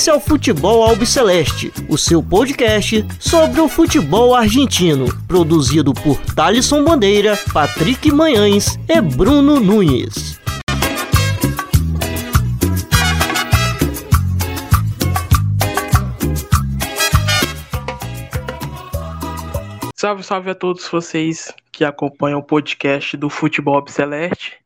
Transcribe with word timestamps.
Esse 0.00 0.08
é 0.08 0.14
o 0.14 0.18
Futebol 0.18 0.82
Albiceleste, 0.82 1.70
o 1.86 1.98
seu 1.98 2.22
podcast 2.22 3.04
sobre 3.20 3.60
o 3.60 3.68
futebol 3.68 4.34
argentino, 4.34 5.04
produzido 5.28 5.92
por 5.92 6.16
Thalisson 6.34 6.82
Bandeira, 6.82 7.38
Patrick 7.52 8.10
Manhães 8.10 8.78
e 8.88 8.98
Bruno 8.98 9.60
Nunes. 9.60 10.40
Salve, 19.94 20.22
salve 20.22 20.48
a 20.48 20.54
todos 20.54 20.88
vocês 20.88 21.52
que 21.70 21.84
acompanham 21.84 22.38
o 22.38 22.42
podcast 22.42 23.18
do 23.18 23.28
Futebol 23.28 23.86
Celeste. 23.86 24.60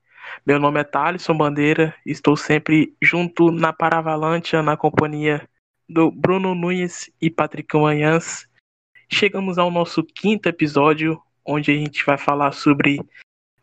Meu 0.47 0.61
nome 0.61 0.79
é 0.79 0.85
Thalisson 0.85 1.35
Bandeira 1.35 1.95
estou 2.05 2.37
sempre 2.37 2.95
junto 3.01 3.51
na 3.51 3.73
Paravalante 3.73 4.55
na 4.57 4.77
companhia 4.77 5.49
do 5.89 6.11
Bruno 6.11 6.55
Nunes 6.55 7.11
e 7.19 7.31
Patrick 7.31 7.75
Manhãs. 7.75 8.47
Chegamos 9.11 9.57
ao 9.57 9.71
nosso 9.71 10.05
quinto 10.05 10.47
episódio, 10.47 11.19
onde 11.47 11.71
a 11.71 11.75
gente 11.75 12.05
vai 12.05 12.19
falar 12.19 12.53
sobre 12.53 13.01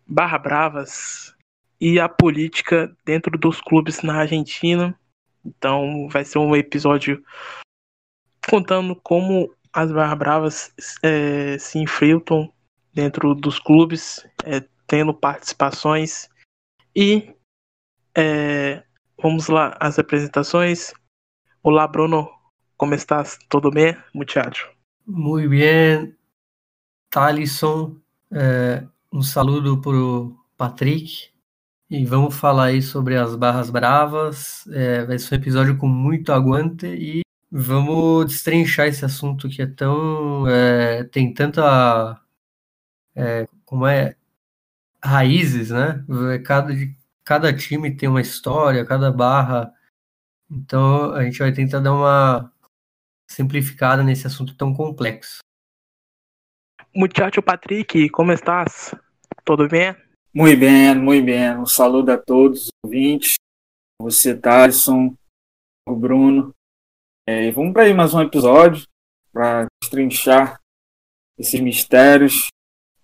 Barra 0.08 0.40
Bravas 0.40 1.36
e 1.80 2.00
a 2.00 2.10
política 2.10 2.92
dentro 3.06 3.38
dos 3.38 3.62
clubes 3.62 4.02
na 4.02 4.16
Argentina. 4.16 5.00
Então 5.46 6.10
vai 6.10 6.26
ser 6.26 6.40
um 6.40 6.56
episódio 6.56 7.24
contando 8.50 8.96
como 8.96 9.54
as 9.72 9.92
Barra 9.92 10.16
Bravas 10.16 10.74
é, 11.04 11.60
se 11.60 11.78
infiltram 11.78 12.52
dentro 12.92 13.36
dos 13.36 13.60
clubes, 13.60 14.26
é, 14.44 14.64
tendo 14.88 15.14
participações 15.14 16.31
e 16.96 17.34
é, 18.16 18.84
vamos 19.22 19.48
lá, 19.48 19.78
as 19.80 19.98
apresentações. 19.98 20.94
Olá, 21.64 21.88
Bruno, 21.88 22.30
como 22.78 22.94
estás? 22.94 23.38
Tudo 23.50 23.70
bem, 23.70 23.96
muchacho? 24.14 24.70
Muito 25.06 25.50
bem, 25.50 26.16
Thalisson. 27.10 27.98
É, 28.32 28.86
um 29.12 29.22
saludo 29.22 29.80
para 29.82 29.92
o 29.92 30.38
Patrick. 30.58 31.30
E 31.90 32.06
vamos 32.06 32.36
falar 32.36 32.66
aí 32.66 32.82
sobre 32.82 33.18
as 33.18 33.36
barras 33.36 33.70
bravas. 33.70 34.66
É, 34.68 35.06
vai 35.06 35.20
ser 35.20 35.36
um 35.36 35.38
episódio 35.38 35.78
com 35.78 35.88
muito 35.88 36.32
aguante 36.32 36.88
e 36.88 37.22
vamos 37.52 38.28
destrinchar 38.28 38.88
esse 38.88 39.04
assunto 39.04 39.50
que 39.50 39.62
é 39.62 39.68
tão. 39.68 40.48
É, 40.48 41.04
tem 41.06 41.34
tanta. 41.34 42.20
É, 43.16 43.48
como 43.66 43.86
é? 43.86 44.16
Raízes, 45.04 45.72
né? 45.72 46.06
Cada, 46.46 46.74
cada 47.24 47.56
time 47.56 47.96
tem 47.96 48.08
uma 48.08 48.22
história, 48.22 48.86
cada 48.86 49.12
barra. 49.12 49.74
Então 50.50 51.14
a 51.14 51.24
gente 51.24 51.40
vai 51.40 51.52
tentar 51.52 51.80
dar 51.80 51.94
uma 51.94 52.54
simplificada 53.30 54.04
nesse 54.04 54.28
assunto 54.28 54.56
tão 54.56 54.74
complexo. 54.74 55.40
Muchacho 56.94 57.42
Patrick, 57.42 58.10
como 58.10 58.34
estás? 58.34 58.94
Tudo 59.46 59.68
bem? 59.68 59.96
Muito 60.34 60.60
bem, 60.60 60.96
muito 60.96 61.26
bem. 61.26 61.58
Um 61.58 61.66
saludo 61.66 62.12
a 62.12 62.18
todos 62.18 62.64
os 62.64 62.70
ouvintes. 62.84 63.36
Você, 64.02 64.38
Tyson, 64.38 65.16
o 65.88 65.96
Bruno. 65.96 66.54
É, 67.28 67.52
vamos 67.52 67.72
para 67.72 67.84
aí 67.84 67.94
mais 67.94 68.14
um 68.14 68.22
episódio 68.22 68.86
para 69.32 69.68
destrinchar 69.82 70.60
esses 71.38 71.60
mistérios 71.62 72.48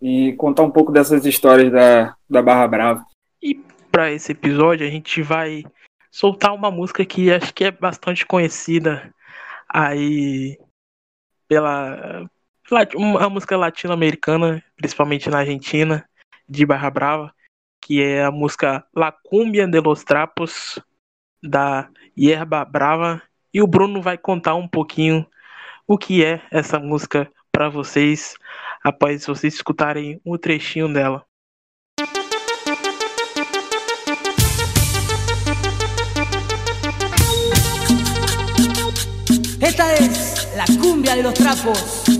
e 0.01 0.33
contar 0.33 0.63
um 0.63 0.71
pouco 0.71 0.91
dessas 0.91 1.25
histórias 1.25 1.71
da, 1.71 2.15
da 2.29 2.41
Barra 2.41 2.67
Brava. 2.67 3.05
E 3.41 3.55
para 3.91 4.11
esse 4.11 4.31
episódio 4.31 4.85
a 4.85 4.89
gente 4.89 5.21
vai 5.21 5.63
soltar 6.11 6.53
uma 6.53 6.71
música 6.71 7.05
que 7.05 7.31
acho 7.31 7.53
que 7.53 7.65
é 7.65 7.71
bastante 7.71 8.25
conhecida 8.25 9.13
aí 9.69 10.57
pela 11.47 12.29
uma 12.95 13.29
música 13.29 13.55
latino-americana, 13.55 14.61
principalmente 14.75 15.29
na 15.29 15.39
Argentina, 15.39 16.07
de 16.49 16.65
Barra 16.65 16.89
Brava, 16.89 17.33
que 17.81 18.01
é 18.01 18.23
a 18.23 18.31
música 18.31 18.85
La 18.93 19.11
Cumbia 19.11 19.65
de 19.67 19.79
los 19.79 20.03
Trapos 20.03 20.79
da 21.41 21.89
Yerba 22.17 22.65
Brava, 22.65 23.21
e 23.53 23.61
o 23.61 23.67
Bruno 23.67 24.01
vai 24.01 24.17
contar 24.17 24.55
um 24.55 24.67
pouquinho 24.67 25.25
o 25.87 25.97
que 25.97 26.23
é 26.23 26.41
essa 26.51 26.77
música 26.77 27.31
para 27.51 27.69
vocês 27.69 28.35
após 28.83 29.25
vocês 29.25 29.53
escutarem 29.53 30.21
um 30.25 30.37
trechinho 30.37 30.91
dela. 30.91 31.25
Esta 39.59 39.93
es 39.95 40.47
la 40.55 40.65
cumbia 40.79 41.15
de 41.15 41.23
los 41.23 41.33
trapos. 41.33 42.16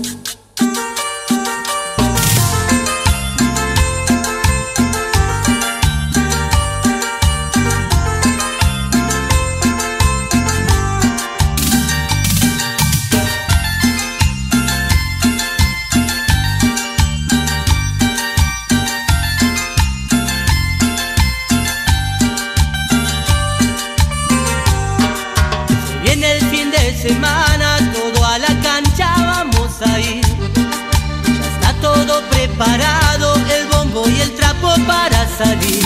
Parado 32.58 33.36
el 33.36 33.66
bombo 33.68 34.08
y 34.08 34.20
el 34.20 34.34
trapo 34.34 34.74
para 34.86 35.26
salir. 35.28 35.84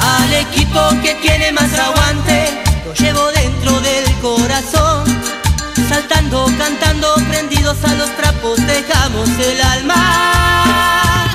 Al 0.00 0.32
equipo 0.32 0.80
que 1.02 1.14
tiene 1.16 1.52
más 1.52 1.72
aguante, 1.78 2.48
lo 2.86 2.94
llevo 2.94 3.30
dentro 3.30 3.80
del 3.80 4.04
corazón. 4.20 5.04
Saltando, 5.88 6.46
cantando, 6.58 7.14
prendidos 7.28 7.84
a 7.84 7.94
los 7.94 8.10
trapos, 8.16 8.56
dejamos 8.66 9.28
el 9.38 9.60
alma 9.60 11.26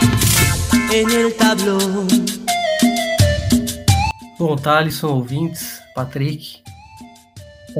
en 0.91 1.11
el 1.11 1.33
tablón. 1.35 2.07
Bom, 4.39 4.55
Thalisson, 4.55 5.11
ouvintes, 5.11 5.81
Patrick, 5.95 6.61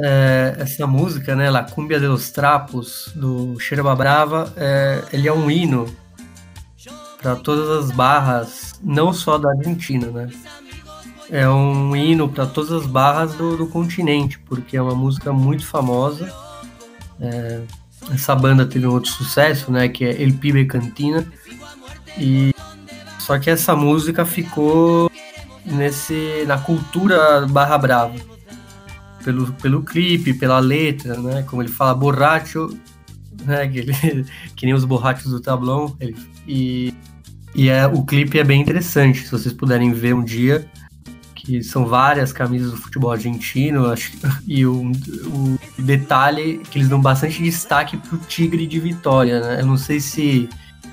é, 0.02 0.56
essa 0.58 0.86
música, 0.86 1.36
né, 1.36 1.50
La 1.50 1.62
Cumbia 1.62 2.00
de 2.00 2.06
los 2.06 2.30
Trapos, 2.30 3.10
do 3.14 3.58
Xerba 3.60 3.94
Brava, 3.94 4.52
é, 4.56 5.02
ele 5.12 5.28
é 5.28 5.32
um 5.32 5.48
hino 5.50 5.86
para 7.20 7.36
todas 7.36 7.84
as 7.84 7.90
barras, 7.90 8.78
não 8.82 9.12
só 9.12 9.38
da 9.38 9.50
Argentina, 9.50 10.06
né? 10.08 10.28
É 11.30 11.48
um 11.48 11.94
hino 11.94 12.28
para 12.28 12.46
todas 12.46 12.72
as 12.72 12.86
barras 12.86 13.34
do, 13.34 13.56
do, 13.56 13.66
continente, 13.66 14.38
porque 14.38 14.76
é 14.76 14.82
uma 14.82 14.94
música 14.94 15.32
muito 15.32 15.66
famosa. 15.66 16.32
É, 17.20 17.60
essa 18.10 18.34
banda 18.34 18.64
teve 18.64 18.86
um 18.86 18.92
outro 18.92 19.10
sucesso, 19.10 19.70
né? 19.70 19.88
Que 19.88 20.04
é 20.04 20.22
El 20.22 20.32
Pibe 20.34 20.64
Cantina. 20.64 21.26
E 22.16 22.54
só 23.18 23.38
que 23.38 23.50
essa 23.50 23.76
música 23.76 24.24
ficou 24.24 25.10
nesse 25.66 26.44
na 26.46 26.56
cultura 26.56 27.46
barra 27.46 27.76
brava 27.76 28.14
pelo, 29.22 29.52
pelo 29.54 29.82
clipe, 29.82 30.32
pela 30.32 30.58
letra, 30.58 31.20
né? 31.20 31.42
Como 31.42 31.60
ele 31.60 31.70
fala 31.70 31.94
borracho, 31.94 32.68
né? 33.44 33.68
Que, 33.68 33.78
ele, 33.80 34.26
que 34.56 34.64
nem 34.64 34.74
os 34.74 34.84
borrachos 34.84 35.30
do 35.30 35.40
tablão. 35.40 35.94
Ele, 36.00 36.16
e 36.48 36.94
e 37.54 37.68
é, 37.68 37.86
o 37.86 38.04
clipe 38.04 38.38
é 38.38 38.44
bem 38.44 38.60
interessante, 38.60 39.24
se 39.24 39.30
vocês 39.30 39.52
puderem 39.52 39.92
ver 39.92 40.14
um 40.14 40.22
dia, 40.22 40.70
que 41.34 41.62
são 41.62 41.86
várias 41.86 42.32
camisas 42.32 42.70
do 42.70 42.76
futebol 42.76 43.10
argentino, 43.10 43.86
acho, 43.86 44.12
e 44.46 44.66
o, 44.66 44.92
o 45.26 45.58
detalhe 45.78 46.58
que 46.70 46.78
eles 46.78 46.88
dão 46.88 47.00
bastante 47.00 47.42
destaque 47.42 47.96
pro 47.96 48.18
Tigre 48.18 48.66
de 48.66 48.78
Vitória, 48.78 49.40
né? 49.40 49.60
Eu 49.60 49.66
não 49.66 49.76
sei 49.76 49.98
se 49.98 50.48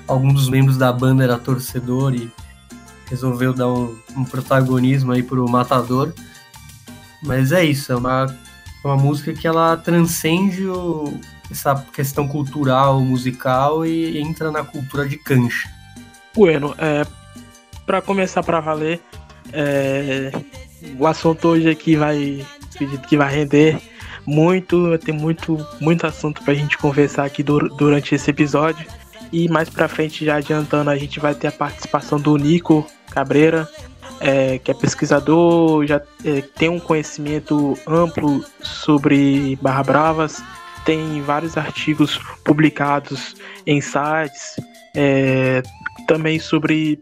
algum 0.08 0.32
dos 0.32 0.48
membros 0.48 0.76
da 0.76 0.92
banda 0.92 1.24
era 1.24 1.38
torcedor 1.38 2.14
e 2.14 2.30
resolveu 3.08 3.52
dar 3.52 3.68
um, 3.68 3.96
um 4.16 4.24
protagonismo 4.24 5.12
aí 5.12 5.22
pro 5.22 5.48
Matador, 5.48 6.12
mas 7.22 7.52
é 7.52 7.64
isso, 7.64 7.92
é 7.92 7.96
uma, 7.96 8.26
é 8.84 8.86
uma 8.86 8.96
música 8.96 9.32
que 9.32 9.46
ela 9.46 9.76
transcende 9.76 10.66
o, 10.66 11.20
essa 11.50 11.74
questão 11.92 12.26
cultural, 12.26 13.00
musical 13.00 13.84
e 13.86 14.18
entra 14.18 14.50
na 14.50 14.64
cultura 14.64 15.08
de 15.08 15.16
cancha. 15.16 15.68
Bueno, 16.34 16.74
é, 16.78 17.06
para 17.86 18.02
começar 18.02 18.42
para 18.42 18.60
valer, 18.60 19.00
é, 19.52 20.30
o 20.98 21.06
assunto 21.06 21.48
hoje 21.48 21.70
aqui 21.70 21.96
vai, 21.96 22.44
acredito 22.74 23.06
que 23.08 23.16
vai 23.16 23.34
render 23.34 23.80
muito, 24.26 24.98
tem 24.98 25.14
muito, 25.14 25.64
muito 25.80 26.06
assunto 26.06 26.42
para 26.42 26.52
a 26.52 26.56
gente 26.56 26.76
conversar 26.76 27.24
aqui 27.24 27.42
do, 27.42 27.58
durante 27.76 28.14
esse 28.14 28.30
episódio. 28.30 28.86
E 29.32 29.48
mais 29.48 29.68
para 29.68 29.88
frente, 29.88 30.24
já 30.24 30.36
adiantando, 30.36 30.90
a 30.90 30.96
gente 30.96 31.20
vai 31.20 31.34
ter 31.34 31.48
a 31.48 31.52
participação 31.52 32.20
do 32.20 32.36
Nico 32.36 32.86
Cabreira, 33.10 33.68
é, 34.20 34.58
que 34.58 34.70
é 34.70 34.74
pesquisador, 34.74 35.86
já 35.86 36.00
é, 36.24 36.40
tem 36.40 36.68
um 36.68 36.80
conhecimento 36.80 37.78
amplo 37.86 38.44
sobre 38.60 39.58
Barra 39.60 39.82
Bravas, 39.82 40.42
tem 40.86 41.20
vários 41.20 41.56
artigos 41.56 42.16
publicados 42.44 43.34
em 43.66 43.80
sites, 43.80 44.58
é, 44.94 45.60
também 46.06 46.38
sobre 46.38 47.00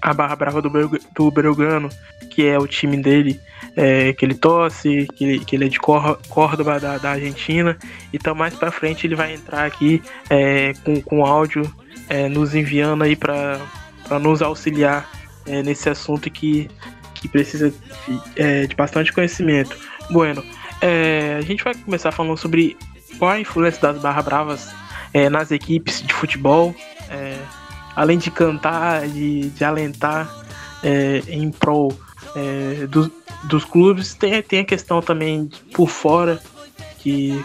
a 0.00 0.12
Barra 0.12 0.36
Brava 0.36 0.60
do, 0.60 0.70
do 1.14 1.30
Belgrano, 1.30 1.88
que 2.30 2.46
é 2.46 2.58
o 2.58 2.66
time 2.66 2.98
dele, 2.98 3.40
é, 3.74 4.12
que 4.12 4.24
ele 4.24 4.34
torce, 4.34 5.08
que 5.16 5.24
ele, 5.24 5.44
que 5.44 5.56
ele 5.56 5.64
é 5.64 5.68
de 5.68 5.80
Córdoba, 5.80 6.78
da, 6.78 6.98
da 6.98 7.12
Argentina. 7.12 7.78
Então, 8.12 8.34
mais 8.34 8.54
para 8.54 8.70
frente, 8.70 9.06
ele 9.06 9.14
vai 9.14 9.34
entrar 9.34 9.64
aqui 9.64 10.02
é, 10.28 10.74
com, 10.84 11.00
com 11.00 11.24
áudio, 11.24 11.62
é, 12.10 12.28
nos 12.28 12.54
enviando 12.54 13.04
aí 13.04 13.16
para 13.16 13.58
nos 14.20 14.42
auxiliar 14.42 15.08
é, 15.46 15.62
nesse 15.62 15.88
assunto 15.88 16.30
que, 16.30 16.68
que 17.14 17.26
precisa 17.26 17.70
de, 17.70 18.22
é, 18.36 18.66
de 18.66 18.76
bastante 18.76 19.10
conhecimento. 19.12 19.78
Bueno, 20.10 20.44
é, 20.82 21.36
a 21.38 21.40
gente 21.42 21.64
vai 21.64 21.74
começar 21.74 22.12
falando 22.12 22.36
sobre 22.36 22.76
qual 23.18 23.30
a 23.30 23.40
influência 23.40 23.80
das 23.80 23.98
Barra 24.02 24.22
Bravas 24.22 24.70
nas 25.30 25.50
equipes 25.50 26.02
de 26.02 26.12
futebol. 26.12 26.74
além 27.94 28.18
de 28.18 28.30
cantar, 28.30 29.06
de, 29.06 29.50
de 29.50 29.64
alentar 29.64 30.28
em 31.28 31.50
prol 31.50 31.96
é, 32.34 32.86
dos, 32.86 33.10
dos 33.44 33.64
clubes. 33.64 34.14
Tem, 34.14 34.42
tem 34.42 34.60
a 34.60 34.64
questão 34.64 35.00
também 35.00 35.48
por 35.72 35.88
fora, 35.88 36.40
que 36.98 37.44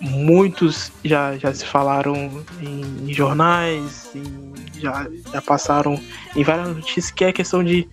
muitos 0.00 0.90
já, 1.04 1.36
já 1.36 1.52
se 1.52 1.64
falaram 1.64 2.44
em, 2.60 3.10
em 3.10 3.12
jornais, 3.12 4.10
em, 4.14 4.54
já, 4.80 5.06
já 5.32 5.42
passaram 5.42 6.00
em 6.34 6.42
várias 6.42 6.68
notícias, 6.68 7.10
que 7.10 7.24
é 7.24 7.28
a 7.28 7.32
questão 7.32 7.62
de. 7.62 7.88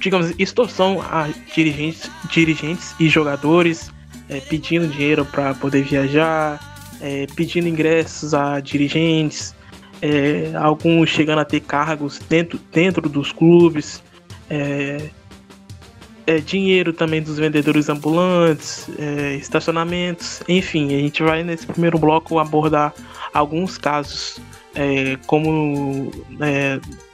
Digamos, 0.00 0.34
extorsão 0.38 1.00
a 1.02 1.28
dirigentes, 1.54 2.10
dirigentes 2.30 2.94
e 2.98 3.08
jogadores 3.08 3.92
é, 4.28 4.40
pedindo 4.40 4.88
dinheiro 4.88 5.24
para 5.24 5.54
poder 5.54 5.82
viajar, 5.82 6.58
é, 7.00 7.26
pedindo 7.34 7.68
ingressos 7.68 8.32
a 8.32 8.60
dirigentes, 8.60 9.54
é, 10.02 10.52
alguns 10.56 11.10
chegando 11.10 11.40
a 11.40 11.44
ter 11.44 11.60
cargos 11.60 12.18
dentro, 12.28 12.58
dentro 12.72 13.08
dos 13.08 13.32
clubes, 13.32 14.02
é, 14.48 15.10
é, 16.26 16.38
dinheiro 16.38 16.92
também 16.92 17.22
dos 17.22 17.38
vendedores 17.38 17.88
ambulantes, 17.88 18.88
é, 18.98 19.34
estacionamentos, 19.34 20.42
enfim, 20.48 20.94
a 20.94 20.98
gente 20.98 21.22
vai 21.22 21.42
nesse 21.42 21.66
primeiro 21.66 21.98
bloco 21.98 22.38
abordar 22.38 22.94
alguns 23.34 23.76
casos, 23.78 24.40
como 25.26 26.10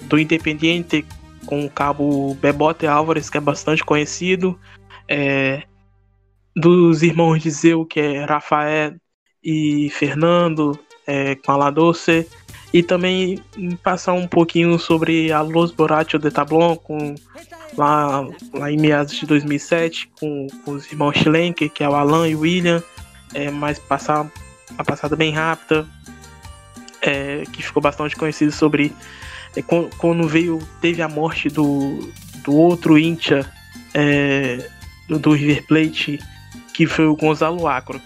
do 0.02 0.18
Independiente 0.18 1.04
com 1.46 1.64
o 1.64 1.70
cabo 1.70 2.34
Bebote 2.34 2.86
Álvares, 2.86 3.30
que 3.30 3.38
é 3.38 3.40
bastante 3.40 3.84
conhecido, 3.84 4.58
dos 6.54 7.02
irmãos 7.02 7.42
de 7.42 7.50
Zeu, 7.50 7.86
que 7.86 8.00
é 8.00 8.24
Rafael 8.24 8.94
e 9.42 9.88
Fernando, 9.90 10.78
com 11.44 11.52
a 11.52 11.56
La 11.56 11.70
Doce, 11.70 12.26
e 12.72 12.82
também 12.82 13.38
passar 13.82 14.12
um 14.12 14.26
pouquinho 14.26 14.78
sobre 14.78 15.32
a 15.32 15.40
Los 15.40 15.70
Borrachos 15.70 16.20
de 16.20 16.30
Tablon, 16.30 16.76
com, 16.76 17.14
lá, 17.76 18.26
lá 18.52 18.70
em 18.70 18.76
meados 18.76 19.14
de 19.14 19.26
2007, 19.26 20.10
com, 20.18 20.46
com 20.64 20.72
os 20.72 20.90
irmãos 20.90 21.16
Schlenker, 21.16 21.70
que 21.70 21.84
é 21.84 21.88
o 21.88 21.94
Alan 21.94 22.28
e 22.28 22.34
o 22.34 22.40
William, 22.40 22.82
é, 23.34 23.50
mas 23.50 23.78
passar 23.78 24.30
a 24.76 24.84
passada 24.84 25.16
bem 25.16 25.32
rápida, 25.32 25.86
é, 27.00 27.44
que 27.52 27.62
ficou 27.62 27.82
bastante 27.82 28.16
conhecido 28.16 28.52
sobre 28.52 28.92
é, 28.92 28.92
quando, 29.62 29.90
quando, 29.96 30.28
veio, 30.28 30.58
teve 30.80 31.02
a 31.02 31.08
morte 31.08 31.48
do, 31.48 32.10
do 32.44 32.54
outro 32.54 32.98
Incha 32.98 33.50
é, 33.94 34.68
do, 35.08 35.32
River 35.32 35.66
Plate, 35.66 36.18
que 36.74 36.86
foi 36.86 37.06
o 37.06 37.16
Gonzalo 37.16 37.66
Acro. 37.66 38.00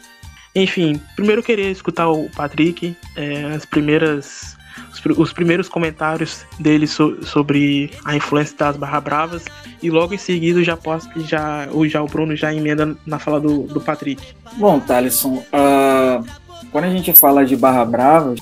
Enfim, 0.55 1.00
primeiro 1.14 1.41
eu 1.41 1.44
queria 1.44 1.70
escutar 1.70 2.08
o 2.08 2.29
Patrick, 2.31 2.97
é, 3.17 3.44
as 3.55 3.64
primeiras 3.64 4.56
os, 4.93 5.19
os 5.19 5.32
primeiros 5.32 5.69
comentários 5.69 6.44
dele 6.58 6.87
so, 6.87 7.25
sobre 7.25 7.91
a 8.05 8.17
influência 8.17 8.56
das 8.56 8.76
Barra 8.76 9.00
Bravas 9.00 9.44
e 9.82 9.91
logo 9.91 10.14
em 10.14 10.19
seguida 10.19 10.62
já 10.62 10.76
posso 10.76 11.08
já 11.26 11.69
o 11.73 11.87
já 11.87 12.03
o 12.03 12.06
Bruno 12.06 12.35
já 12.37 12.53
emenda 12.53 12.96
na 13.06 13.19
fala 13.19 13.41
do, 13.41 13.62
do 13.64 13.81
Patrick. 13.81 14.35
Bom, 14.56 14.81
Thaleson, 14.81 15.37
uh, 15.37 16.25
quando 16.70 16.85
a 16.85 16.91
gente 16.91 17.12
fala 17.12 17.44
de 17.44 17.56
Barra 17.56 17.85
Bravas, 17.85 18.41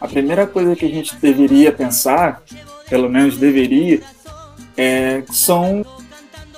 a 0.00 0.08
primeira 0.08 0.46
coisa 0.46 0.74
que 0.74 0.86
a 0.86 0.88
gente 0.88 1.14
deveria 1.16 1.70
pensar, 1.72 2.42
pelo 2.88 3.08
menos 3.08 3.36
deveria, 3.36 4.00
é, 4.76 5.22
são 5.30 5.84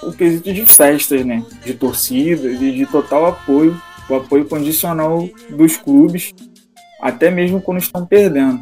o 0.02 0.12
quesito 0.12 0.52
de 0.52 0.64
festas, 0.64 1.24
né? 1.24 1.44
De 1.64 1.74
torcidas 1.74 2.60
e 2.60 2.72
de 2.72 2.86
total 2.86 3.26
apoio, 3.26 3.80
o 4.08 4.14
apoio 4.14 4.44
condicional 4.44 5.28
dos 5.50 5.76
clubes, 5.76 6.32
até 7.00 7.30
mesmo 7.30 7.60
quando 7.60 7.78
estão 7.78 8.06
perdendo 8.06 8.60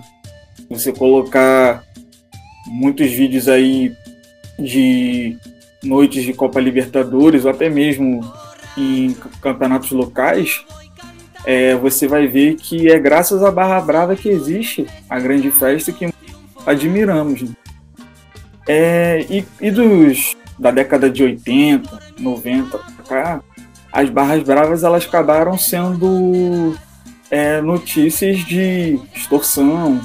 você 0.69 0.93
colocar 0.93 1.83
muitos 2.67 3.11
vídeos 3.11 3.49
aí 3.49 3.93
de 4.59 5.37
noites 5.83 6.23
de 6.23 6.33
Copa 6.33 6.61
Libertadores 6.61 7.45
ou 7.45 7.51
até 7.51 7.69
mesmo 7.69 8.21
em 8.77 9.15
campeonatos 9.43 9.91
locais, 9.91 10.65
é, 11.45 11.75
você 11.75 12.07
vai 12.07 12.27
ver 12.27 12.57
que 12.57 12.91
é 12.91 12.99
graças 12.99 13.43
à 13.43 13.51
Barra 13.51 13.81
Brava 13.81 14.17
que 14.17 14.29
existe 14.29 14.87
a 15.09 15.19
grande 15.19 15.51
festa 15.51 15.93
que 15.93 16.13
admiramos. 16.67 17.43
Né? 17.43 17.51
É, 18.69 19.27
e, 19.29 19.45
e, 19.61 19.71
dos 19.71 20.37
da 20.59 20.71
década 20.71 21.09
de 21.09 21.23
80, 21.23 21.99
90 22.19 22.79
pra 22.79 23.05
cá, 23.05 23.43
as 23.93 24.09
Barras 24.11 24.43
Bravas 24.43 24.85
elas 24.85 25.05
acabaram 25.07 25.57
sendo 25.59 26.77
é, 27.31 27.61
notícias 27.61 28.39
de 28.45 29.01
extorsão, 29.15 30.01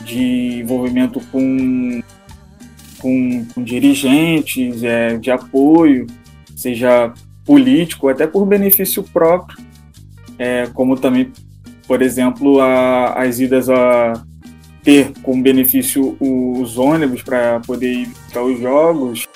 de 0.00 0.60
envolvimento 0.60 1.20
com, 1.30 2.02
com, 2.98 3.46
com 3.54 3.62
dirigentes, 3.62 4.82
é, 4.82 5.16
de 5.16 5.30
apoio, 5.30 6.06
seja 6.56 7.12
político, 7.44 8.08
até 8.08 8.26
por 8.26 8.46
benefício 8.46 9.02
próprio, 9.02 9.63
é, 10.38 10.66
como 10.72 10.96
também, 10.96 11.32
por 11.86 12.02
exemplo, 12.02 12.60
a, 12.60 13.14
as 13.14 13.38
idas 13.38 13.68
a 13.68 14.12
ter 14.82 15.12
como 15.22 15.42
benefício 15.42 16.16
os 16.20 16.76
ônibus 16.76 17.22
para 17.22 17.60
poder 17.60 17.92
ir 17.92 18.08
para 18.30 18.44
os 18.44 18.60
jogos, 18.60 19.26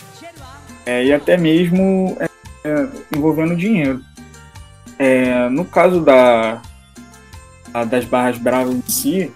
é, 0.85 1.07
e 1.07 1.13
até 1.13 1.37
mesmo 1.37 2.17
é, 2.21 2.29
é 2.65 2.89
envolvendo 3.17 3.57
dinheiro. 3.57 4.01
É, 4.99 5.49
no 5.49 5.65
caso 5.65 6.01
da, 6.01 6.61
das 7.89 8.05
barras 8.05 8.37
bravas 8.37 8.75
em 8.75 8.83
si, 8.83 9.33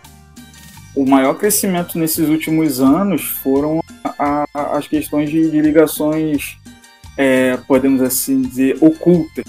o 0.95 1.09
maior 1.09 1.35
crescimento 1.35 1.99
nesses 1.99 2.29
últimos 2.29 2.81
anos 2.81 3.23
foram 3.23 3.81
a, 4.19 4.45
a, 4.53 4.79
as 4.79 4.87
questões 4.87 5.31
de, 5.31 5.51
de 5.51 5.61
ligações, 5.61 6.59
é, 7.17 7.57
podemos 7.67 8.03
assim 8.03 8.43
dizer, 8.43 8.77
ocultas, 8.81 9.45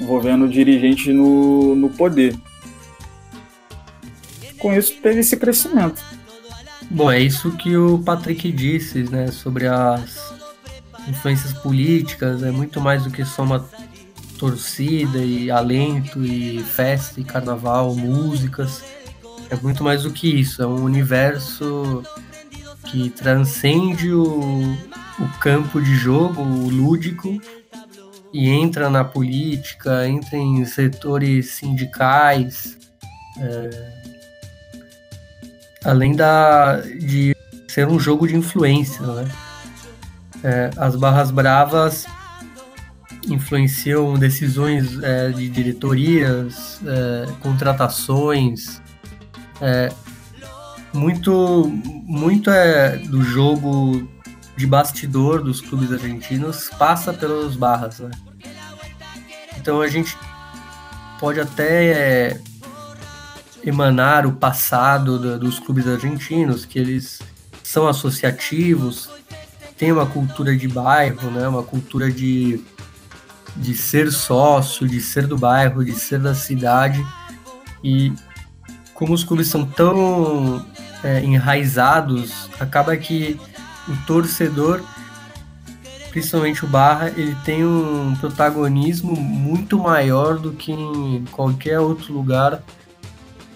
envolvendo 0.00 0.48
dirigentes 0.48 1.14
no, 1.14 1.74
no 1.74 1.90
poder. 1.90 2.36
Com 4.58 4.72
isso, 4.72 4.94
teve 5.02 5.20
esse 5.20 5.36
crescimento. 5.36 6.02
Bom, 6.90 7.10
é 7.10 7.20
isso 7.20 7.52
que 7.52 7.76
o 7.76 7.98
Patrick 7.98 8.50
disse, 8.50 9.04
né, 9.04 9.28
sobre 9.28 9.66
as 9.66 10.34
influências 11.08 11.52
políticas, 11.52 12.42
é 12.42 12.50
muito 12.50 12.80
mais 12.80 13.04
do 13.04 13.10
que 13.10 13.24
só 13.24 13.42
uma 13.42 13.68
torcida 14.38 15.18
e 15.18 15.50
alento 15.50 16.24
e 16.24 16.62
festa 16.62 17.20
e 17.20 17.24
carnaval, 17.24 17.94
músicas 17.94 18.82
é 19.50 19.56
muito 19.56 19.82
mais 19.82 20.04
do 20.04 20.12
que 20.12 20.28
isso, 20.28 20.62
é 20.62 20.66
um 20.66 20.84
universo 20.84 22.02
que 22.86 23.10
transcende 23.10 24.12
o, 24.12 24.76
o 25.18 25.28
campo 25.40 25.80
de 25.82 25.94
jogo, 25.96 26.40
o 26.40 26.70
lúdico, 26.70 27.40
e 28.32 28.48
entra 28.48 28.88
na 28.88 29.04
política, 29.04 30.06
entra 30.06 30.36
em 30.36 30.64
setores 30.64 31.54
sindicais, 31.54 32.78
é, 33.38 33.92
além 35.84 36.14
da, 36.14 36.80
de 36.80 37.34
ser 37.68 37.88
um 37.88 37.98
jogo 37.98 38.26
de 38.26 38.36
influência, 38.36 39.04
né? 39.06 39.28
É, 40.42 40.70
as 40.76 40.96
barras 40.96 41.30
bravas 41.30 42.06
influenciam 43.28 44.14
decisões 44.14 45.02
é, 45.02 45.30
de 45.30 45.48
diretorias, 45.48 46.80
é, 46.86 47.26
contratações, 47.40 48.80
é, 49.60 49.92
muito, 50.92 51.70
muito 52.06 52.50
é 52.50 52.96
do 52.96 53.22
jogo 53.22 54.08
de 54.56 54.66
bastidor 54.66 55.42
dos 55.42 55.60
clubes 55.60 55.92
argentinos 55.92 56.70
passa 56.78 57.12
pelos 57.12 57.56
barras, 57.56 58.00
né? 58.00 58.10
Então 59.56 59.80
a 59.80 59.88
gente 59.88 60.16
pode 61.18 61.40
até 61.40 61.86
é, 61.92 62.40
emanar 63.62 64.26
o 64.26 64.32
passado 64.32 65.38
dos 65.38 65.58
clubes 65.58 65.86
argentinos, 65.86 66.64
que 66.64 66.78
eles 66.78 67.20
são 67.62 67.86
associativos, 67.86 69.10
tem 69.76 69.92
uma 69.92 70.06
cultura 70.06 70.56
de 70.56 70.68
bairro, 70.68 71.30
né? 71.30 71.48
Uma 71.48 71.62
cultura 71.62 72.10
de, 72.10 72.62
de 73.56 73.74
ser 73.74 74.10
sócio, 74.12 74.86
de 74.86 75.00
ser 75.00 75.26
do 75.26 75.38
bairro, 75.38 75.84
de 75.84 75.92
ser 75.92 76.18
da 76.18 76.34
cidade. 76.34 77.04
E 77.82 78.12
como 78.92 79.14
os 79.14 79.24
clubes 79.24 79.48
são 79.48 79.64
tão 79.64 80.66
é, 81.02 81.22
enraizados, 81.22 82.50
acaba 82.60 82.96
que 82.96 83.40
o 83.90 84.06
torcedor, 84.06 84.80
principalmente 86.10 86.64
o 86.64 86.68
Barra, 86.68 87.08
ele 87.16 87.36
tem 87.44 87.64
um 87.64 88.14
protagonismo 88.16 89.14
muito 89.14 89.78
maior 89.78 90.38
do 90.38 90.52
que 90.52 90.72
em 90.72 91.24
qualquer 91.30 91.80
outro 91.80 92.12
lugar 92.12 92.62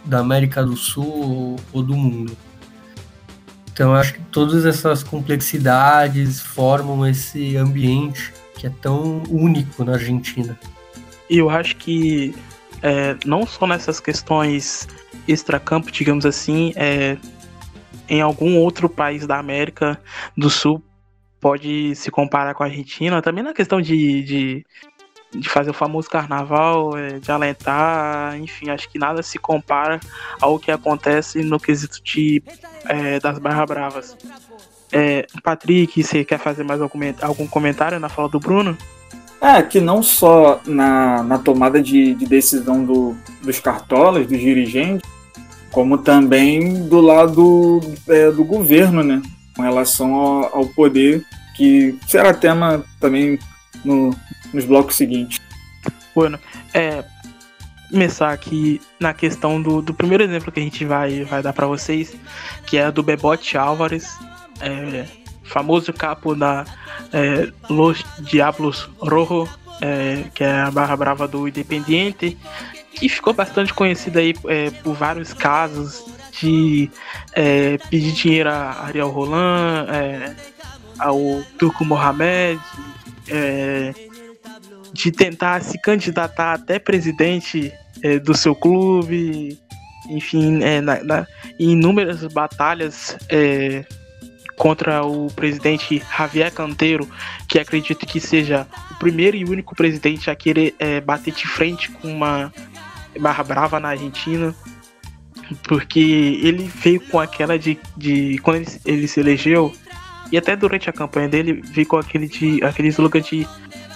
da 0.04 0.18
América 0.18 0.64
do 0.64 0.76
Sul 0.76 1.56
ou 1.72 1.82
do 1.82 1.96
mundo. 1.96 2.36
Então 3.72 3.94
acho 3.94 4.14
que 4.14 4.20
todas 4.30 4.64
essas 4.64 5.02
complexidades 5.02 6.40
formam 6.40 7.04
esse 7.06 7.56
ambiente 7.56 8.32
que 8.56 8.68
é 8.68 8.70
tão 8.70 9.22
único 9.28 9.84
na 9.84 9.94
Argentina. 9.94 10.58
E 11.28 11.38
eu 11.38 11.50
acho 11.50 11.76
que 11.76 12.34
é, 12.82 13.16
não 13.24 13.46
só 13.46 13.66
nessas 13.66 13.98
questões 13.98 14.86
extracampo, 15.26 15.90
digamos 15.90 16.24
assim, 16.24 16.72
é, 16.76 17.16
em 18.08 18.20
algum 18.20 18.58
outro 18.58 18.88
país 18.88 19.26
da 19.26 19.38
América 19.38 20.00
do 20.36 20.50
Sul 20.50 20.82
pode 21.40 21.94
se 21.94 22.10
comparar 22.10 22.54
com 22.54 22.62
a 22.62 22.66
Argentina, 22.66 23.20
também 23.20 23.44
na 23.44 23.52
questão 23.52 23.80
de, 23.80 24.22
de, 24.22 24.66
de 25.34 25.48
fazer 25.48 25.70
o 25.70 25.74
famoso 25.74 26.08
carnaval, 26.08 26.96
é, 26.96 27.18
de 27.18 27.30
alentar, 27.30 28.38
enfim, 28.38 28.70
acho 28.70 28.88
que 28.88 28.98
nada 28.98 29.22
se 29.22 29.38
compara 29.38 30.00
ao 30.40 30.58
que 30.58 30.70
acontece 30.70 31.42
no 31.42 31.60
quesito 31.60 32.02
de, 32.02 32.42
é, 32.86 33.20
das 33.20 33.38
Barra 33.38 33.66
Bravas. 33.66 34.16
É, 34.90 35.26
Patrick, 35.42 36.02
você 36.02 36.24
quer 36.24 36.38
fazer 36.38 36.64
mais 36.64 36.80
algum 36.80 37.46
comentário 37.46 38.00
na 38.00 38.08
fala 38.08 38.28
do 38.28 38.40
Bruno? 38.40 38.76
É, 39.40 39.60
que 39.60 39.80
não 39.80 40.02
só 40.02 40.60
na, 40.64 41.22
na 41.22 41.38
tomada 41.38 41.82
de, 41.82 42.14
de 42.14 42.24
decisão 42.24 42.82
do, 42.82 43.14
dos 43.42 43.60
cartolas, 43.60 44.26
dos 44.26 44.40
dirigentes, 44.40 45.06
como 45.74 45.98
também 45.98 46.86
do 46.86 47.00
lado 47.00 47.80
é, 48.08 48.30
do 48.30 48.44
governo, 48.44 49.02
né? 49.02 49.20
Com 49.56 49.62
relação 49.62 50.14
ao, 50.14 50.58
ao, 50.58 50.66
poder, 50.68 51.26
que 51.56 51.98
será 52.06 52.32
tema 52.32 52.84
também 53.00 53.38
no, 53.84 54.16
nos 54.52 54.64
blocos 54.64 54.94
seguintes. 54.94 55.40
Bueno, 56.14 56.38
é, 56.72 57.04
começar 57.90 58.32
aqui 58.32 58.80
na 59.00 59.12
questão 59.12 59.60
do, 59.60 59.82
do 59.82 59.92
primeiro 59.92 60.22
exemplo 60.22 60.52
que 60.52 60.60
a 60.60 60.62
gente 60.62 60.84
vai, 60.84 61.24
vai 61.24 61.42
dar 61.42 61.52
para 61.52 61.66
vocês, 61.66 62.14
que 62.66 62.78
é 62.78 62.90
do 62.92 63.02
Bebote 63.02 63.58
Álvares, 63.58 64.16
é, 64.60 65.04
famoso 65.42 65.92
capo 65.92 66.36
da 66.36 66.64
é, 67.12 67.50
Los 67.68 68.04
Diablos 68.20 68.88
Rojo, 68.98 69.48
é, 69.80 70.24
que 70.32 70.44
é 70.44 70.60
a 70.60 70.70
barra 70.70 70.96
brava 70.96 71.26
do 71.26 71.48
Independiente, 71.48 72.38
que 72.94 73.08
ficou 73.08 73.32
bastante 73.32 73.74
conhecida 73.74 74.20
aí 74.20 74.34
é, 74.46 74.70
por 74.70 74.94
vários 74.94 75.32
casos 75.32 76.04
de 76.40 76.90
é, 77.32 77.78
pedir 77.90 78.12
dinheiro 78.12 78.50
a 78.50 78.84
Ariel 78.84 79.10
Roland, 79.10 79.86
é, 79.90 80.34
ao 80.98 81.42
Turco 81.58 81.84
Mohamed, 81.84 82.60
é, 83.28 83.94
de 84.92 85.10
tentar 85.10 85.62
se 85.62 85.80
candidatar 85.80 86.54
até 86.54 86.78
presidente 86.78 87.72
é, 88.02 88.18
do 88.18 88.34
seu 88.34 88.54
clube, 88.54 89.58
enfim, 90.08 90.62
é, 90.62 90.80
na, 90.80 91.02
na, 91.02 91.26
em 91.58 91.70
inúmeras 91.70 92.22
batalhas 92.32 93.16
contra 94.56 95.04
o 95.04 95.26
presidente 95.32 96.00
Javier 96.16 96.52
Canteiro, 96.52 97.08
que 97.48 97.58
acredito 97.58 98.06
que 98.06 98.20
seja 98.20 98.68
o 98.92 98.94
primeiro 98.96 99.36
e 99.36 99.44
único 99.44 99.74
presidente 99.74 100.30
a 100.30 100.36
querer 100.36 100.74
bater 101.04 101.34
de 101.34 101.44
frente 101.48 101.90
com 101.90 102.06
uma 102.08 102.52
barra 103.20 103.44
brava 103.44 103.80
na 103.80 103.88
Argentina, 103.90 104.54
porque 105.68 106.40
ele 106.42 106.70
veio 106.74 107.00
com 107.00 107.20
aquela 107.20 107.58
de, 107.58 107.78
de 107.96 108.38
quando 108.38 108.56
ele, 108.56 108.66
ele 108.84 109.08
se 109.08 109.20
elegeu, 109.20 109.74
e 110.32 110.38
até 110.38 110.56
durante 110.56 110.88
a 110.88 110.92
campanha 110.92 111.28
dele, 111.28 111.62
veio 111.62 111.86
com 111.86 111.96
aquele, 111.96 112.26
de, 112.26 112.62
aquele 112.64 112.88
slogan 112.88 113.20
de 113.20 113.46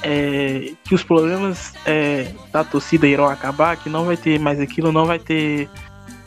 é, 0.03 0.73
que 0.85 0.95
os 0.95 1.03
problemas 1.03 1.73
é, 1.85 2.33
da 2.53 2.63
torcida 2.63 3.07
irão 3.07 3.27
acabar, 3.27 3.77
que 3.77 3.89
não 3.89 4.05
vai 4.05 4.17
ter 4.17 4.39
mais 4.39 4.61
aquilo, 4.61 4.93
não 4.93 5.07
vai 5.07 5.19
ter, 5.19 5.69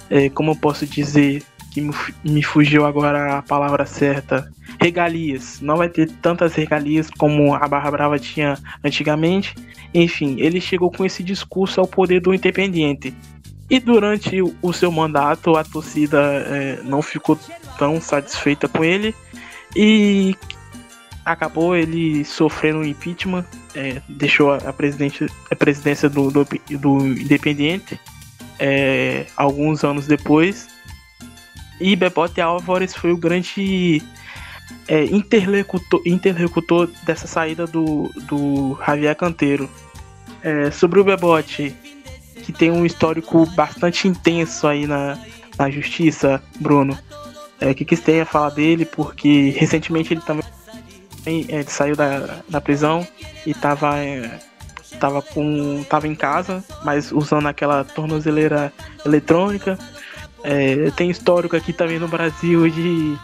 é, 0.10 0.30
como 0.30 0.52
eu 0.52 0.56
posso 0.56 0.86
dizer, 0.86 1.44
que 1.72 1.82
me, 1.82 1.94
me 2.24 2.44
fugiu 2.44 2.86
agora 2.86 3.38
a 3.38 3.42
palavra 3.42 3.86
certa, 3.86 4.52
regalias. 4.80 5.60
Não 5.62 5.78
vai 5.78 5.90
ter 5.90 6.10
tantas 6.22 6.54
regalias 6.54 7.10
como 7.10 7.54
a 7.54 7.68
Barra 7.68 7.92
Brava 7.92 8.20
tinha 8.20 8.58
antigamente. 8.84 9.56
Enfim, 9.94 10.36
ele 10.40 10.62
chegou 10.62 10.92
com 10.92 11.06
esse 11.06 11.24
discurso 11.24 11.80
ao 11.80 11.88
poder 11.88 12.22
do 12.22 12.34
Independiente. 12.34 13.14
E 13.70 13.80
durante 13.80 14.42
o 14.62 14.74
seu 14.74 14.92
mandato, 14.92 15.56
a 15.56 15.64
torcida 15.64 16.20
é, 16.20 16.80
não 16.84 17.02
ficou 17.02 17.40
tão 17.78 18.02
satisfeita 18.02 18.68
com 18.68 18.84
ele 18.84 19.16
e 19.76 20.36
acabou 21.24 21.76
ele 21.76 22.26
sofrendo 22.26 22.80
um 22.80 22.84
impeachment, 22.84 23.46
é, 23.74 24.02
deixou 24.10 24.52
a, 24.52 24.74
presidente, 24.74 25.26
a 25.50 25.56
presidência 25.56 26.10
do, 26.10 26.30
do, 26.30 26.46
do 26.80 27.08
Independiente 27.08 27.98
é, 28.60 29.26
alguns 29.38 29.84
anos 29.84 30.06
depois 30.06 30.68
e 31.82 31.96
Bebote 31.96 32.40
Álvares 32.40 32.96
foi 32.96 33.12
o 33.12 33.18
grande 33.18 34.04
é, 34.88 35.06
interlocutor, 35.06 36.02
interlocutor 36.06 36.90
dessa 37.04 37.28
saída 37.28 37.66
do, 37.66 38.10
do 38.28 38.78
Javier 38.86 39.16
Canteiro. 39.16 39.70
É, 40.44 40.72
sobre 40.72 41.00
o 41.00 41.04
Bebote, 41.04 41.76
que 42.44 42.52
tem 42.52 42.72
um 42.72 42.86
histórico 42.86 43.46
bastante 43.56 44.08
intenso 44.08 44.68
aí 44.68 44.88
na, 44.88 45.18
na 45.58 45.70
justiça, 45.70 46.42
Bruno. 46.60 46.98
É, 47.60 47.68
o 47.68 47.70
é, 47.70 47.74
que, 47.74 47.86
que 47.86 47.96
você 47.96 48.02
tem 48.02 48.22
a 48.22 48.26
falar 48.26 48.50
dele? 48.50 48.86
Porque 48.86 49.52
recentemente 49.52 50.14
ele 50.14 50.22
também 50.22 50.44
é, 51.26 51.32
ele 51.32 51.70
saiu 51.70 51.96
da, 51.96 52.40
da 52.50 52.60
prisão 52.60 53.08
e 53.46 53.52
estava 53.52 53.98
é, 54.00 54.40
tava 55.00 55.22
com 55.22 55.84
tava 55.88 56.08
em 56.08 56.16
casa, 56.16 56.64
mas 56.84 57.12
usando 57.12 57.48
aquela 57.48 57.84
tornozeleira 57.84 58.74
eletrônica. 59.06 59.78
É, 60.44 60.90
tem 60.92 61.12
histórico 61.12 61.56
aqui 61.56 61.72
também 61.72 62.00
no 62.00 62.08
Brasil 62.08 62.68
de 62.70 63.16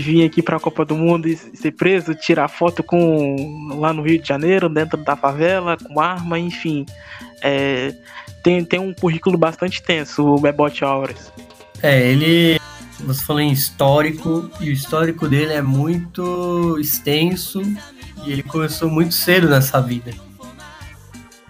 vir 0.00 0.24
aqui 0.24 0.42
para 0.42 0.56
a 0.56 0.60
Copa 0.60 0.84
do 0.84 0.96
Mundo 0.96 1.28
e 1.28 1.36
ser 1.36 1.72
preso, 1.72 2.14
tirar 2.14 2.48
foto 2.48 2.82
com 2.82 3.76
lá 3.78 3.92
no 3.92 4.02
Rio 4.02 4.20
de 4.20 4.26
Janeiro, 4.26 4.68
dentro 4.68 4.96
da 4.96 5.16
favela, 5.16 5.76
com 5.76 6.00
arma, 6.00 6.38
enfim. 6.38 6.86
É, 7.42 7.94
tem, 8.42 8.64
tem 8.64 8.80
um 8.80 8.94
currículo 8.94 9.36
bastante 9.36 9.82
tenso, 9.82 10.24
o 10.24 10.40
Bebote 10.40 10.84
Aures. 10.84 11.32
É, 11.82 12.10
ele. 12.10 12.60
Você 13.00 13.24
falou 13.24 13.42
em 13.42 13.50
histórico, 13.50 14.48
e 14.60 14.68
o 14.68 14.72
histórico 14.72 15.28
dele 15.28 15.54
é 15.54 15.62
muito 15.62 16.78
extenso, 16.78 17.60
e 18.24 18.32
ele 18.32 18.42
começou 18.44 18.88
muito 18.88 19.12
cedo 19.12 19.48
nessa 19.48 19.80
vida. 19.80 20.12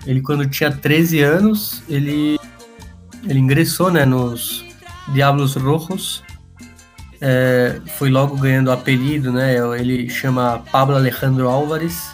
Ele, 0.07 0.23
quando 0.23 0.49
tinha 0.49 0.71
13 0.71 1.21
anos, 1.21 1.83
ele, 1.89 2.39
ele 3.29 3.39
ingressou 3.39 3.91
né, 3.91 4.07
nos, 4.07 4.65
Diablos 5.09 5.55
Rojos. 5.57 6.23
É, 7.25 7.81
foi 7.99 8.11
logo 8.11 8.37
ganhando 8.37 8.73
apelido, 8.73 9.33
né? 9.33 9.55
Ele 9.79 10.11
chama 10.11 10.65
Pablo 10.73 10.97
Alejandro 10.97 11.49
Álvares. 11.49 12.11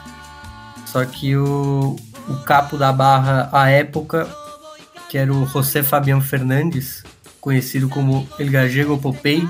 Só 0.85 1.03
que 1.05 1.35
o, 1.35 1.97
o 2.29 2.37
capo 2.45 2.77
da 2.77 2.93
barra 2.93 3.49
à 3.51 3.71
época, 3.71 4.29
que 5.09 5.17
era 5.17 5.33
o 5.33 5.47
José 5.47 5.83
Fabián 5.83 6.21
Fernandes, 6.21 7.03
conhecido 7.41 7.89
como 7.89 8.29
El 8.39 8.51
Gallego 8.51 8.99
Popey, 8.99 9.49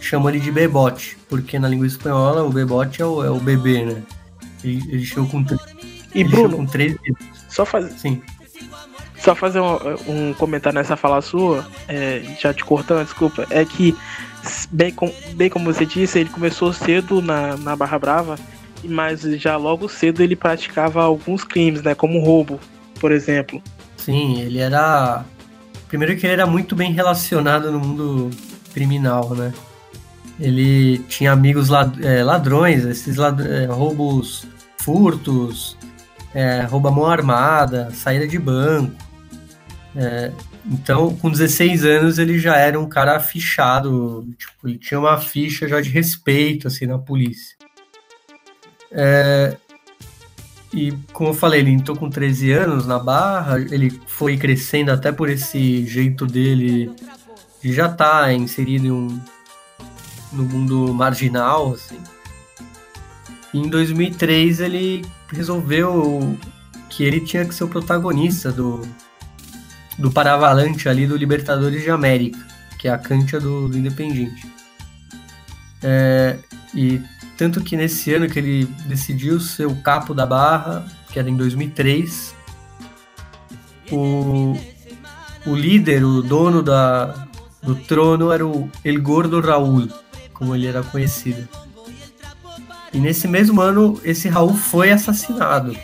chamou 0.00 0.30
ele 0.30 0.38
de 0.38 0.52
Bebote, 0.52 1.18
porque 1.28 1.58
na 1.58 1.68
língua 1.68 1.86
espanhola 1.86 2.44
o 2.44 2.50
Bebote 2.50 3.02
é 3.02 3.04
o, 3.06 3.24
é 3.24 3.30
o 3.30 3.40
bebê, 3.40 3.84
né? 3.84 4.02
Ele, 4.62 4.82
ele 4.88 5.04
chegou 5.04 5.26
com, 5.26 5.44
e 6.14 6.24
Bruno, 6.24 6.56
com 6.56 6.66
13 6.66 6.98
Só 7.48 7.64
fazer. 7.64 7.90
Sim. 7.98 8.22
Só 9.16 9.34
fazer 9.34 9.60
um, 9.60 9.76
um 10.06 10.34
comentário 10.34 10.78
nessa 10.78 10.96
fala 10.96 11.20
sua, 11.20 11.66
é, 11.88 12.22
já 12.40 12.54
te 12.54 12.64
cortando, 12.64 13.04
desculpa, 13.04 13.46
é 13.50 13.64
que, 13.64 13.96
bem, 14.70 14.92
com, 14.92 15.12
bem 15.34 15.48
como 15.50 15.72
você 15.72 15.84
disse, 15.86 16.18
ele 16.18 16.30
começou 16.30 16.72
cedo 16.72 17.20
na, 17.20 17.56
na 17.56 17.76
Barra 17.76 17.98
Brava, 17.98 18.38
mas 18.84 19.22
já 19.22 19.56
logo 19.56 19.88
cedo 19.88 20.22
ele 20.22 20.36
praticava 20.36 21.02
alguns 21.02 21.44
crimes, 21.44 21.82
né, 21.82 21.94
como 21.94 22.20
roubo, 22.20 22.60
por 23.00 23.12
exemplo. 23.12 23.62
Sim, 23.96 24.40
ele 24.40 24.58
era. 24.58 25.24
Primeiro 25.88 26.16
que 26.16 26.26
ele 26.26 26.34
era 26.34 26.46
muito 26.46 26.76
bem 26.76 26.92
relacionado 26.92 27.72
no 27.72 27.80
mundo 27.80 28.30
criminal, 28.72 29.34
né? 29.34 29.52
Ele 30.38 30.98
tinha 31.08 31.32
amigos 31.32 31.68
é, 32.02 32.22
ladrões, 32.22 32.84
esses 32.84 33.16
é, 33.18 33.66
roubos 33.66 34.46
furtos, 34.76 35.76
é, 36.32 36.62
rouba 36.62 36.90
mão 36.90 37.06
armada, 37.06 37.90
saída 37.92 38.26
de 38.26 38.38
banco. 38.38 38.92
É, 39.96 40.30
Então, 40.70 41.16
com 41.16 41.30
16 41.30 41.84
anos, 41.84 42.18
ele 42.18 42.38
já 42.38 42.56
era 42.56 42.78
um 42.78 42.88
cara 42.88 43.18
fichado, 43.20 44.28
tipo, 44.36 44.68
ele 44.68 44.78
tinha 44.78 45.00
uma 45.00 45.18
ficha 45.18 45.66
já 45.66 45.80
de 45.80 45.88
respeito, 45.88 46.68
assim, 46.68 46.84
na 46.84 46.98
polícia. 46.98 47.56
É, 48.90 49.56
e, 50.72 50.92
como 51.12 51.30
eu 51.30 51.34
falei, 51.34 51.60
ele 51.60 51.70
entrou 51.70 51.96
com 51.96 52.10
13 52.10 52.52
anos 52.52 52.86
na 52.86 52.98
barra, 52.98 53.58
ele 53.58 53.90
foi 54.06 54.36
crescendo 54.36 54.90
até 54.90 55.10
por 55.10 55.30
esse 55.30 55.86
jeito 55.86 56.26
dele 56.26 56.90
de 57.62 57.72
já 57.72 57.86
estar 57.86 58.24
tá 58.24 58.32
inserido 58.34 58.86
em 58.86 58.90
um, 58.90 59.20
no 60.32 60.44
mundo 60.44 60.92
marginal, 60.92 61.72
assim. 61.72 61.98
E 63.54 63.58
em 63.58 63.68
2003 63.68 64.60
ele 64.60 65.04
resolveu 65.32 66.36
que 66.90 67.02
ele 67.02 67.20
tinha 67.20 67.46
que 67.46 67.54
ser 67.54 67.64
o 67.64 67.68
protagonista 67.68 68.52
do, 68.52 68.82
do 69.98 70.10
Paravalante 70.10 70.88
ali 70.88 71.06
do 71.06 71.16
Libertadores 71.16 71.82
de 71.82 71.90
América, 71.90 72.38
que 72.78 72.88
é 72.88 72.92
a 72.92 72.98
cancha 72.98 73.40
do, 73.40 73.68
do 73.68 73.76
Independiente. 73.76 74.46
É, 75.82 76.38
e 76.74 77.00
tanto 77.36 77.60
que 77.62 77.76
nesse 77.76 78.14
ano 78.14 78.28
que 78.28 78.38
ele 78.38 78.64
decidiu 78.86 79.40
ser 79.40 79.66
o 79.66 79.76
capo 79.76 80.14
da 80.14 80.24
barra, 80.24 80.86
que 81.10 81.18
era 81.18 81.28
em 81.28 81.36
2003, 81.36 82.34
o, 83.90 84.56
o 85.46 85.54
líder, 85.54 86.04
o 86.04 86.22
dono 86.22 86.62
da, 86.62 87.26
do 87.62 87.74
trono 87.74 88.32
era 88.32 88.46
o 88.46 88.70
El 88.84 89.00
Gordo 89.00 89.40
Raul, 89.40 89.88
como 90.32 90.54
ele 90.54 90.66
era 90.66 90.82
conhecido. 90.82 91.48
E 92.92 92.98
nesse 92.98 93.28
mesmo 93.28 93.60
ano, 93.60 94.00
esse 94.02 94.28
Raul 94.28 94.54
foi 94.54 94.90
assassinado. 94.90 95.76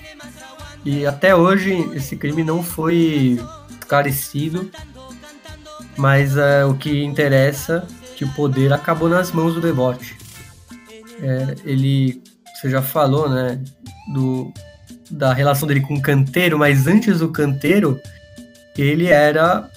E 0.84 1.06
até 1.06 1.34
hoje, 1.34 1.88
esse 1.94 2.16
crime 2.16 2.42
não 2.42 2.62
foi 2.62 3.38
esclarecido, 3.84 4.70
mas 5.96 6.36
é, 6.36 6.64
o 6.64 6.74
que 6.74 7.04
interessa 7.04 7.86
é 8.10 8.14
que 8.16 8.24
o 8.24 8.32
poder 8.32 8.72
acabou 8.72 9.08
nas 9.08 9.30
mãos 9.30 9.54
do 9.54 9.60
Devote. 9.60 10.16
É, 11.20 11.54
ele, 11.64 12.22
você 12.54 12.70
já 12.70 12.82
falou, 12.82 13.28
né, 13.28 13.60
do, 14.12 14.52
da 15.10 15.32
relação 15.32 15.68
dele 15.68 15.80
com 15.80 15.94
o 15.94 16.02
canteiro, 16.02 16.58
mas 16.58 16.86
antes 16.86 17.18
do 17.18 17.28
canteiro, 17.28 18.00
ele 18.76 19.06
era 19.06 19.70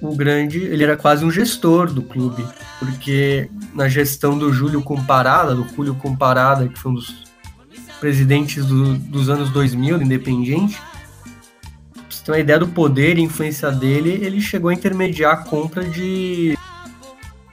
o 0.00 0.14
grande, 0.14 0.58
ele 0.58 0.82
era 0.82 0.96
quase 0.96 1.24
um 1.24 1.30
gestor 1.30 1.92
do 1.92 2.02
clube, 2.02 2.46
porque 2.78 3.50
na 3.74 3.88
gestão 3.88 4.38
do 4.38 4.52
Júlio 4.52 4.82
Comparada, 4.82 5.54
do 5.54 5.66
Júlio 5.68 5.94
Comparada, 5.94 6.68
que 6.68 6.78
foi 6.78 6.92
um 6.92 6.94
dos 6.94 7.24
presidentes 8.00 8.64
do, 8.64 8.96
dos 8.96 9.28
anos 9.28 9.50
2000 9.50 9.98
do 9.98 10.04
Independiente, 10.04 10.80
pra 10.80 10.89
você 12.20 12.24
ter 12.24 12.32
uma 12.32 12.38
ideia 12.38 12.58
do 12.58 12.68
poder 12.68 13.18
e 13.18 13.22
influência 13.22 13.70
dele, 13.70 14.10
ele 14.22 14.40
chegou 14.40 14.70
a 14.70 14.74
intermediar 14.74 15.32
a 15.32 15.36
compra 15.38 15.82
de, 15.82 16.56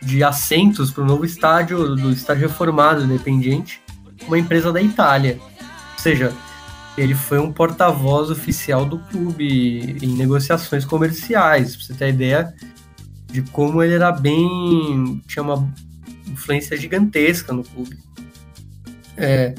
de 0.01 0.23
assentos 0.23 0.91
para 0.91 1.03
o 1.03 1.07
novo 1.07 1.25
estádio, 1.25 1.95
do 1.95 2.11
estádio 2.11 2.47
reformado 2.47 3.01
do 3.01 3.13
Independiente, 3.13 3.81
uma 4.27 4.37
empresa 4.37 4.71
da 4.71 4.81
Itália. 4.81 5.39
Ou 5.41 5.99
seja, 5.99 6.33
ele 6.97 7.15
foi 7.15 7.39
um 7.39 7.51
porta-voz 7.51 8.29
oficial 8.29 8.85
do 8.85 8.99
clube 8.99 9.97
em 10.01 10.15
negociações 10.15 10.83
comerciais, 10.83 11.75
pra 11.75 11.85
você 11.85 11.93
ter 11.93 12.09
ideia 12.09 12.53
de 13.27 13.41
como 13.43 13.81
ele 13.81 13.93
era 13.93 14.11
bem. 14.11 15.21
tinha 15.27 15.43
uma 15.43 15.67
influência 16.27 16.75
gigantesca 16.75 17.53
no 17.53 17.63
clube. 17.63 17.97
É, 19.15 19.55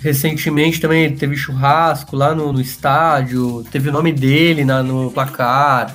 recentemente 0.00 0.80
também 0.80 1.14
teve 1.14 1.36
churrasco 1.36 2.16
lá 2.16 2.34
no, 2.34 2.52
no 2.52 2.60
estádio, 2.60 3.64
teve 3.70 3.88
o 3.88 3.92
nome 3.92 4.12
dele 4.12 4.64
na, 4.64 4.82
no 4.82 5.10
placar. 5.10 5.94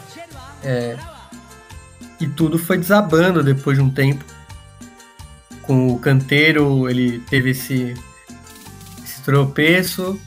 É, 0.64 0.98
e 2.20 2.28
tudo 2.28 2.58
foi 2.58 2.78
desabando 2.78 3.44
depois 3.44 3.78
de 3.78 3.84
um 3.84 3.90
tempo. 3.90 4.24
Com 5.62 5.88
o 5.90 6.00
canteiro, 6.00 6.90
ele 6.90 7.20
teve 7.20 7.50
esse 7.52 7.96
tropeço. 9.26 10.20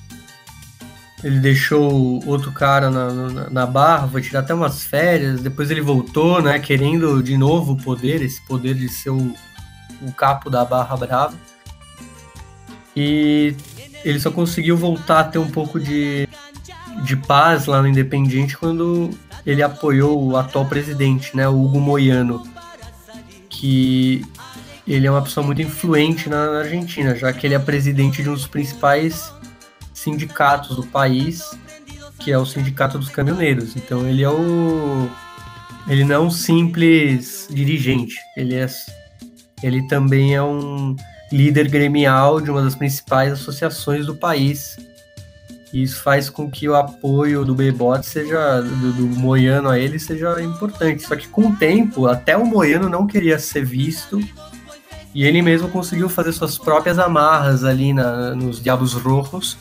Ele 1.23 1.41
deixou 1.41 2.23
outro 2.27 2.53
cara 2.53 2.91
na, 2.91 3.11
na, 3.13 3.51
na, 3.51 3.67
barra, 3.67 4.09
foi 4.09 4.23
tirar 4.23 4.41
até 4.41 4.55
umas 4.55 4.85
férias. 4.85 5.41
Depois 5.41 5.71
ele 5.71 5.81
voltou, 5.81 6.43
né? 6.43 6.59
Querendo 6.59 7.23
de 7.23 7.37
novo 7.37 7.73
o 7.73 7.77
poder, 7.77 8.23
esse 8.23 8.41
poder 8.43 8.75
de 8.75 8.89
ser 8.89 9.11
o, 9.11 9.35
o 10.03 10.13
capo 10.13 10.51
da 10.51 10.65
barra 10.65 10.97
brava. 10.97 11.35
E 12.95 13.55
ele 14.05 14.21
só 14.21 14.31
conseguiu 14.31 14.77
voltar 14.77 15.21
a 15.21 15.25
ter 15.25 15.39
um 15.39 15.51
pouco 15.51 15.79
de, 15.81 16.29
de 17.05 17.17
paz 17.17 17.67
lá 17.67 17.83
no 17.83 17.89
Independiente 17.89 18.57
quando 18.57 19.11
ele 19.45 19.63
apoiou 19.63 20.23
o 20.23 20.37
atual 20.37 20.67
presidente, 20.67 21.37
né? 21.37 21.49
O 21.49 21.65
Hugo 21.65 21.81
Moiano. 21.81 22.47
Que 23.49 24.25
ele 24.87 25.07
é 25.07 25.11
uma 25.11 25.23
pessoa 25.23 25.45
muito 25.45 25.61
influente 25.61 26.29
na, 26.29 26.61
Argentina, 26.61 27.15
já 27.15 27.33
que 27.33 27.47
ele 27.47 27.55
é 27.55 27.59
presidente 27.59 28.23
de 28.23 28.31
um 28.31 28.35
dos 28.35 28.47
principais 28.47 29.33
sindicatos 29.93 30.77
do 30.77 30.87
país, 30.87 31.43
que 32.21 32.33
é 32.33 32.39
o 32.39 32.47
Sindicato 32.47 32.99
dos 32.99 33.09
Caminhoneiros. 33.09 33.77
Então 33.77 34.07
ele 34.09 34.23
é 34.23 34.31
o 34.31 35.09
ele 35.89 36.05
não 36.05 36.15
é 36.15 36.19
um 36.19 36.31
simples 36.31 37.49
dirigente, 37.51 38.15
ele 38.37 38.55
é 38.55 38.67
ele 39.63 39.87
também 39.89 40.35
é 40.35 40.43
um 40.43 40.95
líder 41.31 41.69
gremial 41.69 42.41
de 42.41 42.51
uma 42.51 42.63
das 42.63 42.75
principais 42.75 43.33
associações 43.33 44.07
do 44.07 44.15
país. 44.15 44.77
E 45.73 45.83
isso 45.83 46.03
faz 46.03 46.31
com 46.31 46.51
que 46.51 46.69
o 46.69 46.75
apoio 46.75 47.45
do 47.45 47.55
Bebot 47.55 48.05
seja 48.05 48.63
do, 48.63 48.93
do 48.93 49.07
Moiano 49.07 49.69
a 49.69 49.79
ele 49.79 49.99
seja 49.99 50.41
importante. 50.43 51.03
Só 51.03 51.15
que 51.15 51.29
com 51.29 51.49
o 51.49 51.57
tempo, 51.57 52.07
até 52.07 52.37
o 52.37 52.47
Moiano 52.47 52.89
não 52.89 53.07
queria 53.07 53.39
ser 53.39 53.65
visto 53.65 54.19
e 55.15 55.25
ele 55.25 55.43
mesmo 55.43 55.69
conseguiu 55.69 56.09
fazer 56.09 56.33
suas 56.33 56.57
próprias 56.57 56.99
amarras 56.99 57.65
ali 57.65 57.93
na, 57.93 58.35
nos 58.35 58.63
Diabos 58.63 58.93
Rojos 58.93 59.59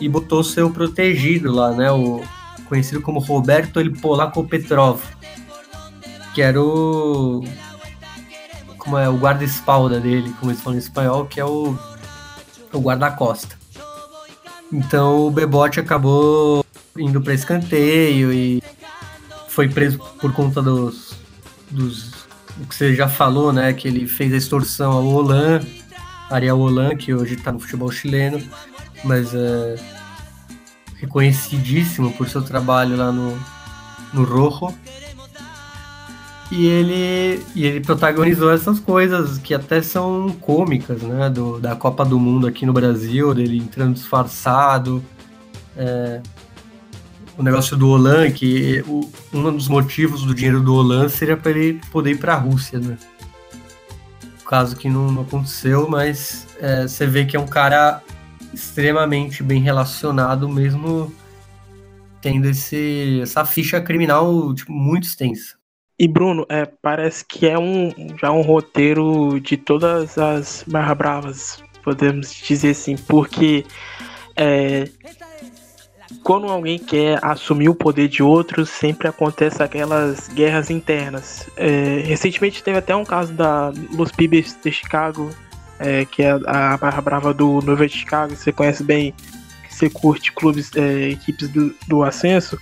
e 0.00 0.08
botou 0.08 0.42
seu 0.44 0.70
protegido 0.70 1.52
lá, 1.52 1.72
né? 1.72 1.90
O 1.90 2.22
conhecido 2.68 3.00
como 3.00 3.20
Roberto 3.20 3.80
El 3.80 3.92
Polaco 3.92 4.44
Petrov, 4.44 5.00
que 6.34 6.42
era 6.42 6.60
o 6.60 7.44
como 8.84 8.98
é 8.98 9.08
o 9.08 9.16
guarda-espalda 9.16 9.98
dele, 9.98 10.32
como 10.38 10.52
eles 10.52 10.62
falam 10.62 10.78
em 10.78 10.82
espanhol, 10.82 11.24
que 11.24 11.40
é 11.40 11.44
o, 11.44 11.76
o 12.72 12.78
guarda-costa. 12.78 13.56
Então 14.70 15.26
o 15.26 15.30
Bebote 15.30 15.80
acabou 15.80 16.64
indo 16.96 17.20
para 17.20 17.34
escanteio 17.34 18.32
e 18.32 18.62
foi 19.48 19.68
preso 19.68 19.98
por 20.20 20.32
conta 20.32 20.60
dos, 20.60 21.16
dos 21.70 22.12
o 22.60 22.66
que 22.68 22.74
você 22.74 22.94
já 22.94 23.08
falou, 23.08 23.52
né? 23.52 23.72
Que 23.72 23.88
ele 23.88 24.06
fez 24.06 24.32
a 24.32 24.36
extorsão 24.36 24.92
ao 24.92 25.04
Olan, 25.04 25.60
Ariel 26.30 26.58
Olan, 26.58 26.96
que 26.96 27.12
hoje 27.12 27.34
está 27.34 27.50
no 27.50 27.58
futebol 27.58 27.90
chileno, 27.90 28.40
mas 29.02 29.34
é 29.34 29.76
reconhecidíssimo 31.00 32.12
por 32.12 32.28
seu 32.28 32.42
trabalho 32.42 32.96
lá 32.96 33.12
no, 33.12 33.38
no 34.12 34.24
Rojo. 34.24 34.74
E 36.56 36.66
ele, 36.66 37.44
e 37.52 37.66
ele 37.66 37.80
protagonizou 37.80 38.52
essas 38.52 38.78
coisas 38.78 39.38
que 39.38 39.52
até 39.52 39.82
são 39.82 40.30
cômicas, 40.40 41.02
né? 41.02 41.28
Do, 41.28 41.58
da 41.58 41.74
Copa 41.74 42.04
do 42.04 42.16
Mundo 42.16 42.46
aqui 42.46 42.64
no 42.64 42.72
Brasil, 42.72 43.34
dele 43.34 43.58
entrando 43.58 43.94
disfarçado. 43.94 45.04
É, 45.76 46.22
o 47.36 47.42
negócio 47.42 47.76
do 47.76 47.88
Olan, 47.88 48.30
que 48.30 48.84
o, 48.86 49.10
um 49.32 49.50
dos 49.50 49.66
motivos 49.66 50.22
do 50.22 50.32
dinheiro 50.32 50.60
do 50.60 50.74
Olan 50.74 51.08
seria 51.08 51.36
para 51.36 51.50
ele 51.50 51.80
poder 51.90 52.12
ir 52.12 52.18
para 52.18 52.34
a 52.34 52.38
Rússia, 52.38 52.78
né? 52.78 52.96
Caso 54.46 54.76
que 54.76 54.88
não, 54.88 55.10
não 55.10 55.22
aconteceu, 55.22 55.90
mas 55.90 56.46
é, 56.60 56.86
você 56.86 57.04
vê 57.04 57.24
que 57.24 57.36
é 57.36 57.40
um 57.40 57.48
cara 57.48 58.00
extremamente 58.52 59.42
bem 59.42 59.60
relacionado, 59.60 60.48
mesmo 60.48 61.12
tendo 62.20 62.48
esse, 62.48 63.18
essa 63.22 63.44
ficha 63.44 63.80
criminal 63.80 64.54
tipo, 64.54 64.70
muito 64.70 65.08
extensa. 65.08 65.63
E 65.98 66.08
Bruno, 66.08 66.44
é, 66.48 66.64
parece 66.64 67.24
que 67.24 67.46
é 67.46 67.56
um 67.58 67.92
já 68.20 68.32
um 68.32 68.40
roteiro 68.40 69.38
de 69.40 69.56
todas 69.56 70.18
as 70.18 70.64
barra 70.66 70.94
bravas, 70.94 71.62
podemos 71.84 72.34
dizer 72.34 72.70
assim, 72.70 72.96
porque 72.96 73.64
é, 74.36 74.88
quando 76.24 76.48
alguém 76.48 76.78
quer 76.78 77.18
assumir 77.22 77.68
o 77.68 77.74
poder 77.74 78.08
de 78.08 78.22
outros, 78.22 78.70
sempre 78.70 79.06
acontece 79.06 79.62
aquelas 79.62 80.26
guerras 80.28 80.68
internas. 80.68 81.48
É, 81.56 82.02
recentemente 82.04 82.62
teve 82.62 82.78
até 82.78 82.96
um 82.96 83.04
caso 83.04 83.32
da 83.32 83.72
Los 83.92 84.10
Pibes 84.10 84.58
de 84.64 84.72
Chicago, 84.72 85.30
é, 85.78 86.04
que 86.04 86.22
é 86.22 86.30
a 86.46 86.76
barra 86.76 87.00
brava 87.00 87.32
do 87.32 87.60
Novo 87.60 87.88
Chicago, 87.88 88.34
você 88.34 88.50
conhece 88.50 88.82
bem, 88.82 89.14
você 89.68 89.88
curte 89.88 90.32
clubes, 90.32 90.70
é, 90.74 91.10
equipes 91.10 91.48
do, 91.50 91.72
do 91.86 92.02
ascenso. 92.02 92.58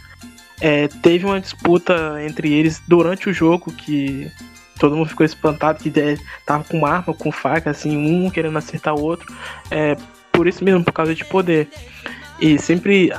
É, 0.65 0.87
teve 0.87 1.27
uma 1.27 1.41
disputa 1.41 2.23
entre 2.25 2.53
eles 2.53 2.81
durante 2.87 3.29
o 3.29 3.33
jogo 3.33 3.73
que 3.73 4.31
todo 4.79 4.95
mundo 4.95 5.09
ficou 5.09 5.27
espantado 5.27 5.83
que 5.83 5.93
é, 5.99 6.17
tava 6.47 6.63
com 6.63 6.87
arma, 6.87 7.13
com 7.13 7.33
faca, 7.33 7.71
assim, 7.71 7.97
um 7.97 8.31
querendo 8.31 8.57
acertar 8.57 8.95
o 8.95 9.03
outro. 9.03 9.27
É, 9.69 9.97
por 10.31 10.47
isso 10.47 10.63
mesmo, 10.63 10.85
por 10.85 10.93
causa 10.93 11.17
de 11.17 11.25
poder. 11.25 11.69
E 12.41 12.61
sempre 12.61 13.13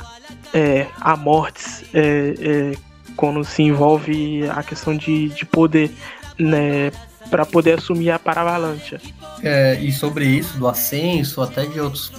é, 0.54 0.86
há 0.98 1.16
mortes 1.18 1.84
é, 1.92 2.34
é, 2.38 2.72
quando 3.14 3.44
se 3.44 3.62
envolve 3.62 4.48
a 4.48 4.62
questão 4.62 4.96
de, 4.96 5.28
de 5.28 5.44
poder, 5.44 5.90
né, 6.38 6.90
para 7.30 7.44
poder 7.44 7.78
assumir 7.78 8.10
a 8.10 8.18
Paravalancha. 8.18 8.98
É, 9.42 9.78
e 9.80 9.92
sobre 9.92 10.24
isso, 10.24 10.56
do 10.56 10.66
ascenso, 10.66 11.42
até 11.42 11.66
de 11.66 11.78
outros 11.78 12.10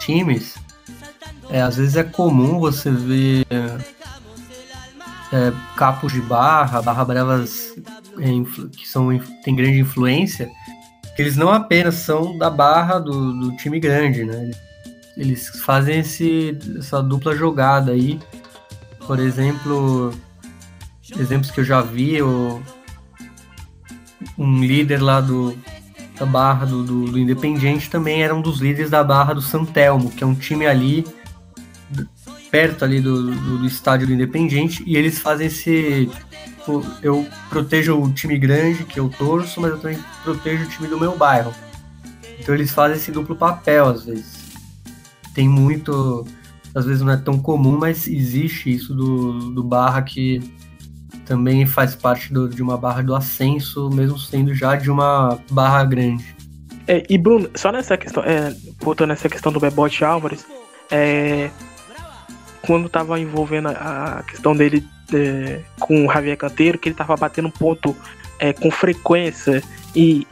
times, 0.00 0.54
às 1.50 1.76
vezes 1.76 1.96
é 1.96 2.04
comum 2.04 2.58
você 2.58 2.90
ver 2.90 3.44
é, 5.32 5.52
capos 5.76 6.12
de 6.12 6.20
barra, 6.20 6.82
barra 6.82 7.04
bravas 7.04 7.74
é, 8.18 8.70
que 8.76 8.88
são, 8.88 9.08
tem 9.44 9.54
grande 9.54 9.78
influência, 9.78 10.50
eles 11.18 11.36
não 11.36 11.50
apenas 11.50 11.96
são 11.96 12.38
da 12.38 12.48
barra 12.48 12.98
do, 12.98 13.32
do 13.32 13.56
time 13.56 13.80
grande, 13.80 14.24
né? 14.24 14.50
Eles 15.16 15.48
fazem 15.64 15.98
esse, 15.98 16.56
essa 16.78 17.02
dupla 17.02 17.34
jogada 17.34 17.90
aí. 17.90 18.20
Por 19.04 19.18
exemplo, 19.18 20.14
exemplos 21.18 21.50
que 21.50 21.58
eu 21.58 21.64
já 21.64 21.80
vi, 21.80 22.22
o, 22.22 22.62
um 24.38 24.60
líder 24.62 25.02
lá 25.02 25.20
do, 25.20 25.58
da 26.16 26.24
barra 26.24 26.66
do, 26.66 26.84
do, 26.84 27.04
do 27.06 27.18
Independiente 27.18 27.90
também 27.90 28.22
era 28.22 28.32
um 28.32 28.40
dos 28.40 28.60
líderes 28.60 28.90
da 28.90 29.02
barra 29.02 29.34
do 29.34 29.42
Santelmo, 29.42 30.10
que 30.10 30.22
é 30.22 30.26
um 30.26 30.36
time 30.36 30.66
ali 30.66 31.04
perto 32.50 32.84
ali 32.84 33.00
do, 33.00 33.34
do, 33.34 33.58
do 33.58 33.66
estádio 33.66 34.06
do 34.06 34.12
Independiente, 34.12 34.82
e 34.86 34.96
eles 34.96 35.18
fazem 35.18 35.46
esse. 35.46 36.10
Tipo, 36.58 36.84
eu 37.02 37.26
protejo 37.48 37.98
o 37.98 38.12
time 38.12 38.38
grande 38.38 38.84
que 38.84 39.00
eu 39.00 39.08
torço, 39.08 39.60
mas 39.60 39.70
eu 39.70 39.78
também 39.78 39.98
protejo 40.22 40.64
o 40.64 40.68
time 40.68 40.88
do 40.88 40.98
meu 40.98 41.16
bairro. 41.16 41.54
Então 42.38 42.54
eles 42.54 42.70
fazem 42.70 42.96
esse 42.96 43.10
duplo 43.10 43.36
papel 43.36 43.86
às 43.86 44.04
vezes. 44.04 44.38
Tem 45.34 45.48
muito. 45.48 46.26
Às 46.74 46.84
vezes 46.84 47.02
não 47.02 47.12
é 47.12 47.16
tão 47.16 47.38
comum, 47.38 47.78
mas 47.78 48.06
existe 48.06 48.72
isso 48.72 48.94
do, 48.94 49.50
do 49.50 49.64
Barra 49.64 50.02
que 50.02 50.40
também 51.24 51.66
faz 51.66 51.94
parte 51.94 52.32
do, 52.32 52.48
de 52.48 52.62
uma 52.62 52.76
barra 52.76 53.02
do 53.02 53.14
ascenso, 53.14 53.90
mesmo 53.90 54.18
sendo 54.18 54.54
já 54.54 54.76
de 54.76 54.90
uma 54.90 55.38
barra 55.50 55.84
grande. 55.84 56.36
É, 56.86 57.04
e 57.08 57.18
Bruno, 57.18 57.50
só 57.54 57.70
nessa 57.70 57.98
questão, 57.98 58.22
é, 58.24 58.54
voltando 58.80 59.10
nessa 59.10 59.28
questão 59.28 59.52
do 59.52 59.60
Bebote 59.60 60.04
Álvares, 60.04 60.46
é, 60.90 61.50
quando 62.68 62.86
estava 62.86 63.18
envolvendo 63.18 63.68
a 63.68 64.22
questão 64.28 64.54
dele 64.54 64.86
é, 65.14 65.60
com 65.80 66.06
o 66.06 66.12
Javier 66.12 66.36
Canteiro, 66.36 66.78
que 66.78 66.90
ele 66.90 66.92
estava 66.92 67.16
batendo 67.16 67.48
ponto 67.50 67.96
é, 68.38 68.52
com 68.52 68.70
frequência 68.70 69.62
e 69.96 70.26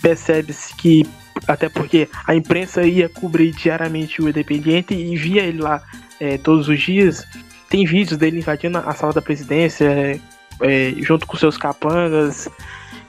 percebe-se 0.00 0.74
que 0.74 1.06
até 1.46 1.68
porque 1.68 2.08
a 2.26 2.34
imprensa 2.34 2.82
ia 2.84 3.06
cobrir 3.06 3.50
diariamente 3.50 4.22
o 4.22 4.30
Independiente 4.30 4.94
e 4.94 5.14
via 5.14 5.42
ele 5.42 5.60
lá 5.60 5.82
é, 6.18 6.38
todos 6.38 6.70
os 6.70 6.80
dias. 6.80 7.26
Tem 7.68 7.84
vídeos 7.84 8.16
dele 8.16 8.38
invadindo 8.38 8.78
a 8.78 8.94
sala 8.94 9.12
da 9.12 9.20
presidência 9.20 9.84
é, 9.84 10.20
é, 10.62 10.94
junto 11.02 11.26
com 11.26 11.36
seus 11.36 11.58
capangas. 11.58 12.48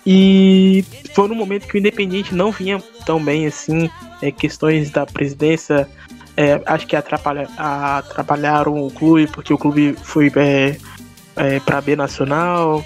E 0.06 0.84
foi 1.16 1.30
no 1.30 1.36
momento 1.36 1.66
que 1.66 1.78
o 1.78 1.80
Independiente 1.80 2.36
não 2.36 2.52
vinha 2.52 2.84
tão 3.06 3.24
bem 3.24 3.48
assim, 3.48 3.90
é, 4.22 4.34
questões 4.34 4.92
da 4.92 5.06
presidência 5.06 5.88
é, 6.40 6.62
acho 6.66 6.88
que 6.88 6.96
atrapalha, 6.96 7.50
atrapalharam 7.58 8.82
o 8.82 8.90
clube, 8.90 9.28
porque 9.28 9.54
o 9.54 9.58
clube 9.58 9.94
foi 10.02 10.32
é, 10.38 10.78
é, 11.36 11.60
para 11.60 11.82
B 11.82 11.98
Nacional. 11.98 12.86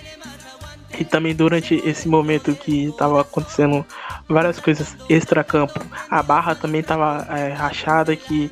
E 1.00 1.06
também 1.06 1.36
durante 1.36 1.76
esse 1.86 2.08
momento 2.08 2.56
que 2.56 2.86
estava 2.86 3.22
acontecendo 3.22 3.86
várias 4.28 4.60
coisas 4.60 4.96
extra-campo, 5.08 5.80
a 6.10 6.24
barra 6.24 6.56
também 6.56 6.82
estava 6.82 7.28
é, 7.30 7.50
rachada 7.50 8.16
que 8.16 8.52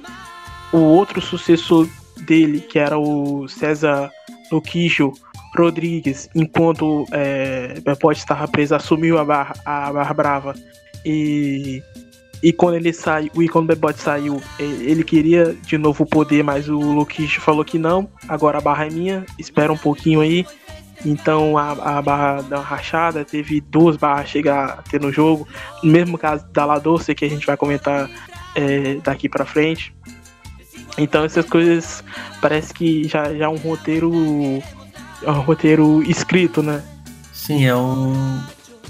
o 0.72 0.78
outro 0.78 1.20
sucessor 1.20 1.88
dele, 2.22 2.62
que 2.62 2.78
era 2.78 2.98
o 2.98 3.48
César 3.48 4.12
Luquijo 4.52 5.14
Rodrigues, 5.58 6.30
enquanto 6.36 7.06
é, 7.12 7.80
Bepote 7.84 8.20
estava 8.20 8.48
preso, 8.48 8.76
assumiu 8.76 9.18
a 9.18 9.26
barra, 9.26 9.56
a 9.66 9.92
barra 9.92 10.14
brava 10.14 10.56
e 11.04 11.82
e 12.44 12.52
quando 12.52 12.76
ele 12.76 12.92
saiu, 12.92 13.30
e 13.36 13.48
quando 13.48 13.66
o 13.66 13.68
Bebot 13.68 14.00
saiu, 14.00 14.42
ele 14.58 15.04
queria 15.04 15.56
de 15.64 15.78
novo 15.78 16.04
o 16.04 16.08
poder, 16.08 16.44
mas 16.44 16.68
o 16.68 16.80
Lukish 16.80 17.36
falou 17.36 17.64
que 17.64 17.78
não. 17.78 18.10
Agora 18.28 18.58
a 18.58 18.62
barra 18.62 18.88
é 18.88 18.90
minha, 18.90 19.26
espera 19.38 19.72
um 19.72 19.78
pouquinho 19.78 20.22
aí. 20.22 20.46
Então 21.06 21.58
a, 21.58 21.98
a 21.98 22.02
barra 22.02 22.42
uma 22.42 22.60
rachada, 22.60 23.24
teve 23.24 23.62
duas 23.62 23.96
barras 23.96 24.30
chegar 24.30 24.66
a 24.66 24.82
ter 24.82 25.00
no 25.00 25.12
jogo. 25.12 25.48
No 25.84 25.92
mesmo 25.92 26.18
caso 26.18 26.46
da 26.52 26.66
La 26.66 26.80
Doce, 26.80 27.14
que 27.14 27.26
a 27.26 27.30
gente 27.30 27.46
vai 27.46 27.56
comentar 27.56 28.10
é, 28.56 28.96
daqui 29.04 29.30
para 29.30 29.46
frente. 29.46 29.94
Então 30.98 31.24
essas 31.24 31.46
coisas 31.46 32.04
parece 32.42 32.74
que 32.74 33.08
já, 33.08 33.34
já 33.36 33.46
é 33.46 33.50
um 33.50 33.58
roteiro. 33.58 34.12
É 35.24 35.30
um 35.30 35.42
roteiro 35.42 36.02
escrito, 36.04 36.64
né? 36.64 36.84
Sim, 37.32 37.66
é 37.66 37.76
um, 37.76 38.42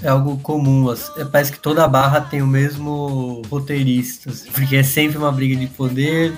é 0.02 0.08
algo 0.08 0.38
comum. 0.38 0.92
É, 1.16 1.24
parece 1.24 1.52
que 1.52 1.58
toda 1.58 1.86
barra 1.86 2.20
tem 2.20 2.42
o 2.42 2.46
mesmo 2.46 3.42
roteirista, 3.48 4.30
assim, 4.30 4.50
porque 4.50 4.76
é 4.76 4.82
sempre 4.82 5.16
uma 5.18 5.30
briga 5.30 5.56
de 5.56 5.66
poder, 5.66 6.32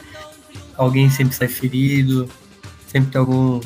alguém 0.76 1.08
sempre 1.10 1.34
sai 1.34 1.48
ferido, 1.48 2.28
sempre 2.86 3.10
tem 3.10 3.18
algum 3.18 3.60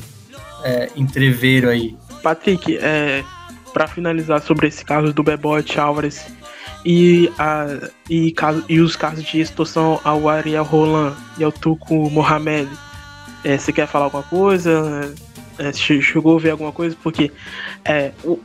é, 0.63 0.89
entreveiro 0.95 1.69
aí. 1.69 1.95
Patrick, 2.23 2.77
é, 2.77 3.23
para 3.73 3.87
finalizar 3.87 4.41
sobre 4.41 4.67
esse 4.67 4.83
caso 4.83 5.13
do 5.13 5.23
Bebote 5.23 5.79
Álvares 5.79 6.25
e, 6.85 7.31
a, 7.37 7.89
e, 8.09 8.31
caso, 8.31 8.63
e 8.69 8.79
os 8.79 8.95
casos 8.95 9.23
de 9.23 9.39
extorsão 9.39 9.99
ao 10.03 10.29
Ariel 10.29 10.63
Roland 10.63 11.15
e 11.37 11.43
ao 11.43 11.51
Tuco 11.51 12.09
Mohamed, 12.09 12.69
é, 13.43 13.57
você 13.57 13.71
quer 13.71 13.87
falar 13.87 14.05
alguma 14.05 14.23
coisa? 14.23 15.13
É, 15.57 15.73
chegou 15.73 16.37
a 16.37 16.39
ver 16.39 16.51
alguma 16.51 16.71
coisa? 16.71 16.95
Porque 17.01 17.31
é, 17.83 18.11
o, 18.23 18.39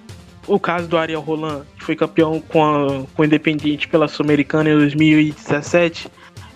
o 0.46 0.58
caso 0.58 0.88
do 0.88 0.96
Ariel 0.96 1.20
Roland, 1.20 1.64
que 1.78 1.84
foi 1.84 1.96
campeão 1.96 2.40
com, 2.40 2.64
a, 2.64 3.04
com 3.14 3.22
o 3.22 3.24
Independiente 3.24 3.88
pela 3.88 4.08
Sul-Americana 4.08 4.70
em 4.70 4.74
2017, 4.74 6.08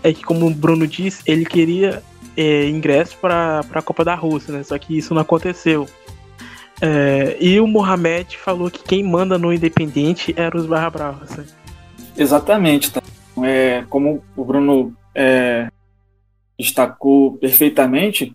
é 0.02 0.12
que, 0.12 0.22
como 0.22 0.46
o 0.46 0.54
Bruno 0.54 0.86
disse, 0.86 1.22
ele 1.26 1.44
queria 1.44 2.02
é, 2.36 2.68
ingresso 2.68 3.16
para 3.18 3.60
a 3.72 3.82
Copa 3.82 4.04
da 4.04 4.14
Rússia, 4.14 4.52
né? 4.52 4.62
Só 4.62 4.78
que 4.78 4.96
isso 4.96 5.14
não 5.14 5.22
aconteceu. 5.22 5.88
É, 6.80 7.36
e 7.40 7.58
o 7.60 7.66
Mohamed 7.66 8.36
falou 8.36 8.70
que 8.70 8.82
quem 8.84 9.02
manda 9.02 9.36
no 9.36 9.52
Independente 9.52 10.32
era 10.36 10.56
os 10.56 10.66
Barra 10.66 10.90
Bravas. 10.90 11.36
Né? 11.36 11.44
Exatamente. 12.16 12.92
Tá? 12.92 13.02
É, 13.44 13.84
como 13.88 14.22
o 14.36 14.44
Bruno 14.44 14.94
é, 15.14 15.68
destacou 16.58 17.36
perfeitamente, 17.38 18.32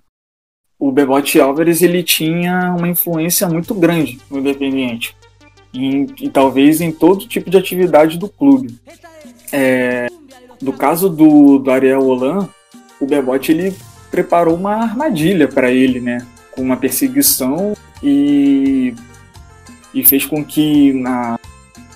o 0.78 0.92
Bebote 0.92 1.40
Álvares 1.40 1.82
ele 1.82 2.04
tinha 2.04 2.76
uma 2.78 2.90
influência 2.90 3.48
muito 3.48 3.74
grande 3.74 4.20
no 4.30 4.40
Independente 4.40 5.16
em, 5.74 6.08
e 6.22 6.30
talvez 6.30 6.82
em 6.82 6.92
todo 6.92 7.28
tipo 7.28 7.50
de 7.50 7.58
atividade 7.58 8.18
do 8.18 8.30
clube. 8.30 8.78
É, 9.52 10.08
no 10.62 10.74
caso 10.74 11.10
do, 11.10 11.58
do 11.60 11.72
Ariel 11.72 12.06
Holan, 12.06 12.48
o 13.00 13.06
Bebote 13.06 13.52
ele 13.52 13.76
preparou 14.10 14.56
uma 14.56 14.76
armadilha 14.76 15.48
para 15.48 15.72
ele, 15.72 16.00
né? 16.00 16.26
Com 16.52 16.62
uma 16.62 16.78
perseguição 16.78 17.74
e, 18.02 18.94
e 19.94 20.06
fez 20.06 20.26
com 20.26 20.44
que, 20.44 21.02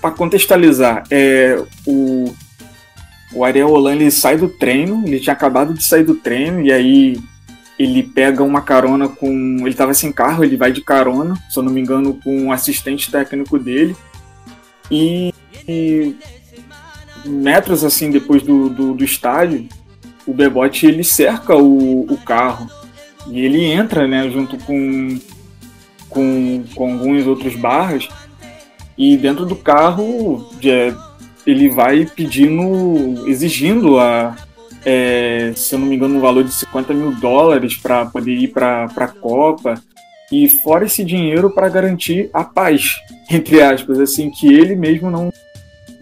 para 0.02 0.12
contextualizar, 0.12 1.04
é, 1.12 1.64
o, 1.86 2.34
o 3.34 3.44
Ariel 3.44 3.70
Holan 3.70 3.96
ele 3.96 4.12
sai 4.12 4.38
do 4.38 4.50
treino, 4.50 5.04
ele 5.06 5.20
tinha 5.20 5.34
acabado 5.34 5.74
de 5.74 5.84
sair 5.84 6.04
do 6.04 6.16
treino 6.16 6.62
e 6.62 6.72
aí 6.72 7.20
ele 7.78 8.02
pega 8.02 8.44
uma 8.44 8.62
carona 8.62 9.08
com. 9.08 9.32
Ele 9.60 9.70
estava 9.70 9.94
sem 9.94 10.12
carro, 10.12 10.44
ele 10.44 10.58
vai 10.58 10.72
de 10.72 10.82
carona, 10.82 11.36
se 11.50 11.58
eu 11.58 11.64
não 11.64 11.72
me 11.72 11.82
engano, 11.82 12.20
com 12.24 12.36
um 12.36 12.52
assistente 12.52 13.12
técnico 13.12 13.60
dele. 13.60 13.96
E, 14.90 15.34
e 15.68 16.16
metros 17.26 17.84
assim 17.84 18.10
depois 18.10 18.42
do, 18.42 18.70
do, 18.70 18.94
do, 18.94 19.04
estádio, 19.04 19.68
o 20.26 20.34
Bebote 20.34 20.86
ele 20.86 21.04
cerca 21.04 21.56
o, 21.56 22.12
o 22.12 22.18
carro 22.18 22.70
e 23.28 23.42
ele 23.42 23.66
entra 23.66 24.08
né, 24.08 24.30
junto 24.30 24.58
com, 24.60 25.20
com, 26.10 26.64
com 26.74 26.92
alguns 26.94 27.28
outros 27.28 27.56
barras. 27.56 28.08
E 28.98 29.16
dentro 29.16 29.46
do 29.46 29.56
carro 29.56 30.50
ele 31.46 31.70
vai 31.70 32.06
pedindo, 32.06 33.28
exigindo 33.28 34.00
a, 34.00 34.36
é, 34.90 35.52
se 35.54 35.76
eu 35.76 35.80
não 35.80 35.88
me 35.88 35.98
engano, 35.98 36.14
no 36.14 36.22
valor 36.22 36.46
de 36.46 36.54
50 36.54 36.94
mil 36.94 37.12
dólares 37.12 37.76
para 37.76 38.06
poder 38.06 38.32
ir 38.32 38.48
para 38.54 38.86
a 38.86 39.08
Copa. 39.10 39.74
E 40.32 40.48
fora 40.48 40.86
esse 40.86 41.04
dinheiro 41.04 41.50
para 41.50 41.68
garantir 41.68 42.30
a 42.34 42.46
paz, 42.46 42.96
entre 43.30 43.62
aspas, 43.62 44.00
assim, 44.00 44.30
que 44.30 44.48
ele 44.48 44.78
mesmo 44.78 45.12
não, 45.12 45.30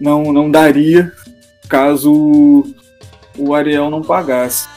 não, 0.00 0.32
não 0.32 0.48
daria 0.48 1.12
caso 1.68 2.64
o 3.36 3.54
Ariel 3.54 3.90
não 3.90 4.02
pagasse. 4.02 4.68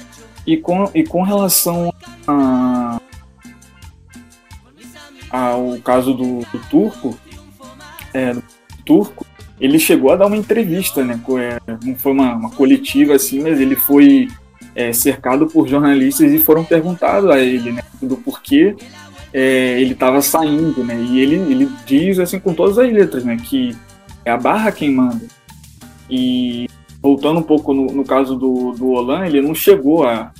E 0.44 0.58
com, 0.58 0.90
e 0.96 1.04
com 1.04 1.22
relação 1.22 1.94
a, 2.28 3.00
ao 5.30 5.78
caso 5.84 6.16
do, 6.16 6.40
do 6.40 6.60
turco, 6.68 7.16
é, 8.12 8.34
do 8.34 8.44
turco, 8.84 9.24
ele 9.60 9.78
chegou 9.78 10.12
a 10.12 10.16
dar 10.16 10.28
uma 10.28 10.38
entrevista, 10.38 11.04
né? 11.04 11.20
É, 11.40 11.60
não 11.86 11.96
foi 11.96 12.12
uma, 12.12 12.36
uma 12.36 12.50
coletiva 12.50 13.16
assim, 13.16 13.42
mas 13.42 13.60
ele 13.60 13.76
foi 13.76 14.28
é, 14.76 14.94
cercado 14.94 15.48
por 15.48 15.68
jornalistas 15.68 16.32
e 16.32 16.40
foram 16.40 16.64
perguntados 16.64 17.30
a 17.30 17.40
ele, 17.40 17.72
né? 17.72 17.82
Do 18.02 18.18
porquê 18.18 18.76
é, 19.34 19.80
ele 19.82 19.94
estava 19.94 20.22
saindo, 20.22 20.84
né? 20.84 21.00
E 21.02 21.20
ele, 21.20 21.36
ele 21.36 21.70
diz 21.86 22.20
assim 22.20 22.40
com 22.40 22.54
todas 22.54 22.78
as 22.78 22.92
letras, 22.92 23.24
né? 23.24 23.38
Que 23.38 23.76
é 24.26 24.32
a 24.32 24.38
barra 24.38 24.72
quem 24.72 24.92
manda. 24.92 25.26
E 26.10 26.68
voltando 27.02 27.40
um 27.40 27.44
pouco 27.44 27.74
no, 27.74 27.88
no 27.88 28.04
caso 28.04 28.36
do, 28.36 28.72
do 28.72 28.90
Olan, 28.90 29.26
ele 29.26 29.42
não 29.42 29.54
chegou 29.54 30.06
a, 30.06 30.32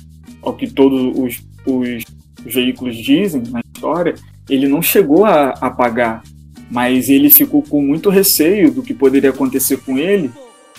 ao 0.42 0.54
que 0.54 0.70
todos 0.70 1.16
os, 1.16 1.42
os 1.66 2.04
veículos 2.44 2.96
dizem 2.96 3.42
na 3.50 3.60
história, 3.74 4.14
ele 4.48 4.66
não 4.66 4.82
chegou 4.82 5.24
a, 5.24 5.50
a 5.50 5.70
pagar, 5.70 6.22
mas 6.70 7.08
ele 7.08 7.28
ficou 7.28 7.62
com 7.62 7.82
muito 7.82 8.08
receio 8.08 8.70
do 8.70 8.82
que 8.82 8.94
poderia 8.94 9.30
acontecer 9.30 9.78
com 9.78 9.98
ele, 9.98 10.30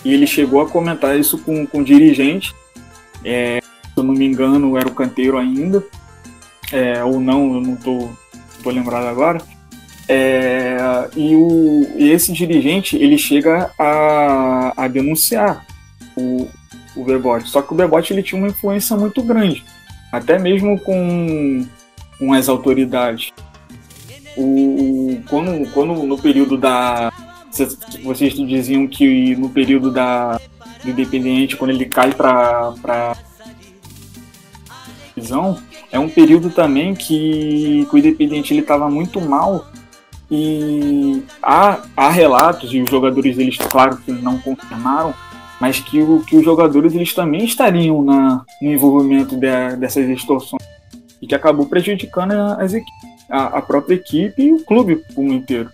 e 0.04 0.12
ele 0.12 0.26
chegou 0.26 0.60
a 0.60 0.68
comentar 0.68 1.18
isso 1.18 1.38
com, 1.38 1.66
com 1.66 1.78
o 1.80 1.84
dirigente, 1.84 2.54
é, 3.24 3.60
se 3.60 3.92
eu 3.96 4.02
não 4.02 4.14
me 4.14 4.24
engano 4.24 4.76
era 4.76 4.88
o 4.88 4.94
canteiro 4.94 5.38
ainda, 5.38 5.84
é, 6.72 7.04
ou 7.04 7.20
não, 7.20 7.54
eu 7.54 7.60
não 7.60 7.74
estou 7.74 8.10
lembrado 8.64 9.06
agora, 9.06 9.40
é, 10.08 10.76
e, 11.16 11.34
o, 11.36 11.86
esse 11.96 12.32
dirigente 12.32 12.96
ele 12.96 13.16
chega 13.16 13.70
a, 13.78 14.72
a 14.76 14.88
denunciar 14.88 15.64
o, 16.16 16.48
o 16.96 17.04
Bebote. 17.04 17.48
Só 17.48 17.62
que 17.62 17.72
o 17.72 17.76
Bebote 17.76 18.12
ele 18.12 18.22
tinha 18.22 18.40
uma 18.40 18.48
influência 18.48 18.96
muito 18.96 19.22
grande, 19.22 19.64
até 20.10 20.38
mesmo 20.38 20.78
com, 20.80 21.66
com 22.18 22.32
as 22.32 22.48
autoridades. 22.48 23.30
O, 24.36 25.01
quando, 25.28 25.70
quando 25.72 25.94
no 26.04 26.18
período 26.18 26.56
da. 26.56 27.12
Vocês 28.02 28.34
diziam 28.34 28.86
que 28.86 29.36
no 29.36 29.50
período 29.50 29.90
da, 29.90 30.40
do 30.82 30.90
Independiente, 30.90 31.56
quando 31.56 31.70
ele 31.70 31.84
cai 31.84 32.12
para 32.12 33.14
prisão, 35.14 35.58
é 35.90 35.98
um 35.98 36.08
período 36.08 36.50
também 36.50 36.94
que, 36.94 37.86
que 37.88 37.94
o 37.94 37.98
Independiente 37.98 38.56
estava 38.56 38.88
muito 38.88 39.20
mal 39.20 39.66
e 40.30 41.22
há, 41.42 41.82
há 41.94 42.08
relatos, 42.08 42.72
e 42.72 42.80
os 42.80 42.88
jogadores 42.88 43.36
eles, 43.36 43.58
claro 43.58 43.98
que 43.98 44.10
não 44.10 44.38
confirmaram, 44.38 45.12
mas 45.60 45.78
que, 45.78 46.00
o, 46.00 46.20
que 46.24 46.36
os 46.36 46.44
jogadores 46.44 46.94
eles 46.94 47.12
também 47.12 47.44
estariam 47.44 48.02
na, 48.02 48.42
no 48.60 48.72
envolvimento 48.72 49.36
de, 49.36 49.76
dessas 49.76 50.08
extorsões 50.08 50.62
e 51.20 51.26
que 51.26 51.34
acabou 51.34 51.66
prejudicando 51.66 52.32
as 52.32 52.72
a, 53.32 53.58
a 53.58 53.62
própria 53.62 53.94
equipe 53.94 54.42
e 54.42 54.52
o 54.52 54.62
clube 54.62 55.02
como 55.14 55.32
inteiro. 55.32 55.70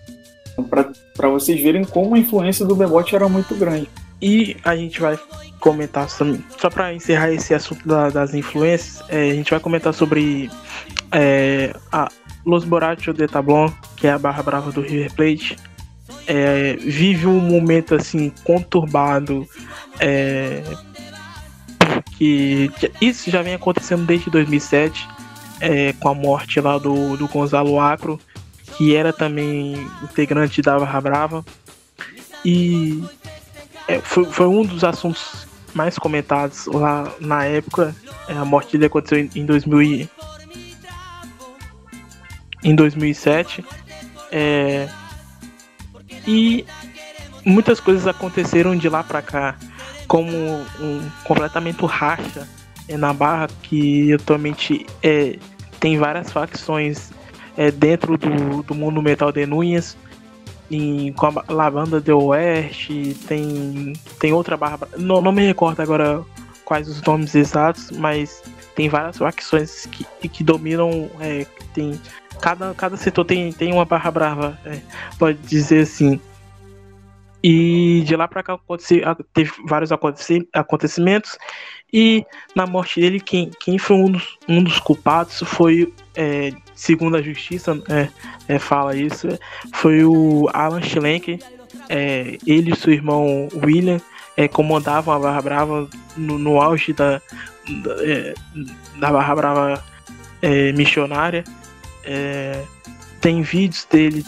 Então, 0.53 0.63
para 0.63 1.29
vocês 1.29 1.61
verem 1.61 1.83
como 1.83 2.15
a 2.15 2.19
influência 2.19 2.65
do 2.65 2.75
Bebote 2.75 3.13
era 3.13 3.27
muito 3.27 3.53
grande. 3.53 3.89
E 4.21 4.55
a 4.63 4.75
gente 4.75 4.99
vai 4.99 5.19
comentar 5.59 6.09
só 6.09 6.69
para 6.69 6.93
encerrar 6.93 7.31
esse 7.31 7.53
assunto 7.53 7.85
da, 7.85 8.09
das 8.09 8.33
influências, 8.33 9.03
é, 9.09 9.31
a 9.31 9.33
gente 9.33 9.51
vai 9.51 9.59
comentar 9.59 9.93
sobre 9.93 10.49
é, 11.11 11.75
a 11.91 12.09
Los 12.45 12.63
Borrachos 12.63 13.13
de 13.13 13.27
Tablon, 13.27 13.69
que 13.97 14.07
é 14.07 14.11
a 14.11 14.17
barra 14.17 14.41
brava 14.41 14.71
do 14.71 14.81
River 14.81 15.13
Plate, 15.13 15.57
é, 16.27 16.77
vive 16.77 17.27
um 17.27 17.39
momento 17.39 17.95
assim 17.95 18.31
conturbado, 18.43 19.45
é, 19.99 20.63
porque 21.79 22.71
isso 23.01 23.29
já 23.29 23.41
vem 23.41 23.53
acontecendo 23.53 24.05
desde 24.05 24.29
2007, 24.29 25.07
é, 25.59 25.93
com 25.93 26.09
a 26.09 26.13
morte 26.13 26.59
lá 26.59 26.77
do, 26.77 27.17
do 27.17 27.27
Gonzalo 27.27 27.79
Acro, 27.79 28.19
que 28.77 28.95
era 28.95 29.11
também 29.11 29.73
integrante 30.03 30.61
da 30.61 30.79
Barra 30.79 31.01
Brava, 31.01 31.45
e 32.45 33.03
é, 33.87 33.99
foi, 33.99 34.25
foi 34.25 34.47
um 34.47 34.63
dos 34.63 34.83
assuntos 34.83 35.47
mais 35.73 35.97
comentados 35.97 36.65
lá 36.67 37.11
na 37.19 37.45
época. 37.45 37.95
É, 38.27 38.33
a 38.33 38.45
morte 38.45 38.73
dele 38.73 38.85
aconteceu 38.85 39.19
em, 39.19 39.29
em 39.35 39.45
2000 39.45 40.07
em 42.63 42.75
2007. 42.75 43.63
É, 44.31 44.87
e 46.27 46.65
muitas 47.43 47.79
coisas 47.79 48.05
aconteceram 48.07 48.75
de 48.75 48.87
lá 48.87 49.03
para 49.03 49.21
cá, 49.21 49.55
como 50.07 50.31
um 50.79 51.09
completamento 51.23 51.85
racha 51.85 52.47
na 52.97 53.13
Barra, 53.13 53.47
que 53.63 54.13
atualmente 54.13 54.85
é, 55.03 55.37
tem 55.79 55.97
várias 55.97 56.31
facções 56.31 57.11
é, 57.57 57.71
dentro 57.71 58.17
do, 58.17 58.63
do 58.63 58.75
mundo 58.75 59.01
metal 59.01 59.31
de 59.31 59.45
Nunhas 59.45 59.97
em, 60.71 61.11
com 61.13 61.27
a 61.27 61.43
Lavanda 61.49 61.99
de 61.99 62.11
Oeste, 62.11 63.15
tem, 63.27 63.93
tem 64.19 64.33
outra 64.33 64.55
barra. 64.55 64.79
Não, 64.97 65.21
não 65.21 65.31
me 65.31 65.45
recordo 65.45 65.81
agora 65.81 66.23
quais 66.63 66.87
os 66.87 67.01
nomes 67.01 67.33
exatos, 67.33 67.91
mas 67.91 68.43
tem 68.75 68.87
várias 68.87 69.17
facções 69.17 69.87
que, 69.87 70.29
que 70.29 70.43
dominam. 70.43 71.09
É, 71.19 71.45
tem, 71.73 71.99
cada, 72.39 72.73
cada 72.75 72.97
setor 72.97 73.25
tem, 73.25 73.51
tem 73.51 73.73
uma 73.73 73.85
barra 73.85 74.11
brava, 74.11 74.59
é, 74.65 74.79
pode 75.17 75.39
dizer 75.39 75.81
assim. 75.81 76.19
E 77.41 78.03
de 78.05 78.15
lá 78.15 78.27
para 78.27 78.43
cá 78.43 78.59
teve 79.33 79.51
vários 79.65 79.91
acontecimentos. 79.91 81.37
E 81.91 82.23
na 82.55 82.67
morte 82.67 83.01
dele, 83.01 83.19
quem, 83.19 83.49
quem 83.59 83.77
foi 83.77 83.95
um 83.97 84.11
dos, 84.11 84.37
um 84.47 84.63
dos 84.63 84.79
culpados 84.79 85.39
foi 85.45 85.91
é, 86.15 86.51
segundo 86.75 87.17
a 87.17 87.21
justiça, 87.21 87.81
é, 87.89 88.09
é, 88.47 88.59
fala 88.59 88.95
isso, 88.95 89.27
foi 89.73 90.03
o 90.03 90.47
Alan 90.53 90.81
Schlenker. 90.81 91.39
É, 91.87 92.37
ele 92.45 92.71
e 92.71 92.75
seu 92.75 92.93
irmão 92.93 93.47
William 93.53 93.99
é, 94.37 94.47
comandavam 94.47 95.13
a 95.13 95.19
Barra 95.19 95.41
Brava 95.41 95.89
no, 96.15 96.37
no 96.37 96.61
auge 96.61 96.93
da, 96.93 97.21
da, 97.83 98.05
é, 98.05 98.33
da 98.97 99.11
Barra 99.11 99.35
Brava 99.35 99.83
missionária. 100.75 101.43
Tem 103.19 103.41
vídeos 103.41 103.85
dele 103.89 104.25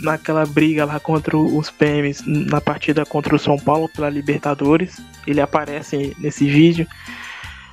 naquela 0.00 0.44
briga 0.46 0.84
lá 0.84 0.98
contra 0.98 1.36
os 1.36 1.70
PMs 1.70 2.22
na 2.26 2.60
partida 2.60 3.04
contra 3.04 3.34
o 3.34 3.38
São 3.38 3.56
Paulo 3.56 3.88
pela 3.88 4.08
Libertadores. 4.08 5.00
Ele 5.26 5.40
aparece 5.40 6.16
nesse 6.18 6.46
vídeo. 6.46 6.86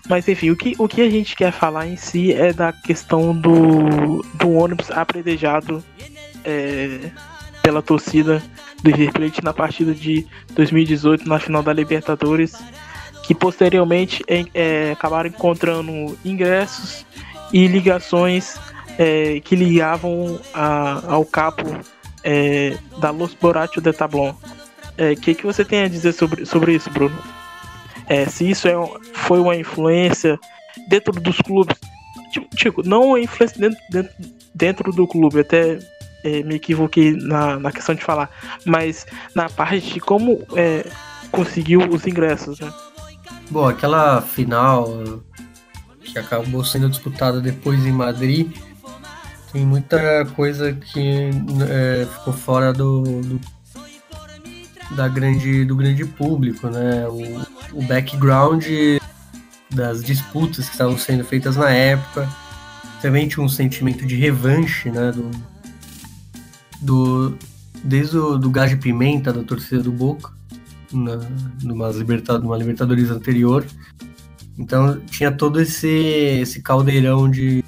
Mas 0.07 0.27
enfim, 0.27 0.49
o 0.49 0.55
que, 0.55 0.75
o 0.77 0.87
que 0.87 1.01
a 1.01 1.09
gente 1.09 1.35
quer 1.35 1.51
falar 1.51 1.87
em 1.87 1.95
si 1.95 2.33
é 2.33 2.51
da 2.51 2.73
questão 2.73 3.35
do, 3.35 4.23
do 4.33 4.51
ônibus 4.51 4.89
apredejado 4.89 5.83
é, 6.43 7.11
pela 7.61 7.81
torcida 7.81 8.41
do 8.81 8.89
River 8.89 9.13
Plate 9.13 9.43
na 9.43 9.53
partida 9.53 9.93
de 9.93 10.25
2018 10.53 11.27
na 11.27 11.37
final 11.37 11.61
da 11.61 11.71
Libertadores, 11.71 12.57
que 13.23 13.35
posteriormente 13.35 14.23
é, 14.27 14.91
acabaram 14.91 15.29
encontrando 15.29 16.17
ingressos 16.25 17.05
e 17.53 17.67
ligações 17.67 18.59
é, 18.99 19.39
que 19.39 19.55
ligavam 19.55 20.39
a, 20.53 21.01
ao 21.07 21.25
capo 21.25 21.65
é, 22.23 22.77
da 22.99 23.09
Los 23.09 23.33
Borrachos 23.33 23.81
de 23.81 23.91
Tablon. 23.91 24.29
O 24.29 24.35
é, 24.97 25.15
que, 25.15 25.33
que 25.33 25.45
você 25.45 25.65
tem 25.65 25.83
a 25.83 25.87
dizer 25.87 26.13
sobre, 26.13 26.45
sobre 26.45 26.75
isso, 26.75 26.91
Bruno? 26.91 27.17
é, 28.09 28.25
se 28.25 28.49
isso 28.49 28.67
é, 28.67 28.73
foi 29.13 29.39
uma 29.39 29.55
influência 29.55 30.37
dentro 30.89 31.13
dos 31.21 31.37
clubes. 31.37 31.77
Tipo, 32.31 32.55
tipo 32.55 32.83
não 32.87 33.09
uma 33.09 33.19
influência 33.19 33.59
dentro, 33.59 33.79
dentro, 33.91 34.13
dentro 34.53 34.91
do 34.91 35.07
clube, 35.07 35.39
até 35.39 35.79
é, 36.23 36.43
me 36.43 36.55
equivoquei 36.55 37.13
na, 37.13 37.59
na 37.59 37.71
questão 37.71 37.93
de 37.93 38.03
falar, 38.03 38.29
mas 38.65 39.05
na 39.35 39.47
parte 39.47 39.93
de 39.93 39.99
como 39.99 40.43
é, 40.55 40.85
conseguiu 41.31 41.87
os 41.87 42.05
ingressos, 42.07 42.59
né? 42.59 42.73
Bom, 43.51 43.67
aquela 43.67 44.21
final 44.21 45.03
que 46.03 46.17
acabou 46.17 46.63
sendo 46.65 46.89
disputada 46.89 47.39
depois 47.39 47.85
em 47.85 47.91
Madrid, 47.91 48.51
tem 49.51 49.65
muita 49.65 50.25
coisa 50.35 50.73
que 50.73 51.29
é, 51.69 52.05
ficou 52.05 52.33
fora 52.33 52.71
do, 52.71 53.21
do 53.21 53.39
da 54.95 55.07
grande, 55.07 55.65
do 55.65 55.75
grande 55.75 56.05
público, 56.05 56.67
né? 56.67 57.07
O, 57.07 57.79
o 57.79 57.83
background 57.83 58.65
das 59.69 60.03
disputas 60.03 60.65
que 60.65 60.71
estavam 60.71 60.97
sendo 60.97 61.23
feitas 61.23 61.55
na 61.55 61.69
época. 61.69 62.27
Também 63.01 63.27
tinha 63.27 63.45
um 63.45 63.49
sentimento 63.49 64.05
de 64.05 64.15
revanche, 64.15 64.89
né? 64.89 65.11
Do, 65.11 65.31
do, 66.81 67.37
desde 67.83 68.17
o 68.17 68.37
do 68.37 68.49
gás 68.49 68.69
de 68.69 68.77
pimenta 68.77 69.31
da 69.31 69.43
torcida 69.43 69.81
do 69.83 69.91
Boca, 69.91 70.31
na, 70.91 71.19
numa, 71.61 71.89
liberta, 71.89 72.37
numa 72.39 72.57
Libertadores 72.57 73.09
anterior. 73.09 73.65
Então 74.57 74.99
tinha 75.01 75.31
todo 75.31 75.61
esse, 75.61 75.87
esse 75.87 76.61
caldeirão 76.61 77.29
de, 77.29 77.63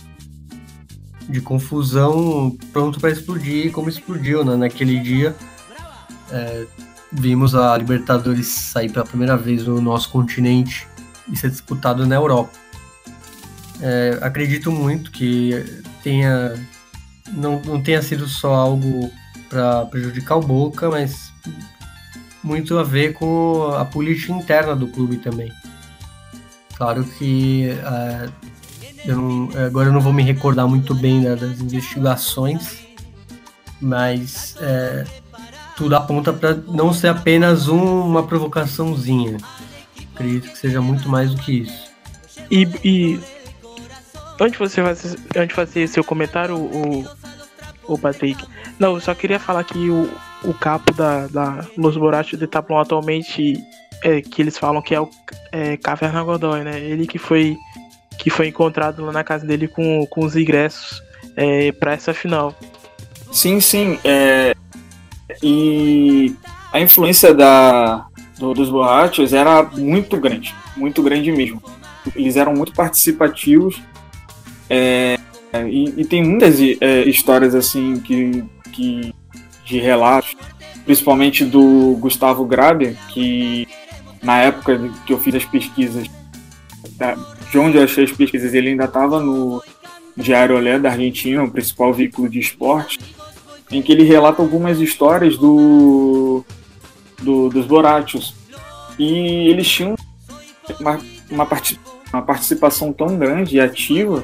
de 1.29 1.41
confusão 1.41 2.55
pronto 2.71 2.99
para 2.99 3.11
explodir, 3.11 3.71
como 3.71 3.89
explodiu 3.89 4.43
né, 4.43 4.55
naquele 4.55 4.99
dia. 4.99 5.35
É, 6.29 6.65
vimos 7.11 7.55
a 7.55 7.77
Libertadores 7.77 8.47
sair 8.47 8.89
pela 8.89 9.05
primeira 9.05 9.35
vez 9.35 9.65
no 9.65 9.81
nosso 9.81 10.09
continente 10.09 10.87
e 11.31 11.35
ser 11.35 11.49
disputado 11.49 12.05
na 12.05 12.15
Europa. 12.15 12.51
É, 13.81 14.19
acredito 14.21 14.71
muito 14.71 15.11
que 15.11 15.81
tenha 16.03 16.53
não, 17.33 17.61
não 17.61 17.81
tenha 17.81 18.01
sido 18.01 18.27
só 18.27 18.53
algo 18.53 19.11
para 19.49 19.85
prejudicar 19.85 20.37
o 20.37 20.41
Boca, 20.41 20.89
mas 20.89 21.31
muito 22.43 22.77
a 22.77 22.83
ver 22.83 23.13
com 23.13 23.71
a 23.73 23.85
política 23.85 24.33
interna 24.33 24.75
do 24.75 24.87
clube 24.87 25.17
também. 25.17 25.51
Claro 26.75 27.03
que 27.03 27.69
é, 27.69 28.29
Eu 29.05 29.15
não, 29.17 29.49
agora 29.65 29.89
eu 29.89 29.93
não 29.93 30.01
vou 30.01 30.13
me 30.13 30.23
recordar 30.23 30.67
muito 30.67 30.93
bem 30.93 31.23
das 31.23 31.59
investigações, 31.59 32.85
mas 33.79 34.55
é, 34.59 35.05
tudo 35.75 35.95
aponta 35.95 36.31
para 36.31 36.53
não 36.53 36.93
ser 36.93 37.07
apenas 37.07 37.67
um, 37.67 38.01
uma 38.01 38.23
provocaçãozinha. 38.23 39.37
Acredito 40.13 40.51
que 40.51 40.57
seja 40.57 40.81
muito 40.81 41.09
mais 41.09 41.33
do 41.33 41.41
que 41.41 41.61
isso. 41.61 41.91
E, 42.49 42.67
e 42.83 43.19
antes 44.39 44.59
você 44.59 44.83
fazer, 44.83 45.19
antes 45.35 45.55
fazer 45.55 45.87
seu 45.87 46.03
comentário, 46.03 46.55
o, 46.55 47.05
o 47.87 47.97
Patrick, 47.97 48.45
não, 48.77 48.93
eu 48.95 49.01
só 49.01 49.15
queria 49.15 49.39
falar 49.39 49.63
que 49.63 49.89
o, 49.89 50.09
o 50.43 50.53
capo 50.53 50.93
da, 50.93 51.27
da 51.27 51.65
Los 51.77 51.97
Borrachos 51.97 52.37
de 52.37 52.47
Tablon 52.47 52.79
atualmente 52.79 53.55
é, 54.03 54.21
que 54.21 54.41
eles 54.41 54.57
falam 54.57 54.81
que 54.81 54.93
é 54.93 54.99
o 54.99 55.09
é, 55.51 55.77
Caverna 55.77 56.23
Godoy, 56.23 56.63
né? 56.63 56.79
Ele 56.79 57.05
que 57.05 57.17
foi 57.17 57.57
que 58.17 58.29
foi 58.29 58.47
encontrado 58.47 59.05
lá 59.05 59.11
na 59.11 59.23
casa 59.23 59.45
dele 59.45 59.67
com, 59.67 60.05
com 60.07 60.25
os 60.25 60.35
ingressos 60.35 61.01
é, 61.35 61.71
para 61.71 61.93
essa 61.93 62.13
final. 62.13 62.55
Sim, 63.31 63.59
sim. 63.59 63.99
É, 64.03 64.55
e 65.41 66.35
a 66.71 66.79
influência 66.79 67.33
da, 67.33 68.05
do, 68.37 68.53
dos 68.53 68.69
borrachos 68.69 69.33
era 69.33 69.63
muito 69.63 70.17
grande, 70.17 70.53
muito 70.75 71.01
grande 71.01 71.31
mesmo. 71.31 71.61
Eles 72.15 72.35
eram 72.35 72.53
muito 72.53 72.73
participativos 72.73 73.81
é, 74.69 75.17
e, 75.69 76.01
e, 76.01 76.05
tem 76.05 76.23
muitas 76.23 76.55
é, 76.79 77.01
histórias 77.01 77.53
assim 77.53 77.99
que, 77.99 78.41
que 78.71 79.13
de 79.65 79.79
relatos, 79.79 80.33
principalmente 80.85 81.43
do 81.43 81.97
Gustavo 81.99 82.45
Graber, 82.45 82.95
que 83.09 83.67
na 84.23 84.37
época 84.37 84.89
que 85.05 85.11
eu 85.11 85.19
fiz 85.19 85.35
as 85.35 85.43
pesquisas, 85.43 86.07
de 87.51 87.59
onde 87.59 87.77
eu 87.77 87.83
achei 87.83 88.05
as 88.05 88.11
pesquisas, 88.11 88.53
ele 88.53 88.69
ainda 88.69 88.85
estava 88.85 89.19
no 89.19 89.61
Diário 90.15 90.55
Olé 90.55 90.79
da 90.79 90.89
Argentina, 90.89 91.43
o 91.43 91.51
principal 91.51 91.93
veículo 91.93 92.29
de 92.29 92.39
esporte, 92.39 92.97
em 93.69 93.81
que 93.81 93.91
ele 93.91 94.03
relata 94.03 94.41
algumas 94.41 94.79
histórias 94.79 95.37
do, 95.37 96.45
do 97.21 97.49
dos 97.49 97.65
Borachos. 97.65 98.33
E 98.97 99.49
eles 99.49 99.67
tinham 99.67 99.95
uma, 100.79 100.99
uma, 101.29 101.45
part, 101.45 101.77
uma 102.13 102.21
participação 102.21 102.93
tão 102.93 103.17
grande 103.17 103.57
e 103.57 103.59
ativa, 103.59 104.23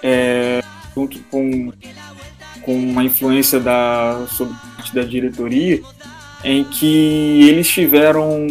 é, 0.00 0.62
junto 0.94 1.18
com, 1.30 1.72
com 2.62 2.76
uma 2.76 3.02
influência 3.02 3.58
da, 3.58 4.24
sobre 4.28 4.54
da 4.94 5.02
diretoria, 5.02 5.82
em 6.44 6.62
que 6.62 7.48
eles 7.48 7.68
tiveram 7.68 8.46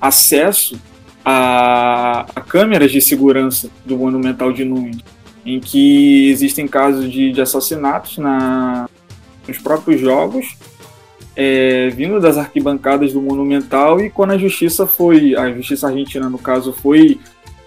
acesso 0.00 0.80
a, 1.24 2.26
a 2.34 2.40
câmeras 2.40 2.90
de 2.90 3.00
segurança 3.00 3.70
do 3.84 3.96
Monumental 3.96 4.52
de 4.52 4.64
Nunes, 4.64 4.98
em 5.44 5.60
que 5.60 6.30
existem 6.30 6.66
casos 6.66 7.10
de, 7.10 7.32
de 7.32 7.40
assassinatos 7.40 8.18
na, 8.18 8.88
nos 9.46 9.58
próprios 9.58 10.00
jogos, 10.00 10.56
é, 11.36 11.88
vindo 11.90 12.20
das 12.20 12.36
arquibancadas 12.36 13.12
do 13.12 13.22
Monumental, 13.22 14.00
e 14.00 14.10
quando 14.10 14.32
a 14.32 14.38
justiça 14.38 14.86
foi, 14.86 15.34
a 15.36 15.50
justiça 15.52 15.88
argentina 15.88 16.28
no 16.28 16.38
caso, 16.38 16.72
foi 16.72 17.18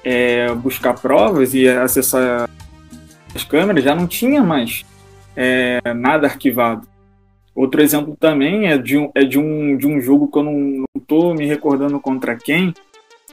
é, 0.04 0.54
buscar 0.54 0.94
provas 0.94 1.54
e 1.54 1.68
acessar 1.68 2.50
as 3.34 3.44
câmeras, 3.44 3.84
já 3.84 3.96
não 3.96 4.06
tinha 4.06 4.44
mais 4.44 4.86
é, 5.36 5.80
nada 5.96 6.28
arquivado. 6.28 6.88
Outro 7.56 7.82
exemplo 7.82 8.18
também 8.20 8.68
é 8.68 8.78
de 8.78 8.98
um, 8.98 9.12
é 9.14 9.24
de 9.24 9.38
um, 9.38 9.78
de 9.78 9.88
um 9.88 10.02
jogo 10.02 10.28
que 10.28 10.38
eu 10.38 10.44
não 10.44 10.84
estou 10.98 11.36
me 11.36 11.46
recordando 11.46 12.00
contra 12.00 12.36
quem, 12.36 12.74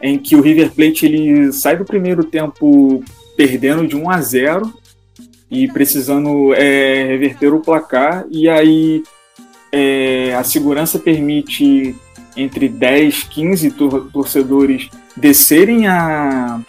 em 0.02 0.18
que 0.18 0.34
o 0.34 0.40
River 0.40 0.70
Plate 0.70 1.06
ele 1.06 1.52
sai 1.52 1.76
do 1.76 1.84
primeiro 1.84 2.24
tempo 2.24 3.04
perdendo 3.36 3.86
de 3.86 3.96
1 3.96 4.10
a 4.10 4.20
0 4.20 4.74
e 5.50 5.68
precisando 5.68 6.54
é, 6.54 7.04
reverter 7.06 7.52
o 7.52 7.60
placar, 7.60 8.24
e 8.30 8.48
aí 8.48 9.02
é, 9.72 10.34
a 10.34 10.44
segurança 10.44 10.98
permite 10.98 11.94
entre 12.36 12.68
10, 12.68 13.24
15 13.24 13.70
tor 13.72 14.10
torcedores 14.12 14.88
descerem 15.16 15.88
a, 15.88 16.60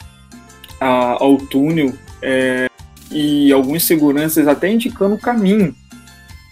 a, 0.79 1.23
ao 1.23 1.37
túnel 1.37 1.93
é, 2.21 2.67
e 3.11 3.51
alguns 3.51 3.83
seguranças 3.83 4.47
até 4.47 4.71
indicando 4.71 5.15
o 5.15 5.19
caminho 5.19 5.75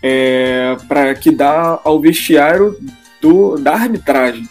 é, 0.04 0.78
para 0.88 1.14
que 1.16 1.32
dá 1.32 1.80
ao 1.84 2.00
vestiário 2.00 2.78
do, 3.22 3.58
da 3.58 3.74
arbitragem. 3.74 4.48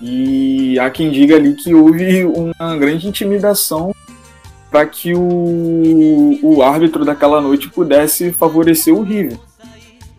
E 0.00 0.78
há 0.78 0.88
quem 0.90 1.10
diga 1.10 1.36
ali 1.36 1.54
que 1.54 1.74
houve 1.74 2.24
uma 2.24 2.76
grande 2.76 3.06
intimidação 3.06 3.94
para 4.70 4.86
que 4.86 5.12
o, 5.14 6.38
o 6.42 6.62
árbitro 6.62 7.04
daquela 7.04 7.40
noite 7.40 7.68
pudesse 7.68 8.32
favorecer 8.32 8.94
o 8.94 9.02
River. 9.02 9.38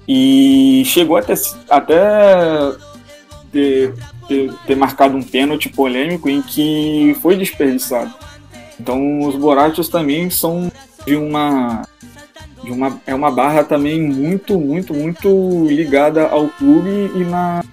E 0.08 0.84
chegou 0.86 1.16
até, 1.16 1.34
até 1.70 2.74
ter, 3.52 3.94
ter, 4.28 4.54
ter 4.68 4.76
marcado 4.76 5.16
um 5.16 5.24
pênalti 5.24 5.70
polêmico 5.70 6.30
em 6.30 6.42
que 6.42 7.16
foi 7.22 7.38
desperdiçado. 7.38 8.14
Então 8.80 9.20
os 9.20 9.36
Borachos 9.36 9.90
também 9.90 10.30
são 10.30 10.72
de 11.06 11.16
uma 11.16 11.84
de 12.64 12.72
uma, 12.72 13.02
é 13.08 13.16
uma 13.16 13.32
barra 13.32 13.64
também 13.64 14.00
muito, 14.00 14.60
muito, 14.60 14.94
muito 14.94 15.66
ligada 15.68 16.28
ao 16.28 16.48
clube 16.48 17.12
e 17.16 17.24
na, 17.24 17.64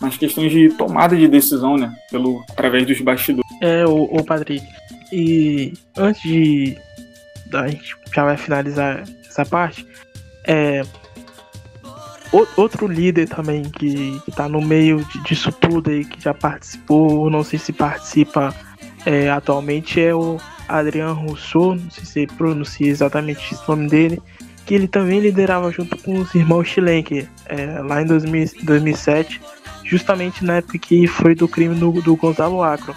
nas 0.00 0.16
questões 0.16 0.50
de 0.50 0.70
tomada 0.70 1.16
de 1.16 1.28
decisão, 1.28 1.76
né? 1.76 1.94
Pelo, 2.10 2.42
através 2.50 2.86
dos 2.86 3.00
bastidores. 3.00 3.50
É, 3.60 3.84
o, 3.86 4.04
o 4.04 4.24
Patrick. 4.24 4.66
E 5.12 5.72
antes 5.96 6.22
de. 6.22 6.76
A 7.52 7.68
gente 7.68 7.96
já 8.14 8.24
vai 8.24 8.36
finalizar 8.36 9.04
essa 9.28 9.44
parte. 9.44 9.86
É, 10.44 10.82
outro 12.56 12.86
líder 12.86 13.28
também 13.28 13.62
que, 13.62 14.20
que 14.24 14.30
tá 14.30 14.48
no 14.48 14.60
meio 14.60 15.04
disso 15.24 15.50
tudo 15.52 15.90
aí, 15.90 16.04
que 16.04 16.22
já 16.22 16.32
participou, 16.32 17.28
não 17.28 17.42
sei 17.42 17.58
se 17.58 17.72
participa 17.72 18.54
é, 19.04 19.30
atualmente, 19.30 20.00
é 20.00 20.14
o 20.14 20.38
Adrian 20.68 21.12
Rousseau, 21.12 21.74
não 21.74 21.90
sei 21.90 22.04
se 22.04 22.26
pronuncia 22.26 22.88
exatamente 22.88 23.54
o 23.54 23.58
nome 23.68 23.88
dele, 23.88 24.22
que 24.64 24.74
ele 24.74 24.86
também 24.86 25.18
liderava 25.18 25.70
junto 25.72 25.96
com 25.98 26.18
os 26.20 26.34
irmãos 26.34 26.68
Schlenker, 26.68 27.28
é, 27.46 27.80
lá 27.80 28.02
em 28.02 28.06
2000, 28.06 28.50
2007, 28.62 29.40
justamente 29.90 30.44
na 30.44 30.58
época 30.58 30.78
que 30.78 31.08
foi 31.08 31.34
do 31.34 31.48
crime 31.48 31.74
do, 31.74 31.90
do 32.00 32.14
Gonzalo 32.14 32.62
Acro. 32.62 32.94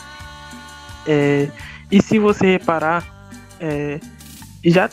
É, 1.07 1.49
e 1.91 2.01
se 2.01 2.19
você 2.19 2.51
reparar, 2.51 3.03
é, 3.59 3.99
já, 4.63 4.87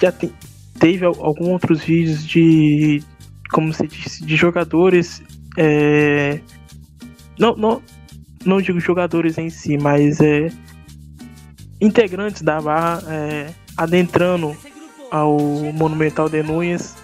já 0.00 0.12
tem, 0.12 0.30
teve 0.78 1.06
alguns 1.06 1.48
outros 1.48 1.82
vídeos 1.82 2.26
de, 2.26 3.02
como 3.50 3.72
se 3.72 3.86
disse, 3.86 4.22
de 4.22 4.36
jogadores, 4.36 5.22
é, 5.56 6.40
não, 7.38 7.56
não, 7.56 7.82
não 8.44 8.60
digo 8.60 8.78
jogadores 8.78 9.38
em 9.38 9.48
si, 9.48 9.78
mas 9.78 10.20
é, 10.20 10.50
integrantes 11.80 12.42
da 12.42 12.60
barra 12.60 13.02
é, 13.08 13.50
adentrando 13.78 14.54
ao 15.10 15.38
Monumental 15.72 16.28
de 16.28 16.42
Núñez. 16.42 16.94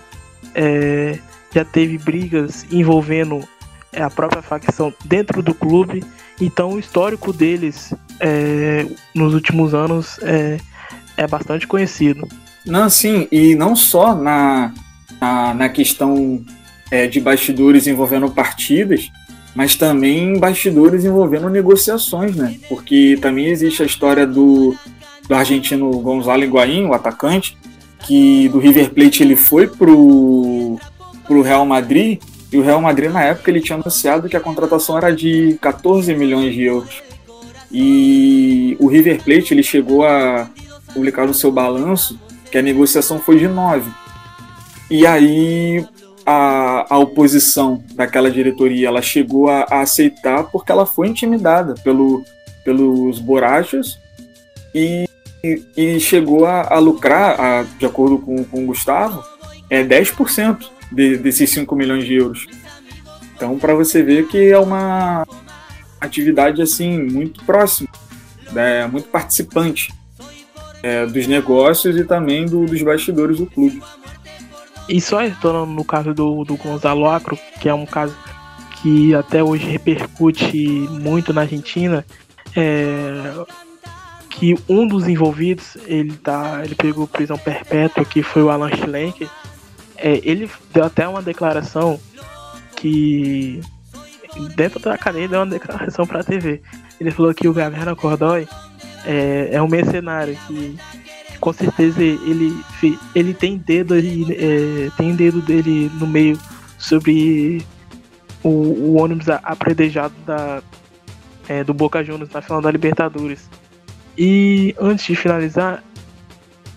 É, 0.54 1.18
já 1.54 1.64
teve 1.64 1.98
brigas 1.98 2.66
envolvendo 2.70 3.46
é, 3.92 4.02
a 4.02 4.10
própria 4.10 4.42
facção 4.42 4.92
dentro 5.04 5.42
do 5.42 5.54
clube. 5.54 6.04
Então 6.40 6.72
o 6.72 6.78
histórico 6.78 7.32
deles 7.32 7.94
é, 8.18 8.86
nos 9.14 9.34
últimos 9.34 9.74
anos 9.74 10.18
é, 10.22 10.58
é 11.16 11.26
bastante 11.26 11.66
conhecido. 11.66 12.26
Não, 12.64 12.88
sim, 12.88 13.26
e 13.30 13.54
não 13.54 13.74
só 13.74 14.14
na, 14.14 14.72
na, 15.20 15.54
na 15.54 15.68
questão 15.68 16.44
é, 16.90 17.06
de 17.06 17.20
bastidores 17.20 17.86
envolvendo 17.86 18.30
partidas, 18.30 19.10
mas 19.54 19.74
também 19.76 20.38
bastidores 20.38 21.04
envolvendo 21.04 21.50
negociações, 21.50 22.36
né? 22.36 22.56
Porque 22.68 23.18
também 23.20 23.46
existe 23.46 23.82
a 23.82 23.86
história 23.86 24.26
do, 24.26 24.74
do 25.28 25.34
argentino 25.34 25.90
Gonzalo 26.00 26.42
Higuaín, 26.42 26.86
o 26.86 26.94
atacante, 26.94 27.56
que 28.06 28.48
do 28.48 28.58
River 28.58 28.90
Plate 28.90 29.22
ele 29.22 29.36
foi 29.36 29.66
pro, 29.66 30.78
pro 31.26 31.42
Real 31.42 31.66
Madrid, 31.66 32.20
e 32.52 32.58
o 32.58 32.62
Real 32.62 32.80
Madrid 32.80 33.10
na 33.10 33.22
época 33.22 33.50
ele 33.50 33.60
tinha 33.60 33.78
anunciado 33.78 34.28
que 34.28 34.36
a 34.36 34.40
contratação 34.40 34.98
era 34.98 35.10
de 35.10 35.56
14 35.60 36.14
milhões 36.14 36.54
de 36.54 36.64
euros. 36.64 37.02
E 37.70 38.76
o 38.78 38.86
River 38.86 39.22
Plate 39.24 39.54
ele 39.54 39.62
chegou 39.62 40.04
a 40.04 40.50
publicar 40.92 41.26
no 41.26 41.32
seu 41.32 41.50
balanço 41.50 42.20
que 42.50 42.58
a 42.58 42.62
negociação 42.62 43.18
foi 43.18 43.38
de 43.38 43.48
9. 43.48 43.90
E 44.90 45.06
aí 45.06 45.82
a, 46.26 46.94
a 46.94 46.98
oposição 46.98 47.82
daquela 47.94 48.30
diretoria 48.30 48.88
ela 48.88 49.00
chegou 49.00 49.48
a, 49.48 49.66
a, 49.70 49.80
aceitar 49.80 50.44
porque 50.44 50.70
ela 50.70 50.84
foi 50.84 51.08
intimidada 51.08 51.74
pelo, 51.82 52.22
pelos 52.62 53.18
borrachos 53.18 53.98
e, 54.74 55.08
e, 55.74 55.98
chegou 55.98 56.44
a, 56.44 56.74
a 56.74 56.78
lucrar, 56.78 57.40
a, 57.40 57.62
de 57.62 57.86
acordo 57.86 58.18
com, 58.18 58.44
com 58.44 58.64
o 58.64 58.66
Gustavo, 58.66 59.24
é 59.70 59.82
10% 59.82 60.68
de, 60.92 61.16
desses 61.16 61.50
5 61.50 61.74
milhões 61.74 62.04
de 62.04 62.14
euros. 62.14 62.46
Então, 63.34 63.58
para 63.58 63.74
você 63.74 64.02
ver 64.02 64.28
que 64.28 64.50
é 64.50 64.58
uma 64.58 65.26
atividade 66.00 66.62
assim 66.62 67.02
muito 67.02 67.44
próxima, 67.44 67.88
né, 68.52 68.86
muito 68.86 69.08
participante. 69.08 69.92
é, 70.82 71.06
dos 71.06 71.26
negócios 71.26 71.96
e 71.96 72.04
também 72.04 72.44
do, 72.44 72.66
dos 72.66 72.82
bastidores 72.82 73.38
do 73.38 73.46
clube. 73.46 73.80
E 74.88 75.00
só 75.00 75.18
retornando 75.18 75.72
no 75.72 75.84
caso 75.84 76.12
do, 76.12 76.44
do 76.44 76.56
Gonzalo 76.56 77.08
Acro, 77.08 77.38
que 77.60 77.68
é 77.68 77.74
um 77.74 77.86
caso 77.86 78.16
que 78.82 79.14
até 79.14 79.42
hoje 79.42 79.64
repercute 79.64 80.66
muito 80.90 81.32
na 81.32 81.42
Argentina, 81.42 82.04
é, 82.56 83.32
que 84.28 84.56
um 84.68 84.86
dos 84.86 85.06
envolvidos, 85.06 85.76
ele 85.86 86.16
tá, 86.16 86.62
ele 86.64 86.74
pegou 86.74 87.06
prisão 87.06 87.38
perpétua, 87.38 88.04
que 88.04 88.22
foi 88.22 88.42
o 88.42 88.50
Alan 88.50 88.70
Schlenker, 88.74 89.28
é, 90.02 90.20
ele 90.24 90.50
deu 90.74 90.84
até 90.84 91.06
uma 91.06 91.22
declaração 91.22 91.98
que 92.76 93.60
dentro 94.56 94.80
da 94.80 94.98
cadeia 94.98 95.28
deu 95.28 95.38
uma 95.38 95.46
declaração 95.46 96.06
para 96.06 96.20
a 96.20 96.24
TV. 96.24 96.60
Ele 97.00 97.10
falou 97.10 97.32
que 97.32 97.46
o 97.46 97.52
Gabriel 97.52 97.94
Cordói 97.94 98.48
é, 99.04 99.50
é 99.52 99.62
um 99.62 99.68
mercenário 99.68 100.36
que 100.46 100.76
com 101.40 101.52
certeza 101.52 102.02
ele, 102.02 102.56
ele 103.14 103.34
tem 103.34 103.56
dedo 103.56 103.94
ali, 103.94 104.26
é, 104.32 104.90
tem 104.96 105.14
dedo 105.14 105.40
dele 105.40 105.90
no 105.98 106.06
meio 106.06 106.38
sobre 106.78 107.64
o, 108.42 108.48
o 108.48 108.94
ônibus 109.00 109.28
apredejado 109.28 110.14
da, 110.26 110.62
é, 111.48 111.64
do 111.64 111.74
Boca 111.74 112.02
Juniors 112.02 112.30
na 112.30 112.42
final 112.42 112.60
da 112.60 112.70
Libertadores. 112.70 113.48
E 114.16 114.74
antes 114.80 115.06
de 115.06 115.16
finalizar, 115.16 115.82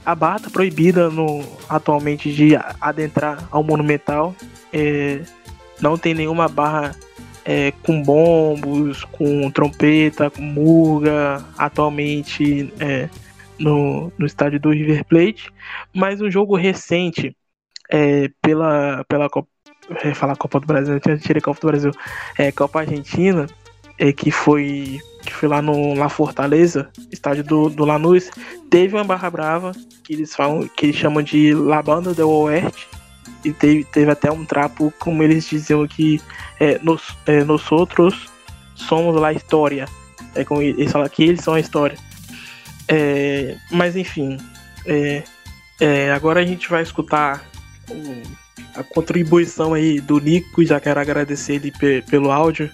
a 0.06 0.14
barra 0.14 0.40
tá 0.40 0.50
proibida 0.50 1.10
no, 1.10 1.44
atualmente 1.68 2.32
de 2.32 2.56
adentrar 2.80 3.48
ao 3.50 3.64
Monumental. 3.64 4.36
É, 4.72 5.22
não 5.82 5.98
tem 5.98 6.14
nenhuma 6.14 6.48
barra 6.48 6.96
é, 7.44 7.72
com 7.84 8.02
bombos, 8.02 9.04
com 9.06 9.50
trompeta, 9.50 10.30
com 10.30 10.42
murga, 10.42 11.44
atualmente 11.58 12.72
é, 12.80 13.10
no, 13.58 14.12
no 14.18 14.26
estádio 14.26 14.60
do 14.60 14.70
River 14.70 15.04
Plate. 15.06 15.52
Mas 15.94 16.22
um 16.22 16.30
jogo 16.30 16.56
recente 16.56 17.36
é, 17.90 18.30
pela, 18.42 19.04
pela 19.08 19.30
Copa, 19.30 19.50
falar 20.14 20.36
Copa 20.36 20.60
do 20.60 20.68
Brasil, 20.68 21.00
eu 21.04 21.20
tirei 21.20 21.42
Copa 21.42 21.60
do 21.62 21.68
Brasil, 21.68 21.92
é, 22.38 22.52
Copa 22.52 22.82
Argentina, 22.82 23.48
é, 23.98 24.12
que 24.12 24.32
foi 24.32 25.00
que 25.26 25.34
foi 25.34 25.50
lá 25.50 25.60
no 25.62 25.96
La 25.96 26.08
Fortaleza, 26.08 26.90
estádio 27.12 27.44
do, 27.44 27.70
do 27.70 27.84
Lanús, 27.84 28.30
teve 28.70 28.96
uma 28.96 29.04
barra 29.04 29.30
brava 29.30 29.72
que 30.04 30.14
eles 30.14 30.36
falam 30.36 30.68
que 30.68 30.86
eles 30.86 30.96
chamam 30.96 31.24
de 31.24 31.54
La 31.54 31.82
Banda 31.82 32.14
do 32.14 32.30
Oeste 32.30 32.88
e 33.44 33.52
teve, 33.52 33.84
teve 33.86 34.12
até 34.12 34.32
um 34.32 34.46
trapo 34.46 34.94
como 35.00 35.24
eles 35.24 35.50
diziam 35.50 35.88
que 35.88 36.22
é, 36.60 36.80
nos, 36.84 37.18
é, 37.26 37.44
nós 37.44 37.72
outros 37.72 38.28
somos 38.76 39.22
a 39.22 39.34
história 39.34 39.86
é 40.36 40.44
como 40.44 40.62
eles 40.62 40.92
falam 40.92 41.10
que 41.10 41.24
eles 41.24 41.42
são 41.42 41.54
a 41.54 41.60
história. 41.60 41.98
É, 42.88 43.56
mas 43.72 43.96
enfim 43.96 44.38
é, 44.86 45.24
é, 45.80 46.12
agora 46.12 46.40
a 46.42 46.46
gente 46.46 46.70
vai 46.70 46.84
escutar 46.84 47.44
a 48.76 48.84
contribuição 48.84 49.74
aí 49.74 50.00
do 50.00 50.20
Nico 50.20 50.64
já 50.64 50.80
quero 50.80 51.00
agradecer 51.00 51.56
ele 51.56 51.74
pelo 52.04 52.32
áudio 52.32 52.70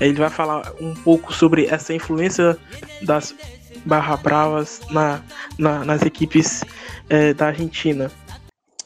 ele 0.00 0.14
vai 0.14 0.30
falar 0.30 0.72
um 0.80 0.94
pouco 0.94 1.32
sobre 1.32 1.66
essa 1.66 1.94
influência 1.94 2.56
das 3.02 3.34
barra 3.84 4.16
bravas 4.16 4.80
na, 4.90 5.22
na 5.58 5.84
nas 5.84 6.02
equipes 6.02 6.64
é, 7.08 7.34
da 7.34 7.48
Argentina. 7.48 8.10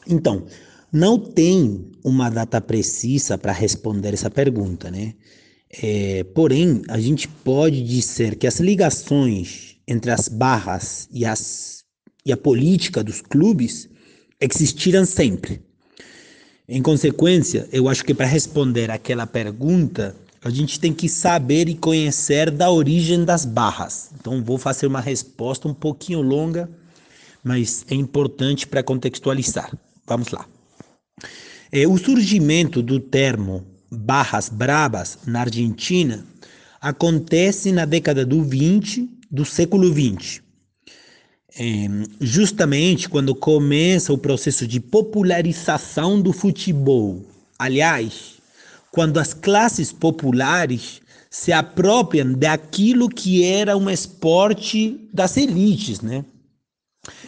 Então, 0.07 0.45
não 0.91 1.17
tem 1.19 1.91
uma 2.03 2.29
data 2.29 2.59
precisa 2.59 3.37
para 3.37 3.51
responder 3.51 4.13
essa 4.13 4.29
pergunta, 4.29 4.89
né? 4.89 5.13
É, 5.81 6.23
porém, 6.33 6.81
a 6.87 6.99
gente 6.99 7.27
pode 7.27 7.83
dizer 7.83 8.35
que 8.35 8.47
as 8.47 8.59
ligações 8.59 9.77
entre 9.87 10.11
as 10.11 10.27
barras 10.27 11.07
e, 11.11 11.25
as, 11.25 11.83
e 12.25 12.31
a 12.31 12.37
política 12.37 13.03
dos 13.03 13.21
clubes 13.21 13.87
existiram 14.39 15.05
sempre. 15.05 15.61
Em 16.67 16.81
consequência, 16.81 17.67
eu 17.71 17.89
acho 17.89 18.03
que 18.03 18.13
para 18.13 18.25
responder 18.25 18.91
aquela 18.91 19.25
pergunta, 19.25 20.15
a 20.43 20.49
gente 20.49 20.79
tem 20.79 20.93
que 20.93 21.09
saber 21.09 21.67
e 21.67 21.75
conhecer 21.75 22.49
da 22.49 22.71
origem 22.71 23.25
das 23.25 23.45
barras. 23.45 24.09
Então, 24.19 24.43
vou 24.43 24.57
fazer 24.57 24.87
uma 24.87 25.01
resposta 25.01 25.67
um 25.67 25.73
pouquinho 25.73 26.21
longa, 26.21 26.69
mas 27.43 27.85
é 27.89 27.95
importante 27.95 28.65
para 28.65 28.83
contextualizar. 28.83 29.71
Vamos 30.07 30.29
lá. 30.29 30.45
É, 31.71 31.87
o 31.87 31.97
surgimento 31.97 32.81
do 32.81 32.99
termo 32.99 33.65
barras 33.91 34.49
bravas 34.49 35.19
na 35.25 35.41
Argentina 35.41 36.25
acontece 36.81 37.71
na 37.71 37.85
década 37.85 38.25
do 38.25 38.43
20 38.43 39.09
do 39.29 39.45
século 39.45 39.91
20. 39.93 40.41
É, 41.57 41.87
justamente 42.21 43.09
quando 43.09 43.35
começa 43.35 44.13
o 44.13 44.17
processo 44.17 44.65
de 44.65 44.79
popularização 44.79 46.21
do 46.21 46.31
futebol. 46.31 47.25
Aliás, 47.57 48.38
quando 48.91 49.19
as 49.19 49.33
classes 49.33 49.91
populares 49.91 51.01
se 51.29 51.51
apropriam 51.51 52.33
daquilo 52.33 53.07
que 53.07 53.43
era 53.43 53.77
um 53.77 53.89
esporte 53.89 55.07
das 55.13 55.37
elites, 55.37 56.01
né? 56.01 56.25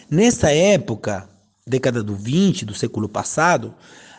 Nessa 0.10 0.52
época, 0.52 1.30
década 1.66 2.04
do 2.04 2.16
20 2.16 2.66
do 2.66 2.74
século 2.74 3.08
passado, 3.08 3.74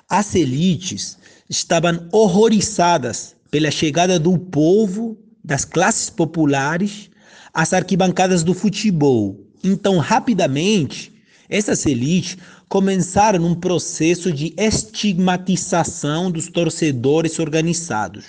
as 0.08 0.34
elites 0.34 1.18
estavam 1.48 2.08
horrorizadas 2.12 3.34
pela 3.50 3.70
chegada 3.70 4.18
do 4.18 4.38
povo, 4.38 5.18
das 5.44 5.64
classes 5.64 6.08
populares, 6.08 7.10
às 7.52 7.72
arquibancadas 7.72 8.42
do 8.42 8.54
futebol. 8.54 9.38
Então, 9.62 9.98
rapidamente, 9.98 11.11
essas 11.52 11.84
elites 11.84 12.38
começaram 12.66 13.44
um 13.44 13.54
processo 13.54 14.32
de 14.32 14.54
estigmatização 14.56 16.30
dos 16.30 16.48
torcedores 16.48 17.38
organizados. 17.38 18.24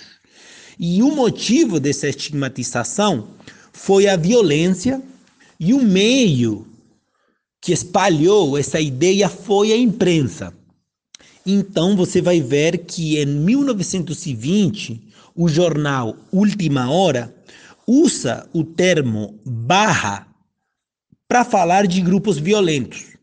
E 0.78 1.02
o 1.02 1.10
motivo 1.10 1.80
dessa 1.80 2.06
estigmatização 2.06 3.28
foi 3.72 4.06
a 4.06 4.16
violência 4.16 5.00
e 5.58 5.72
o 5.72 5.82
meio 5.82 6.66
que 7.62 7.72
espalhou 7.72 8.58
essa 8.58 8.78
ideia 8.78 9.26
foi 9.28 9.72
a 9.72 9.76
imprensa. 9.76 10.52
Então 11.46 11.96
você 11.96 12.20
vai 12.20 12.42
ver 12.42 12.84
que 12.84 13.18
em 13.18 13.26
1920 13.26 15.00
o 15.34 15.48
jornal 15.48 16.14
Última 16.30 16.90
Hora 16.90 17.34
usa 17.86 18.46
o 18.52 18.62
termo 18.62 19.40
barra 19.44 20.26
para 21.26 21.44
falar 21.44 21.86
de 21.86 22.00
grupos 22.00 22.38
violentos. 22.38 23.13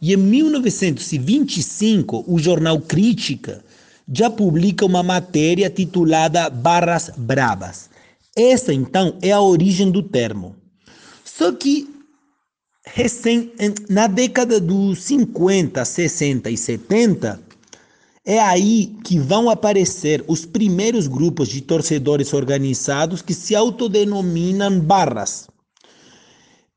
E 0.00 0.14
em 0.14 0.16
1925, 0.16 2.24
o 2.26 2.38
jornal 2.38 2.80
Crítica 2.80 3.62
já 4.10 4.30
publica 4.30 4.86
uma 4.86 5.02
matéria 5.02 5.68
titulada 5.68 6.48
Barras 6.48 7.10
Bravas. 7.16 7.90
Essa, 8.34 8.72
então, 8.72 9.18
é 9.20 9.30
a 9.30 9.40
origem 9.40 9.90
do 9.90 10.02
termo. 10.02 10.56
Só 11.24 11.52
que 11.52 11.88
recém, 12.86 13.52
na 13.88 14.06
década 14.06 14.58
dos 14.58 15.02
50, 15.02 15.84
60 15.84 16.50
e 16.50 16.56
70, 16.56 17.40
é 18.24 18.40
aí 18.40 18.96
que 19.04 19.18
vão 19.18 19.50
aparecer 19.50 20.24
os 20.26 20.46
primeiros 20.46 21.06
grupos 21.06 21.48
de 21.48 21.60
torcedores 21.60 22.32
organizados 22.32 23.22
que 23.22 23.34
se 23.34 23.54
autodenominam 23.54 24.80
barras. 24.80 25.48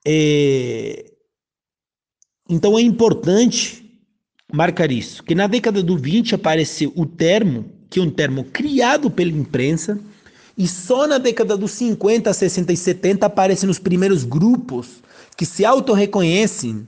É, 0.06 1.13
então 2.50 2.78
é 2.78 2.82
importante 2.82 3.84
marcar 4.52 4.92
isso, 4.92 5.24
que 5.24 5.34
na 5.34 5.48
década 5.48 5.82
do 5.82 5.98
20 5.98 6.36
apareceu 6.36 6.92
o 6.96 7.06
termo, 7.06 7.66
que 7.90 8.00
é 8.00 8.04
um 8.04 8.10
termo 8.10 8.44
criado 8.46 9.10
pela 9.10 9.32
imprensa, 9.32 10.00
e 10.58 10.68
só 10.68 11.08
na 11.08 11.18
década 11.18 11.58
dos 11.58 11.72
50, 11.72 12.32
60 12.32 12.74
e 12.74 12.78
70 12.78 13.26
aparecem 13.26 13.70
os 13.70 13.80
primeiros 13.80 14.24
grupos 14.24 15.02
que 15.36 15.46
se 15.46 15.66
auto-reconhecem 15.66 16.86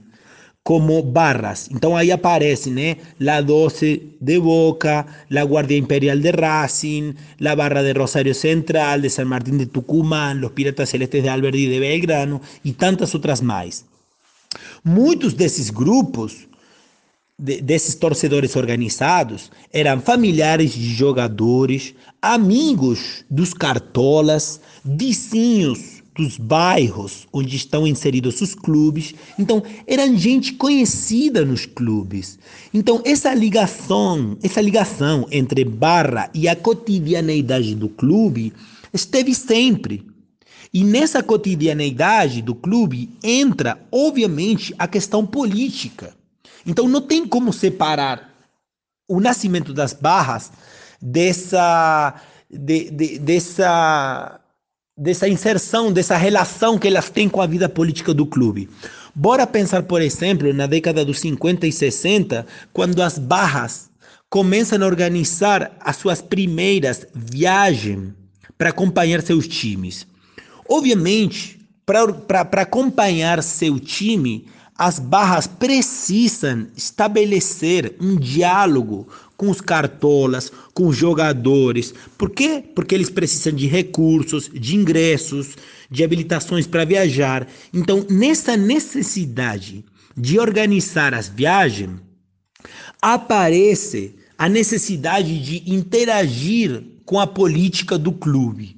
como 0.62 1.00
barras. 1.02 1.68
Então 1.70 1.96
aí 1.96 2.10
aparece, 2.10 2.70
né? 2.70 2.96
La 3.20 3.40
12 3.40 4.18
de 4.20 4.38
Boca, 4.38 5.06
la 5.30 5.44
Guardia 5.44 5.78
Imperial 5.78 6.18
de 6.18 6.30
Racing, 6.30 7.14
la 7.40 7.54
Barra 7.54 7.82
de 7.82 7.92
Rosario 7.92 8.34
Central, 8.34 9.00
de 9.00 9.08
San 9.08 9.26
Martín 9.26 9.58
de 9.58 9.66
Tucumán, 9.66 10.40
los 10.40 10.52
Piratas 10.52 10.88
Celestes 10.88 11.22
de 11.22 11.28
Alberdi 11.28 11.68
de 11.68 11.78
Belgrano 11.78 12.40
e 12.64 12.72
tantas 12.72 13.14
outras 13.14 13.40
mais. 13.40 13.84
Muitos 14.84 15.34
desses 15.34 15.70
grupos, 15.70 16.46
de, 17.38 17.60
desses 17.60 17.94
torcedores 17.94 18.56
organizados, 18.56 19.50
eram 19.72 20.00
familiares 20.00 20.72
de 20.72 20.88
jogadores, 20.94 21.94
amigos 22.20 23.24
dos 23.30 23.52
cartolas, 23.52 24.60
vizinhos 24.84 25.96
dos 26.16 26.38
bairros 26.38 27.28
onde 27.32 27.54
estão 27.56 27.86
inseridos 27.86 28.40
os 28.40 28.54
clubes. 28.54 29.14
Então, 29.38 29.62
eram 29.86 30.16
gente 30.16 30.54
conhecida 30.54 31.44
nos 31.44 31.66
clubes. 31.66 32.38
Então, 32.72 33.02
essa 33.04 33.32
ligação, 33.34 34.36
essa 34.42 34.60
ligação 34.60 35.26
entre 35.30 35.64
barra 35.64 36.30
e 36.34 36.48
a 36.48 36.56
cotidianeidade 36.56 37.74
do 37.74 37.88
clube 37.88 38.52
esteve 38.92 39.34
sempre. 39.34 40.02
E 40.72 40.84
nessa 40.84 41.22
cotidianeidade 41.22 42.42
do 42.42 42.54
clube 42.54 43.10
entra, 43.22 43.78
obviamente, 43.90 44.74
a 44.78 44.86
questão 44.86 45.26
política. 45.26 46.14
Então 46.66 46.88
não 46.88 47.00
tem 47.00 47.26
como 47.26 47.52
separar 47.52 48.34
o 49.08 49.20
nascimento 49.20 49.72
das 49.72 49.92
barras 49.92 50.50
dessa, 51.00 52.14
de, 52.50 52.90
de, 52.90 53.18
dessa, 53.18 54.40
dessa 54.96 55.28
inserção, 55.28 55.92
dessa 55.92 56.16
relação 56.16 56.78
que 56.78 56.88
elas 56.88 57.08
têm 57.08 57.28
com 57.28 57.40
a 57.40 57.46
vida 57.46 57.68
política 57.68 58.12
do 58.12 58.26
clube. 58.26 58.68
Bora 59.14 59.46
pensar, 59.46 59.84
por 59.84 60.02
exemplo, 60.02 60.52
na 60.52 60.66
década 60.66 61.04
dos 61.04 61.20
50 61.20 61.66
e 61.66 61.72
60, 61.72 62.46
quando 62.72 63.00
as 63.00 63.18
barras 63.18 63.88
começam 64.28 64.82
a 64.82 64.86
organizar 64.86 65.76
as 65.80 65.96
suas 65.96 66.20
primeiras 66.20 67.06
viagens 67.14 68.12
para 68.58 68.70
acompanhar 68.70 69.22
seus 69.22 69.46
times. 69.46 70.06
Obviamente, 70.68 71.58
para 71.84 72.62
acompanhar 72.62 73.42
seu 73.42 73.78
time, 73.78 74.46
as 74.78 74.98
barras 74.98 75.46
precisam 75.46 76.66
estabelecer 76.76 77.94
um 78.00 78.16
diálogo 78.16 79.08
com 79.36 79.50
os 79.50 79.60
cartolas, 79.60 80.52
com 80.74 80.88
os 80.88 80.96
jogadores. 80.96 81.94
Por 82.18 82.30
quê? 82.30 82.62
Porque 82.74 82.94
eles 82.94 83.08
precisam 83.08 83.52
de 83.52 83.66
recursos, 83.66 84.50
de 84.52 84.76
ingressos, 84.76 85.56
de 85.90 86.04
habilitações 86.04 86.66
para 86.66 86.84
viajar. 86.84 87.46
Então, 87.72 88.04
nessa 88.10 88.56
necessidade 88.56 89.84
de 90.16 90.38
organizar 90.38 91.14
as 91.14 91.28
viagens, 91.28 92.00
aparece 93.00 94.14
a 94.36 94.48
necessidade 94.48 95.38
de 95.40 95.70
interagir 95.70 96.82
com 97.04 97.18
a 97.20 97.26
política 97.26 97.96
do 97.96 98.12
clube. 98.12 98.75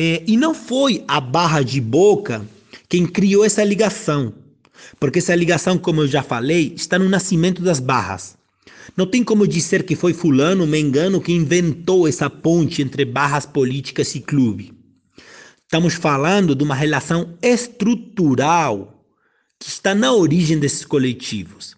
É, 0.00 0.22
e 0.28 0.36
não 0.36 0.54
foi 0.54 1.02
a 1.08 1.20
Barra 1.20 1.60
de 1.60 1.80
Boca 1.80 2.46
quem 2.88 3.04
criou 3.04 3.44
essa 3.44 3.64
ligação, 3.64 4.32
porque 5.00 5.18
essa 5.18 5.34
ligação, 5.34 5.76
como 5.76 6.02
eu 6.02 6.06
já 6.06 6.22
falei, 6.22 6.72
está 6.76 6.96
no 7.00 7.08
nascimento 7.08 7.60
das 7.60 7.80
barras. 7.80 8.38
Não 8.96 9.06
tem 9.06 9.24
como 9.24 9.46
dizer 9.46 9.82
que 9.82 9.96
foi 9.96 10.14
fulano, 10.14 10.68
mengano, 10.68 11.20
que 11.20 11.32
inventou 11.32 12.06
essa 12.06 12.30
ponte 12.30 12.80
entre 12.80 13.04
barras 13.04 13.44
políticas 13.44 14.14
e 14.14 14.20
clube. 14.20 14.72
Estamos 15.64 15.94
falando 15.94 16.54
de 16.54 16.62
uma 16.62 16.76
relação 16.76 17.36
estrutural 17.42 19.04
que 19.58 19.68
está 19.68 19.96
na 19.96 20.12
origem 20.12 20.60
desses 20.60 20.84
coletivos. 20.84 21.76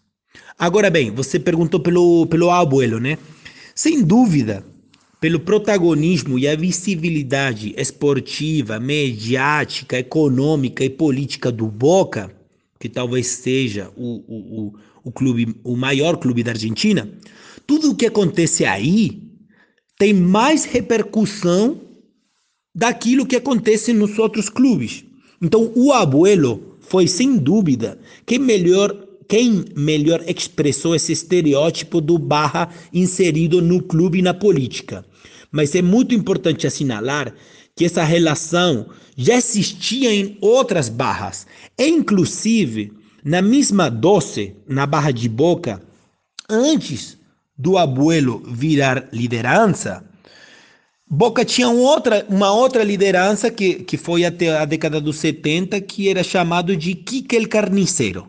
Agora 0.58 0.90
bem, 0.90 1.10
você 1.10 1.38
perguntou 1.40 1.80
pelo, 1.80 2.26
pelo 2.26 2.50
abuelo, 2.50 3.00
né? 3.00 3.16
Sem 3.74 4.02
dúvida, 4.02 4.62
pelo 5.20 5.38
protagonismo 5.38 6.38
e 6.38 6.48
a 6.48 6.56
visibilidade 6.56 7.74
esportiva, 7.76 8.80
mediática, 8.80 9.98
econômica 9.98 10.82
e 10.82 10.88
política 10.88 11.52
do 11.52 11.66
Boca, 11.66 12.34
que 12.78 12.88
talvez 12.88 13.26
seja 13.26 13.92
o, 13.94 14.24
o, 14.26 14.60
o, 14.60 14.74
o, 15.04 15.12
clube, 15.12 15.54
o 15.62 15.76
maior 15.76 16.16
clube 16.16 16.42
da 16.42 16.52
Argentina, 16.52 17.08
tudo 17.66 17.90
o 17.90 17.94
que 17.94 18.06
acontece 18.06 18.64
aí 18.64 19.22
tem 19.98 20.14
mais 20.14 20.64
repercussão 20.64 21.82
daquilo 22.74 23.26
que 23.26 23.36
acontece 23.36 23.92
nos 23.92 24.18
outros 24.18 24.48
clubes. 24.48 25.04
Então, 25.42 25.70
o 25.76 25.92
abuelo 25.92 26.78
foi, 26.80 27.06
sem 27.06 27.36
dúvida, 27.36 27.98
quem 28.24 28.38
melhor 28.38 29.08
quem 29.28 29.64
melhor 29.76 30.24
expressou 30.26 30.92
esse 30.92 31.12
estereótipo 31.12 32.00
do 32.00 32.18
barra 32.18 32.68
inserido 32.92 33.62
no 33.62 33.80
clube 33.80 34.18
e 34.18 34.22
na 34.22 34.34
política. 34.34 35.04
Mas 35.50 35.74
é 35.74 35.82
muito 35.82 36.14
importante 36.14 36.66
assinalar 36.66 37.34
que 37.74 37.84
essa 37.84 38.04
relação 38.04 38.86
já 39.16 39.34
existia 39.34 40.12
em 40.12 40.36
outras 40.40 40.88
barras, 40.88 41.46
e 41.78 41.88
inclusive 41.88 42.92
na 43.24 43.42
mesma 43.42 43.90
doce, 43.90 44.54
na 44.66 44.86
barra 44.86 45.10
de 45.10 45.28
boca, 45.28 45.82
antes 46.48 47.18
do 47.56 47.76
abuelo 47.76 48.42
virar 48.46 49.08
liderança, 49.12 50.04
Boca 51.12 51.44
tinha 51.44 51.68
outra, 51.68 52.24
uma 52.28 52.52
outra 52.52 52.84
liderança 52.84 53.50
que, 53.50 53.82
que 53.82 53.96
foi 53.96 54.24
até 54.24 54.56
a 54.56 54.64
década 54.64 55.00
dos 55.00 55.18
70, 55.18 55.80
que 55.80 56.08
era 56.08 56.22
chamado 56.22 56.76
de 56.76 56.94
Kike 56.94 57.48
Carniceiro. 57.48 58.28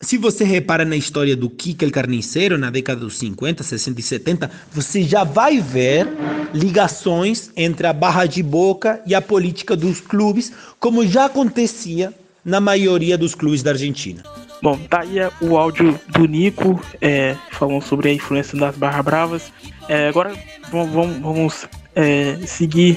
Se 0.00 0.16
você 0.16 0.44
repara 0.44 0.84
na 0.84 0.94
história 0.94 1.36
do 1.36 1.50
Kika 1.50 1.84
el 1.84 1.90
Carniceiro, 1.90 2.56
na 2.56 2.70
década 2.70 3.00
dos 3.00 3.18
50, 3.18 3.64
60 3.64 3.98
e 3.98 4.02
70, 4.02 4.50
você 4.70 5.02
já 5.02 5.24
vai 5.24 5.60
ver 5.60 6.06
ligações 6.54 7.50
entre 7.56 7.84
a 7.84 7.92
barra 7.92 8.24
de 8.24 8.40
boca 8.40 9.02
e 9.04 9.12
a 9.12 9.20
política 9.20 9.74
dos 9.74 10.00
clubes, 10.00 10.52
como 10.78 11.04
já 11.04 11.24
acontecia 11.24 12.14
na 12.44 12.60
maioria 12.60 13.18
dos 13.18 13.34
clubes 13.34 13.60
da 13.60 13.72
Argentina. 13.72 14.22
Bom, 14.62 14.78
tá 14.88 15.00
aí 15.00 15.16
o 15.40 15.56
áudio 15.56 15.98
do 16.10 16.26
Nico 16.26 16.80
é, 17.00 17.34
falando 17.50 17.82
sobre 17.82 18.08
a 18.08 18.12
influência 18.12 18.56
das 18.56 18.76
Barra 18.76 19.02
Bravas. 19.02 19.52
É, 19.88 20.06
agora 20.06 20.32
vamos, 20.70 21.18
vamos 21.18 21.68
é, 21.96 22.38
seguir 22.46 22.96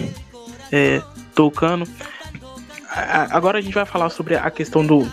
é, 0.71 1.01
tocando. 1.33 1.87
Agora 3.31 3.57
a 3.57 3.61
gente 3.61 3.73
vai 3.73 3.85
falar 3.87 4.11
sobre 4.11 4.35
a 4.35 4.51
questão 4.51 4.85
do, 4.85 5.07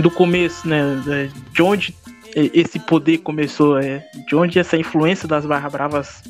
do 0.00 0.10
começo, 0.10 0.68
né? 0.68 1.02
De 1.52 1.62
onde 1.62 1.94
esse 2.34 2.78
poder 2.78 3.18
começou, 3.18 3.78
é, 3.78 4.04
de 4.28 4.36
onde 4.36 4.58
essa 4.58 4.76
influência 4.76 5.26
das 5.26 5.44
Barra 5.44 5.68
Bravas 5.68 6.22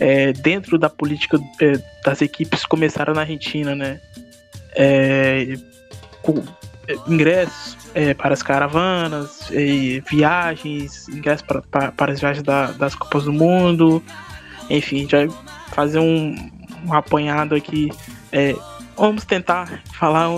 é, 0.00 0.32
dentro 0.32 0.78
da 0.78 0.88
política 0.88 1.38
é, 1.60 1.80
das 2.04 2.20
equipes 2.20 2.64
começaram 2.64 3.14
na 3.14 3.22
Argentina, 3.22 3.74
né? 3.74 4.00
É, 4.76 5.54
com, 6.22 6.42
é, 6.88 6.96
ingressos 7.06 7.76
é, 7.94 8.12
para 8.12 8.34
as 8.34 8.42
caravanas, 8.42 9.48
viagens, 10.10 11.08
ingressos 11.08 11.46
para, 11.46 11.62
para, 11.62 11.92
para, 11.92 12.12
as 12.12 12.20
viagens 12.20 12.42
da, 12.42 12.72
das 12.72 12.94
Copas 12.94 13.24
do 13.24 13.32
Mundo, 13.32 14.02
enfim, 14.68 15.08
já 15.08 15.28
fazer 15.72 16.00
um, 16.00 16.34
um 16.86 16.92
apanhado 16.92 17.54
aqui. 17.54 17.88
vamos 18.96 19.24
tentar 19.24 19.80
falar 19.92 20.28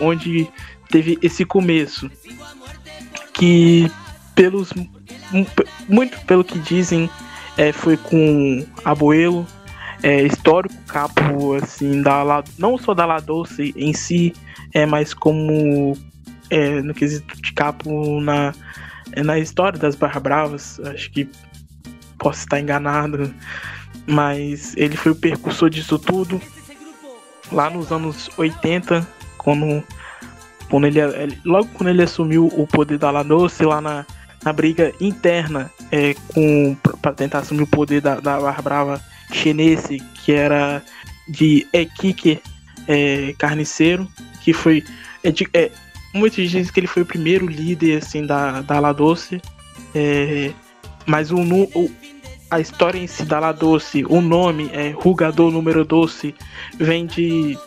onde 0.00 0.48
teve 0.88 1.18
esse 1.22 1.44
começo 1.44 2.10
que 3.34 3.90
pelos 4.34 4.72
muito 5.88 6.18
pelo 6.26 6.44
que 6.44 6.58
dizem 6.58 7.10
é, 7.56 7.72
foi 7.72 7.96
com 7.96 8.66
Abuelo 8.84 9.46
é, 10.02 10.22
histórico 10.22 10.74
capo 10.86 11.54
assim 11.54 12.02
da 12.02 12.44
não 12.58 12.78
só 12.78 12.94
da 12.94 13.06
La 13.06 13.20
Doce 13.20 13.74
em 13.76 13.92
si 13.92 14.32
é 14.72 14.86
mas 14.86 15.12
como 15.14 15.96
é, 16.50 16.80
no 16.82 16.94
quesito 16.94 17.40
de 17.40 17.52
capo 17.52 18.20
na 18.20 18.54
é, 19.12 19.22
na 19.22 19.38
história 19.38 19.78
das 19.78 19.94
Barra 19.94 20.20
Bravas 20.20 20.80
acho 20.80 21.10
que 21.10 21.28
posso 22.18 22.40
estar 22.40 22.60
enganado 22.60 23.34
mas 24.06 24.76
ele 24.76 24.96
foi 24.96 25.12
o 25.12 25.16
percursor 25.16 25.70
disso 25.70 25.98
tudo 25.98 26.40
lá 27.50 27.70
nos 27.70 27.90
anos 27.90 28.30
80 28.36 29.06
quando 29.38 29.82
quando 30.70 30.86
ele, 30.86 31.00
logo 31.44 31.68
quando 31.74 31.90
ele 31.90 32.02
assumiu 32.02 32.46
o 32.46 32.66
poder 32.66 32.98
da 32.98 33.10
Lanose 33.10 33.64
lá 33.64 33.80
na, 33.80 34.06
na 34.44 34.52
briga 34.52 34.92
interna 35.00 35.70
é, 35.90 36.14
para 37.00 37.12
tentar 37.12 37.38
assumir 37.40 37.62
o 37.62 37.66
poder 37.66 38.00
da, 38.00 38.20
da 38.20 38.40
Barra 38.40 38.62
Brava 38.62 39.00
chinese, 39.32 39.98
que 40.24 40.32
era 40.32 40.82
de 41.28 41.66
Ekike 41.72 42.40
é, 42.86 43.34
Carniceiro, 43.38 44.08
que 44.42 44.52
foi 44.52 44.84
é, 45.24 45.32
é, 45.52 45.70
muitos 46.14 46.36
dizem 46.48 46.72
que 46.72 46.80
ele 46.80 46.86
foi 46.86 47.02
o 47.02 47.06
primeiro 47.06 47.46
líder 47.46 47.98
assim 47.98 48.24
da 48.24 48.60
da 48.62 48.78
La 48.78 48.92
Doce, 48.92 49.40
é, 49.94 50.52
mas 51.04 51.30
o, 51.30 51.38
o 51.38 51.90
a 52.50 52.60
história 52.60 52.98
em 52.98 53.06
si 53.06 53.24
da 53.24 53.40
La 53.40 53.52
Doce, 53.52 54.04
o 54.08 54.20
nome 54.20 54.70
é 54.72 54.90
Rugador 54.90 55.50
Número 55.50 55.84
Doce, 55.84 56.34
vem 56.78 57.06
de 57.06 57.58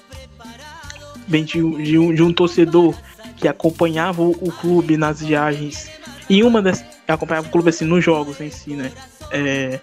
vem 1.30 1.46
de, 1.46 1.62
de, 1.84 1.98
um, 1.98 2.14
de 2.14 2.24
um 2.24 2.34
torcedor 2.34 2.96
que 3.38 3.48
acompanhava 3.48 4.22
o, 4.22 4.32
o, 4.32 4.52
clube 4.52 4.98
nas 4.98 5.22
viagens. 5.22 5.90
E 6.30 6.44
uma 6.44 6.62
das. 6.62 6.84
acompanhava 7.08 7.48
o 7.48 7.52
clube 7.52 7.70
assim 7.70 7.86
nos 7.86 8.04
jogos 8.04 8.42
em 8.42 8.50
si, 8.50 8.72
né? 8.72 8.92
É, 9.32 9.80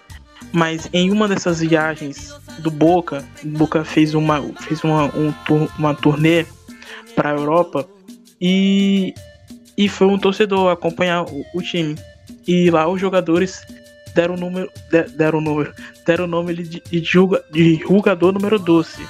mas 0.51 0.89
em 0.93 1.09
uma 1.11 1.27
dessas 1.27 1.59
viagens 1.59 2.35
do 2.59 2.69
Boca, 2.69 3.23
Boca 3.43 3.83
fez 3.83 4.13
uma, 4.13 4.41
fez 4.61 4.83
uma, 4.83 5.05
um, 5.05 5.33
uma 5.77 5.95
turnê 5.95 6.45
para 7.15 7.31
a 7.31 7.33
Europa 7.33 7.87
e, 8.39 9.13
e 9.77 9.89
foi 9.89 10.07
um 10.07 10.19
torcedor 10.19 10.71
acompanhar 10.71 11.23
o, 11.23 11.45
o, 11.53 11.61
time. 11.61 11.95
E 12.47 12.69
lá 12.69 12.87
os 12.87 12.99
jogadores 12.99 13.61
deram 14.13 14.35
o 14.35 14.37
número. 14.37 14.69
deram 15.17 15.39
o 15.39 15.41
número. 15.41 15.73
Deram 16.05 16.25
o 16.25 16.27
nome 16.27 16.53
de, 16.53 16.81
de, 16.81 17.01
de 17.51 17.75
jogador 17.75 18.31
número 18.31 18.59
12. 18.59 19.05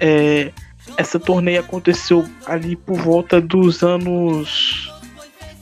É, 0.00 0.52
essa 0.96 1.18
torneio 1.18 1.60
aconteceu 1.60 2.24
ali 2.46 2.76
por 2.76 2.98
volta 2.98 3.40
dos 3.40 3.82
anos 3.82 4.92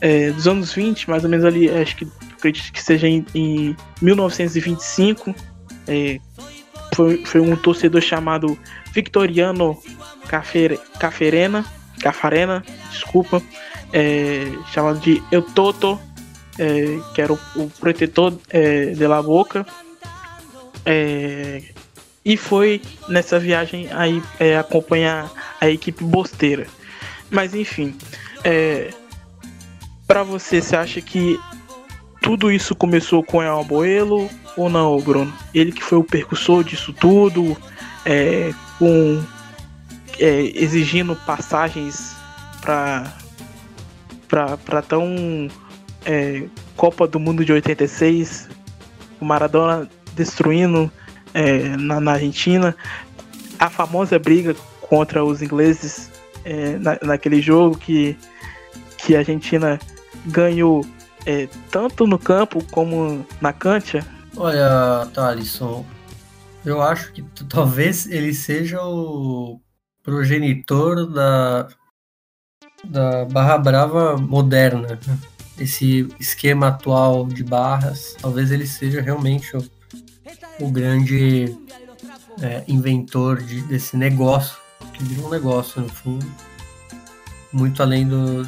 é, 0.01 0.31
dos 0.31 0.47
anos 0.47 0.73
20, 0.73 1.09
mais 1.09 1.25
ou 1.25 1.31
menos 1.31 1.45
ali, 1.45 1.69
acho 1.69 1.97
que 1.97 2.07
acredito 2.33 2.73
que 2.73 2.83
seja 2.83 3.09
em, 3.09 3.25
em 3.35 3.77
1925, 4.03 5.35
é, 5.89 6.21
foi, 6.95 7.25
foi 7.25 7.41
um 7.41 7.57
torcedor 7.57 8.01
chamado 8.01 8.59
Victoriano 8.93 9.77
Cafere, 10.29 10.79
Caferena, 10.99 11.65
Cafarena, 12.01 12.63
desculpa, 12.91 13.43
é, 13.93 14.47
chamado 14.73 14.99
de 15.01 15.23
Eutoto, 15.33 15.99
é, 16.59 16.99
que 17.15 17.21
era 17.21 17.33
o, 17.33 17.39
o 17.57 17.71
protetor 17.81 18.39
é, 18.51 18.87
de 18.87 19.07
la 19.07 19.23
boca. 19.23 19.67
É, 20.85 21.63
e 22.27 22.37
foi 22.37 22.83
nessa 23.09 23.39
viagem 23.39 23.89
aí 23.93 24.21
é, 24.41 24.59
acompanhar 24.59 25.31
a 25.61 25.71
equipe 25.71 26.03
bosteira. 26.03 26.67
Mas 27.31 27.55
enfim, 27.55 27.97
é, 28.43 28.93
para 30.09 30.25
você, 30.25 30.61
você 30.61 30.75
acha 30.75 31.01
que 31.01 31.39
tudo 32.21 32.51
isso 32.51 32.75
começou 32.75 33.23
com 33.23 33.41
El 33.41 33.61
Abuelo 33.61 34.29
ou 34.57 34.69
não, 34.69 35.01
Bruno? 35.01 35.33
Ele 35.55 35.71
que 35.71 35.85
foi 35.85 35.99
o 35.99 36.03
percussor 36.03 36.65
disso 36.65 36.93
tudo, 36.93 37.57
é, 38.05 38.53
com 38.77 39.23
é, 40.19 40.51
exigindo 40.61 41.15
passagens 41.25 42.17
para 42.61 43.13
para 44.29 44.83
tão 44.83 45.49
é, 46.05 46.43
Copa 46.77 47.07
do 47.07 47.21
Mundo 47.21 47.45
de 47.45 47.53
86, 47.53 48.49
o 49.21 49.25
Maradona 49.25 49.89
destruindo 50.17 50.91
é, 51.37 51.77
na, 51.77 52.01
na, 52.01 52.13
Argentina, 52.13 52.75
a 53.59 53.69
famosa 53.69 54.19
briga 54.19 54.57
contra 54.81 55.23
os 55.23 55.43
ingleses 55.43 56.11
é, 56.47 56.79
na, 56.79 56.99
naquele 57.03 57.43
jogo 57.43 57.77
que, 57.77 58.17
que 58.97 59.15
a 59.15 59.19
Argentina 59.19 59.79
ganhou 60.25 60.83
é, 61.27 61.47
tanto 61.71 62.07
no 62.07 62.19
campo 62.19 62.65
como 62.71 63.27
na 63.39 63.53
cancha? 63.53 64.05
Olha, 64.35 65.07
Thalisson, 65.13 65.85
eu 66.65 66.81
acho 66.81 67.13
que 67.13 67.23
talvez 67.47 68.07
ele 68.07 68.33
seja 68.33 68.83
o 68.83 69.61
progenitor 70.03 71.07
da, 71.07 71.69
da 72.83 73.27
Barra 73.27 73.59
Brava 73.59 74.17
moderna. 74.17 74.99
Esse 75.59 76.09
esquema 76.19 76.69
atual 76.69 77.27
de 77.27 77.43
barras, 77.43 78.15
talvez 78.21 78.51
ele 78.51 78.67
seja 78.67 79.01
realmente 79.01 79.57
o, 79.57 79.76
o 80.61 80.71
grande 80.71 81.57
é, 82.43 82.65
inventor 82.69 83.43
de, 83.43 83.63
desse 83.63 83.97
negócio, 83.97 84.57
que 84.93 85.05
virou 85.05 85.27
um 85.27 85.31
negócio 85.31 85.81
no 85.81 85.89
fundo, 85.89 86.27
muito 87.53 87.83
além 87.83 88.07
do, 88.07 88.47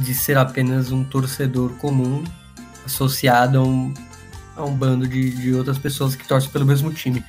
de 0.00 0.14
ser 0.14 0.36
apenas 0.36 0.92
um 0.92 1.04
torcedor 1.04 1.72
comum 1.74 2.22
associado 2.84 3.58
a 3.58 3.62
um, 3.62 3.94
a 4.56 4.64
um 4.64 4.74
bando 4.74 5.06
de, 5.06 5.30
de 5.30 5.54
outras 5.54 5.78
pessoas 5.78 6.14
que 6.14 6.26
torcem 6.26 6.50
pelo 6.50 6.64
mesmo 6.64 6.92
time. 6.92 7.24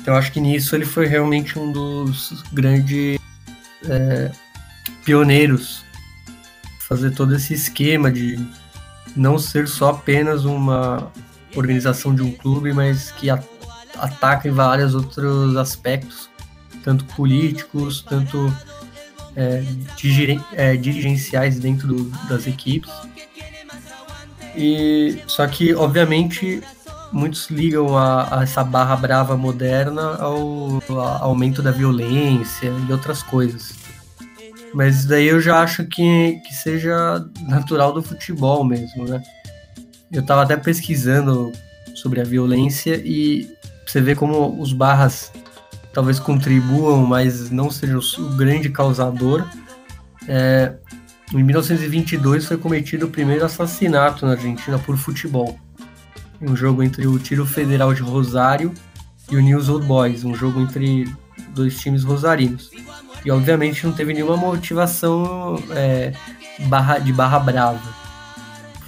Então 0.00 0.14
acho 0.14 0.32
que 0.32 0.40
nisso 0.40 0.74
ele 0.74 0.86
foi 0.86 1.06
realmente 1.06 1.58
um 1.58 1.70
dos 1.70 2.42
grandes 2.52 3.18
é, 3.88 4.30
pioneiros 5.04 5.84
fazer 6.80 7.12
todo 7.12 7.34
esse 7.34 7.54
esquema 7.54 8.10
de 8.10 8.38
não 9.14 9.38
ser 9.38 9.68
só 9.68 9.90
apenas 9.90 10.44
uma 10.44 11.12
organização 11.56 12.14
de 12.14 12.22
um 12.22 12.32
clube, 12.32 12.72
mas 12.72 13.10
que 13.12 13.28
ataca 13.30 14.48
em 14.48 14.52
vários 14.52 14.94
outros 14.94 15.56
aspectos, 15.56 16.30
tanto 16.82 17.04
políticos, 17.04 18.04
tanto 18.08 18.52
é, 19.36 19.64
é, 20.52 20.76
dirigenciais 20.76 21.58
dentro 21.58 21.86
do, 21.88 22.04
das 22.28 22.46
equipes. 22.46 22.90
E 24.56 25.22
só 25.26 25.46
que, 25.46 25.74
obviamente, 25.74 26.60
muitos 27.12 27.48
ligam 27.50 27.96
a, 27.96 28.38
a 28.38 28.42
essa 28.42 28.64
barra 28.64 28.96
brava 28.96 29.36
moderna 29.36 30.16
ao, 30.16 30.82
ao, 30.88 31.24
aumento 31.24 31.62
da 31.62 31.70
violência 31.70 32.72
e 32.88 32.92
outras 32.92 33.22
coisas. 33.22 33.74
Mas 34.72 35.04
daí 35.04 35.26
eu 35.26 35.40
já 35.40 35.60
acho 35.62 35.84
que, 35.84 36.40
que 36.46 36.54
seja 36.54 37.24
natural 37.48 37.92
do 37.92 38.02
futebol 38.02 38.64
mesmo, 38.64 39.04
né? 39.04 39.20
Eu 40.12 40.22
estava 40.22 40.42
até 40.42 40.56
pesquisando 40.56 41.52
sobre 41.94 42.20
a 42.20 42.24
violência 42.24 43.00
e 43.04 43.48
você 43.86 44.00
vê 44.00 44.14
como 44.14 44.60
os 44.60 44.72
barras 44.72 45.32
talvez 45.92 46.18
contribuam, 46.18 47.04
mas 47.04 47.50
não 47.50 47.70
sejam 47.70 48.00
o 48.18 48.36
grande 48.36 48.68
causador. 48.70 49.46
É, 50.28 50.74
em 51.32 51.42
1922 51.42 52.46
foi 52.46 52.56
cometido 52.56 53.06
o 53.06 53.10
primeiro 53.10 53.44
assassinato 53.44 54.26
na 54.26 54.32
Argentina 54.32 54.78
por 54.78 54.96
futebol. 54.96 55.58
Um 56.40 56.56
jogo 56.56 56.82
entre 56.82 57.06
o 57.06 57.18
Tiro 57.18 57.46
Federal 57.46 57.92
de 57.94 58.02
Rosário 58.02 58.72
e 59.30 59.36
o 59.36 59.40
News 59.40 59.68
Old 59.68 59.86
Boys, 59.86 60.24
um 60.24 60.34
jogo 60.34 60.60
entre 60.60 61.04
dois 61.54 61.78
times 61.78 62.02
rosarinos. 62.02 62.70
E 63.24 63.30
obviamente 63.30 63.86
não 63.86 63.92
teve 63.92 64.14
nenhuma 64.14 64.36
motivação 64.36 65.62
é, 65.70 66.12
barra, 66.66 66.98
de 66.98 67.12
barra 67.12 67.38
brava. 67.38 67.99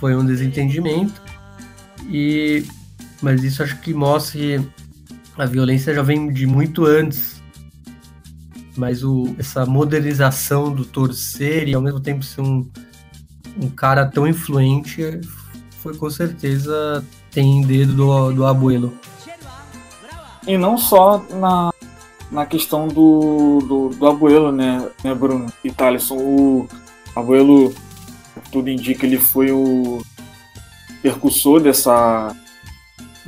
Foi 0.03 0.17
um 0.17 0.27
desentendimento. 0.27 1.23
E, 2.11 2.67
mas 3.23 3.45
isso 3.45 3.63
acho 3.63 3.79
que 3.79 3.95
mostra 3.95 4.33
que 4.33 4.61
a 5.39 5.47
violência 5.47 5.95
já 5.95 6.03
vem 6.03 6.29
de 6.33 6.45
muito 6.45 6.85
antes. 6.85 7.41
Mas 8.77 9.05
o, 9.05 9.33
essa 9.39 9.65
modernização 9.65 10.75
do 10.75 10.85
torcer 10.85 11.69
e 11.69 11.75
ao 11.75 11.81
mesmo 11.81 12.01
tempo 12.01 12.25
ser 12.25 12.41
um, 12.41 12.69
um 13.57 13.69
cara 13.69 14.05
tão 14.05 14.27
influente 14.27 15.21
foi 15.81 15.97
com 15.97 16.11
certeza 16.11 17.05
tem 17.31 17.63
dedo 17.63 17.95
do, 17.95 18.33
do 18.33 18.45
abuelo. 18.45 18.93
E 20.49 20.59
não 20.59 20.77
só 20.77 21.25
na, 21.31 21.71
na 22.29 22.45
questão 22.45 22.89
do, 22.89 23.61
do, 23.69 23.89
do 23.91 24.07
abuelo, 24.09 24.51
né, 24.51 24.85
né, 25.05 25.15
Bruno 25.15 25.47
e 25.63 25.71
Thaleson. 25.71 26.17
O 26.17 26.69
abuelo, 27.15 27.73
tudo 28.51 28.71
indica, 28.71 29.07
ele 29.07 29.19
foi 29.19 29.51
o 29.51 30.03
percussor 31.03 31.61
dessa, 31.61 32.35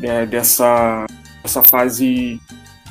é, 0.02 0.24
dessa 0.26 1.06
essa 1.44 1.62
fase, 1.62 2.40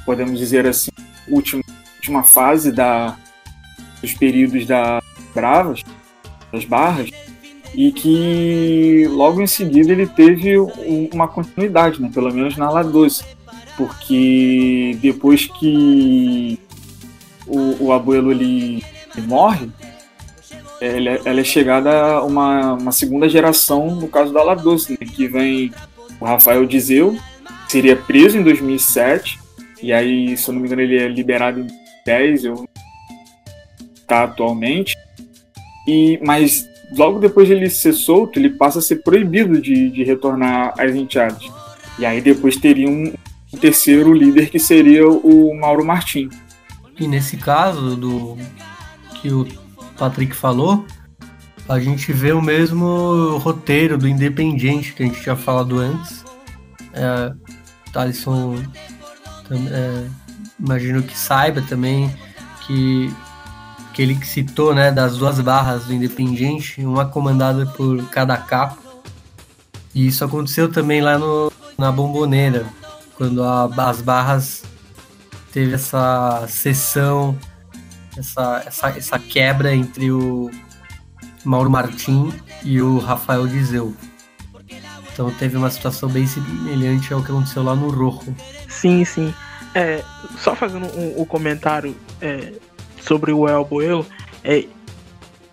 podemos 0.05 0.38
dizer 0.38 0.68
assim, 0.68 0.91
última, 1.28 1.64
última 1.95 2.24
fase 2.24 2.72
da, 2.72 3.18
dos 3.99 4.14
períodos 4.14 4.66
da 4.68 5.01
Bravas, 5.34 5.82
das 6.51 6.64
Barras, 6.64 7.09
e 7.74 7.91
que 7.91 9.07
logo 9.09 9.41
em 9.41 9.47
seguida 9.47 9.91
ele 9.91 10.05
teve 10.05 10.55
uma 11.11 11.28
continuidade, 11.28 11.99
né, 11.99 12.11
pelo 12.14 12.32
menos 12.32 12.55
na 12.55 12.70
La 12.70 12.84
12, 12.84 13.24
porque 13.76 14.95
depois 15.01 15.47
que 15.47 16.59
o, 17.47 17.86
o 17.86 17.91
abuelo 17.91 18.32
ele 18.32 18.84
morre, 19.26 19.68
ela, 20.86 21.09
é, 21.09 21.21
ela, 21.25 21.39
é 21.39 21.43
chegada 21.43 21.89
a 21.89 22.23
uma, 22.23 22.73
uma 22.73 22.91
segunda 22.91 23.29
geração, 23.29 23.95
no 23.95 24.07
caso 24.07 24.34
da 24.34 24.43
La 24.43 24.55
12, 24.55 24.91
né, 24.91 24.97
que 24.99 25.27
vem 25.27 25.71
o 26.19 26.25
Rafael 26.25 26.65
Dizeu, 26.65 27.17
seria 27.67 27.95
preso 27.95 28.38
em 28.38 28.43
2007, 28.43 29.39
e 29.81 29.93
aí, 29.93 30.36
se 30.38 30.49
eu 30.49 30.53
não 30.53 30.61
me 30.61 30.67
engano, 30.67 30.81
ele 30.81 30.97
é 30.97 31.07
liberado 31.07 31.61
em 31.61 31.67
10, 32.05 32.45
eu 32.45 32.67
tá 34.07 34.23
atualmente. 34.23 34.97
E, 35.88 36.19
mas 36.23 36.67
logo 36.95 37.19
depois 37.19 37.47
de 37.47 37.53
ele 37.53 37.69
ser 37.69 37.93
solto, 37.93 38.39
ele 38.39 38.49
passa 38.49 38.79
a 38.79 38.81
ser 38.81 38.97
proibido 38.97 39.61
de, 39.61 39.89
de 39.89 40.03
retornar 40.03 40.73
às 40.77 40.93
entidades. 40.95 41.51
E 41.99 42.05
aí 42.05 42.21
depois 42.21 42.57
teria 42.57 42.89
um, 42.89 43.13
um 43.53 43.57
terceiro 43.57 44.13
líder 44.13 44.49
que 44.49 44.59
seria 44.59 45.07
o 45.07 45.53
Mauro 45.53 45.86
Martim. 45.86 46.29
E 46.99 47.07
nesse 47.07 47.38
caso 47.38 47.95
do 47.95 48.38
que 49.21 49.29
o 49.29 49.45
Patrick 49.98 50.36
falou, 50.36 50.86
a 51.68 51.80
gente 51.80 52.12
vê 52.12 52.34
o 52.34 52.41
mesmo 52.41 53.38
roteiro 53.38 53.98
do 53.98 54.08
Independiente 54.08 54.94
que 54.94 55.04
a 55.04 55.06
gente 55.06 55.22
tinha 55.22 55.36
falado 55.36 55.80
antes. 55.80 56.24
É, 56.94 57.34
Thalisson 57.91 58.56
é, 59.52 60.08
imagino 60.60 61.02
que 61.04 61.18
saiba 61.18 61.62
também 61.62 62.14
que, 62.66 63.14
que 63.94 64.02
ele 64.02 64.24
citou 64.26 64.74
né, 64.74 64.91
das 64.91 65.18
duas 65.18 65.39
barras 65.39 65.86
do 65.86 65.94
Independiente, 65.94 66.84
uma 66.86 67.06
comandada 67.06 67.66
por 67.66 68.04
cada 68.10 68.38
capo. 68.38 68.82
E 69.94 70.08
isso 70.08 70.26
aconteceu 70.26 70.72
também 70.72 71.02
lá 71.02 71.18
no, 71.18 71.52
na 71.78 71.91
Bomboneira, 71.91 72.66
quando 73.16 73.44
a, 73.44 73.66
as 73.66 74.02
barras 74.02 74.64
teve 75.52 75.76
essa 75.76 76.46
sessão, 76.48 77.38
essa, 78.18 78.64
essa, 78.66 78.89
essa 78.89 79.20
quebra 79.20 79.74
entre 79.74 80.11
o 80.11 80.49
Mauro 81.43 81.70
Martim 81.70 82.34
e 82.64 82.82
o 82.82 82.97
Rafael 82.99 83.47
Dizeu. 83.47 83.95
Então 85.11 85.30
teve 85.32 85.55
uma 85.55 85.70
situação 85.70 86.09
bem 86.09 86.26
semelhante 86.26 87.14
ao 87.14 87.24
que 87.24 87.32
aconteceu 87.32 87.64
lá 87.64 87.76
no 87.76 87.89
Rojo. 87.89 88.36
Sim, 88.68 89.05
sim. 89.05 89.34
É, 89.76 90.03
só 90.38 90.55
fazendo 90.55 90.88
um, 90.97 91.22
um 91.22 91.26
comentário 91.26 91.95
é, 92.22 92.53
sobre 92.99 93.32
o 93.32 93.47
El 93.47 93.66
Boelo, 93.66 94.05
é, 94.43 94.66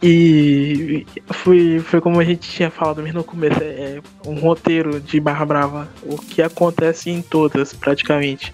e 0.03 1.07
foi, 1.31 1.79
foi 1.81 2.01
como 2.01 2.21
a 2.21 2.25
gente 2.25 2.49
tinha 2.49 2.71
falado 2.71 3.03
mesmo 3.03 3.19
no 3.19 3.25
começo, 3.25 3.61
é 3.63 4.01
um 4.27 4.35
roteiro 4.39 4.99
de 4.99 5.21
Barra 5.21 5.45
Brava, 5.45 5.89
o 6.03 6.17
que 6.17 6.41
acontece 6.41 7.11
em 7.11 7.21
todas 7.21 7.75
praticamente. 7.75 8.51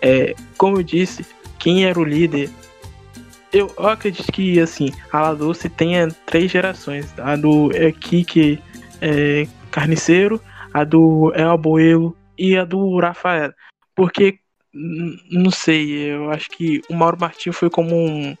É, 0.00 0.34
como 0.56 0.78
eu 0.78 0.82
disse, 0.84 1.26
quem 1.58 1.84
era 1.84 1.98
o 1.98 2.04
líder 2.04 2.48
eu, 3.54 3.72
eu, 3.78 3.88
acredito 3.88 4.30
que 4.32 4.58
assim, 4.60 4.90
a 5.12 5.20
La 5.20 5.34
Doce 5.34 5.68
tenha 5.68 6.08
três 6.26 6.50
gerações. 6.50 7.14
A 7.18 7.36
do 7.36 7.70
é, 7.72 7.94
é, 9.00 9.46
Carniceiro, 9.70 10.40
a 10.72 10.82
do 10.82 11.32
El 11.36 11.50
Abuelo 11.50 12.16
e 12.36 12.56
a 12.56 12.64
do 12.64 12.98
Rafael. 12.98 13.52
Porque, 13.94 14.40
não 15.30 15.52
sei, 15.52 16.12
eu 16.12 16.30
acho 16.30 16.50
que 16.50 16.82
o 16.90 16.94
Mauro 16.94 17.16
Martins 17.20 17.56
foi 17.56 17.70
como 17.70 17.94
um. 17.94 18.36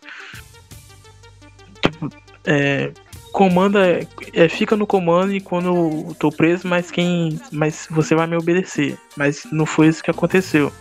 Tipo, 1.80 2.10
é, 2.44 2.92
comanda, 3.32 4.00
é, 4.32 4.48
fica 4.48 4.76
no 4.76 4.86
comando 4.86 5.32
e 5.32 5.40
quando 5.40 5.66
eu 5.66 6.16
tô 6.18 6.32
preso, 6.32 6.66
mas 6.66 6.90
quem. 6.90 7.38
Mas 7.52 7.86
você 7.88 8.16
vai 8.16 8.26
me 8.26 8.36
obedecer. 8.36 8.98
Mas 9.16 9.46
não 9.52 9.64
foi 9.64 9.86
isso 9.86 10.02
que 10.02 10.10
aconteceu. 10.10 10.72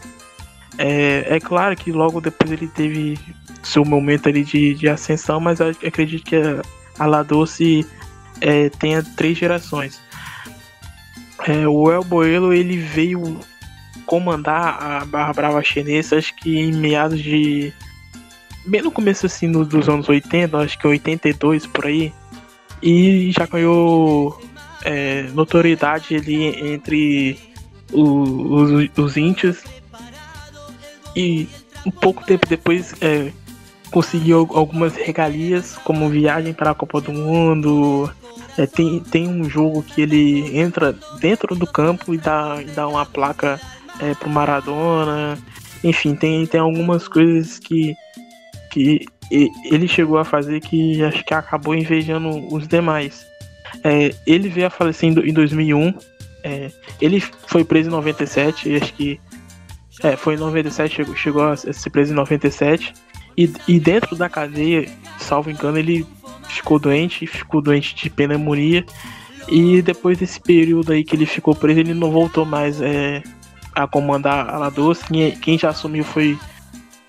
É, 0.77 1.35
é 1.35 1.39
claro 1.39 1.75
que 1.75 1.91
logo 1.91 2.19
depois 2.19 2.51
ele 2.51 2.67
teve 2.67 3.17
seu 3.61 3.85
momento 3.85 4.27
ali 4.27 4.43
de, 4.43 4.73
de 4.73 4.89
ascensão, 4.89 5.39
mas 5.39 5.61
acredito 5.61 6.23
que 6.25 6.35
a, 6.35 6.61
a 6.99 7.05
La 7.05 7.23
Doce 7.23 7.85
é, 8.41 8.69
tenha 8.69 9.03
três 9.03 9.37
gerações. 9.37 10.01
É, 11.47 11.67
o 11.67 11.91
El 11.91 12.03
Boelo 12.03 12.53
ele 12.53 12.77
veio 12.77 13.39
comandar 14.05 14.81
a 14.81 15.05
Barra 15.05 15.33
Brava 15.33 15.63
chinesa, 15.63 16.17
acho 16.17 16.35
que 16.35 16.57
em 16.57 16.71
meados 16.71 17.21
de. 17.21 17.73
Bem 18.65 18.81
no 18.81 18.91
começo 18.91 19.25
assim 19.25 19.47
no, 19.47 19.65
dos 19.65 19.89
anos 19.89 20.07
80, 20.07 20.57
acho 20.57 20.77
que 20.79 20.87
82 20.87 21.65
por 21.67 21.85
aí. 21.85 22.13
E 22.81 23.31
já 23.31 23.45
ganhou 23.45 24.41
é, 24.83 25.23
notoriedade 25.33 26.15
ali 26.15 26.45
entre 26.73 27.39
o, 27.91 28.03
os, 28.55 28.89
os 28.97 29.17
índios. 29.17 29.63
E 31.15 31.47
um 31.85 31.91
pouco 31.91 32.25
tempo 32.25 32.47
depois 32.47 32.93
é, 33.01 33.31
conseguiu 33.91 34.47
algumas 34.53 34.95
regalias, 34.95 35.77
como 35.83 36.09
viagem 36.09 36.53
para 36.53 36.71
a 36.71 36.75
Copa 36.75 36.99
do 36.99 37.13
Mundo, 37.13 38.11
é, 38.57 38.65
tem, 38.65 38.99
tem 38.99 39.27
um 39.27 39.49
jogo 39.49 39.83
que 39.83 40.01
ele 40.01 40.57
entra 40.57 40.95
dentro 41.19 41.55
do 41.55 41.65
campo 41.65 42.13
e 42.13 42.17
dá, 42.17 42.57
e 42.61 42.65
dá 42.65 42.87
uma 42.87 43.05
placa 43.05 43.59
é, 43.99 44.13
pro 44.15 44.29
Maradona. 44.29 45.37
Enfim, 45.83 46.15
tem, 46.15 46.45
tem 46.45 46.59
algumas 46.59 47.07
coisas 47.07 47.59
que, 47.59 47.95
que 48.71 49.05
ele 49.31 49.87
chegou 49.87 50.17
a 50.17 50.25
fazer 50.25 50.59
que 50.61 51.03
acho 51.03 51.23
que 51.23 51.33
acabou 51.33 51.75
invejando 51.75 52.53
os 52.53 52.67
demais. 52.67 53.25
É, 53.83 54.13
ele 54.27 54.49
veio 54.49 54.67
a 54.67 54.69
falecer 54.69 55.09
em 55.09 55.33
2001. 55.33 55.93
É, 56.43 56.69
ele 57.01 57.19
foi 57.21 57.63
preso 57.63 57.89
em 57.89 57.91
97, 57.91 58.75
acho 58.75 58.93
que. 58.93 59.19
É, 60.01 60.15
foi 60.15 60.35
em 60.35 60.37
97, 60.37 60.95
chegou, 60.95 61.15
chegou 61.15 61.43
a 61.43 61.55
ser 61.55 61.89
preso 61.89 62.13
em 62.13 62.15
97. 62.15 62.93
E, 63.37 63.51
e 63.67 63.79
dentro 63.79 64.15
da 64.15 64.29
cadeia, 64.29 64.87
salvo 65.19 65.49
engano, 65.49 65.77
ele 65.77 66.05
ficou 66.47 66.79
doente, 66.79 67.27
ficou 67.27 67.61
doente 67.61 67.95
de 67.95 68.09
pneumonia. 68.09 68.85
E 69.49 69.81
depois 69.81 70.17
desse 70.17 70.39
período 70.39 70.93
aí 70.93 71.03
que 71.03 71.15
ele 71.15 71.25
ficou 71.25 71.53
preso, 71.53 71.79
ele 71.79 71.93
não 71.93 72.11
voltou 72.11 72.45
mais 72.45 72.81
é, 72.81 73.21
a 73.75 73.87
comandar 73.87 74.49
a 74.49 74.57
La 74.57 74.69
Doce. 74.69 75.05
Quem, 75.05 75.31
quem 75.31 75.57
já 75.57 75.69
assumiu 75.69 76.03
foi, 76.03 76.37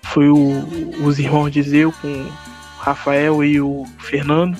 foi 0.03 0.29
o, 0.29 0.63
os 1.03 1.19
irmãos 1.19 1.49
de 1.49 1.61
Zeu 1.61 1.93
com 2.01 2.07
o 2.07 2.31
Rafael 2.79 3.43
e 3.43 3.59
o 3.61 3.85
Fernando. 3.99 4.57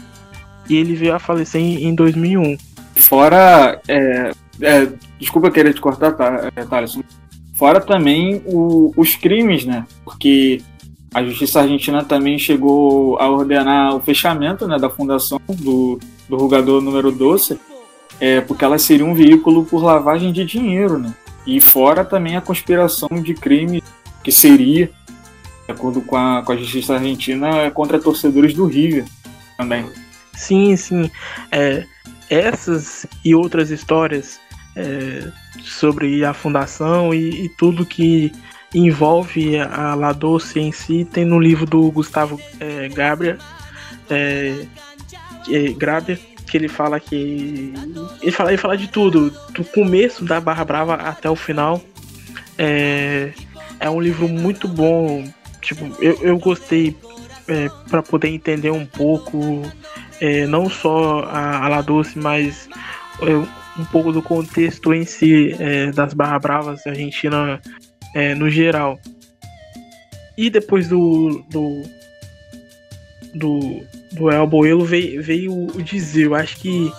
E 0.69 0.75
ele 0.75 0.95
veio 0.95 1.13
a 1.13 1.19
falecer 1.19 1.61
em, 1.61 1.85
em 1.85 1.93
2001. 1.93 2.57
Fora. 2.95 3.79
É, 3.87 4.31
é, 4.61 4.87
desculpa 5.19 5.51
querer 5.51 5.73
te 5.73 5.81
cortar, 5.81 6.13
tá, 6.13 6.49
é, 6.55 6.63
Thales. 6.65 6.97
Fora 7.55 7.79
também 7.79 8.41
o, 8.45 8.91
os 8.97 9.15
crimes, 9.15 9.65
né? 9.65 9.85
Porque 10.03 10.61
a 11.13 11.23
justiça 11.23 11.61
argentina 11.61 12.03
também 12.03 12.37
chegou 12.37 13.17
a 13.19 13.29
ordenar 13.29 13.95
o 13.95 14.01
fechamento 14.01 14.67
né, 14.67 14.77
da 14.77 14.89
fundação 14.89 15.39
do, 15.47 15.97
do 16.27 16.35
Rugador 16.35 16.81
número 16.81 17.09
12, 17.09 17.57
é, 18.19 18.41
porque 18.41 18.65
ela 18.65 18.77
seria 18.77 19.05
um 19.05 19.13
veículo 19.13 19.63
por 19.65 19.81
lavagem 19.81 20.33
de 20.33 20.43
dinheiro. 20.43 20.99
Né? 20.99 21.13
E 21.47 21.61
fora 21.61 22.03
também 22.03 22.35
a 22.35 22.41
conspiração 22.41 23.07
de 23.23 23.33
crime 23.33 23.81
que 24.21 24.31
seria, 24.31 24.91
de 25.65 25.71
acordo 25.71 26.01
com 26.01 26.17
a, 26.17 26.43
com 26.43 26.51
a 26.51 26.57
justiça 26.57 26.95
argentina, 26.95 27.71
contra 27.71 27.97
torcedores 27.97 28.53
do 28.53 28.65
River 28.65 29.05
também. 29.57 29.85
Sim, 30.33 30.75
sim. 30.75 31.09
É, 31.49 31.85
essas 32.29 33.05
e 33.23 33.33
outras 33.33 33.69
histórias 33.69 34.39
é, 34.75 35.31
sobre 35.61 36.23
a 36.25 36.33
fundação 36.33 37.13
e, 37.13 37.45
e 37.45 37.49
tudo 37.49 37.85
que 37.85 38.31
envolve 38.73 39.57
a 39.57 39.95
La 39.95 40.11
Doce 40.11 40.59
em 40.59 40.71
si, 40.71 41.05
tem 41.05 41.23
no 41.23 41.39
livro 41.39 41.65
do 41.65 41.89
Gustavo 41.91 42.39
é, 42.59 42.89
Gabriel, 42.89 43.37
é, 44.09 44.65
é, 45.49 45.73
que 46.45 46.57
ele 46.57 46.67
fala 46.67 46.99
que. 46.99 47.73
Ele 48.21 48.31
fala, 48.31 48.51
ele 48.51 48.57
fala 48.57 48.77
de 48.77 48.87
tudo, 48.87 49.31
do 49.51 49.63
começo 49.63 50.23
da 50.23 50.39
Barra 50.39 50.65
Brava 50.65 50.93
até 50.95 51.29
o 51.29 51.35
final. 51.35 51.81
É, 52.57 53.33
é 53.79 53.89
um 53.89 53.99
livro 53.99 54.27
muito 54.27 54.67
bom. 54.67 55.25
Tipo, 55.61 55.91
eu, 55.99 56.19
eu 56.21 56.37
gostei 56.37 56.95
é, 57.47 57.69
para 57.89 58.03
poder 58.03 58.29
entender 58.29 58.71
um 58.71 58.85
pouco, 58.85 59.63
é, 60.21 60.45
não 60.45 60.69
só 60.69 61.21
a, 61.21 61.65
a 61.65 61.67
La 61.67 61.81
Doce, 61.81 62.17
mas 62.17 62.69
é, 63.21 63.64
um 63.77 63.85
pouco 63.85 64.11
do 64.11 64.21
contexto 64.21 64.93
em 64.93 65.05
si 65.05 65.55
é, 65.59 65.91
das 65.91 66.13
Barra 66.13 66.39
Bravas 66.39 66.85
Argentina 66.87 67.61
é, 68.13 68.33
no 68.33 68.49
geral. 68.49 68.99
E 70.37 70.49
depois 70.49 70.87
do. 70.87 71.43
do. 71.49 71.83
do, 73.33 73.83
do 74.13 74.31
El 74.31 74.47
Boelo 74.47 74.85
veio, 74.85 75.21
veio 75.21 75.53
o 75.53 75.81
Dizil. 75.81 76.35
Acho 76.35 76.57
que 76.57 76.91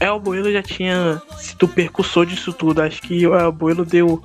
El 0.00 0.20
Boelo 0.20 0.52
já 0.52 0.62
tinha 0.62 1.20
sido 1.38 1.68
percussor 1.68 2.26
disso 2.26 2.52
tudo. 2.52 2.82
Acho 2.82 3.00
que 3.02 3.26
o 3.26 3.34
El 3.34 3.52
Boelo 3.52 3.84
deu, 3.84 4.22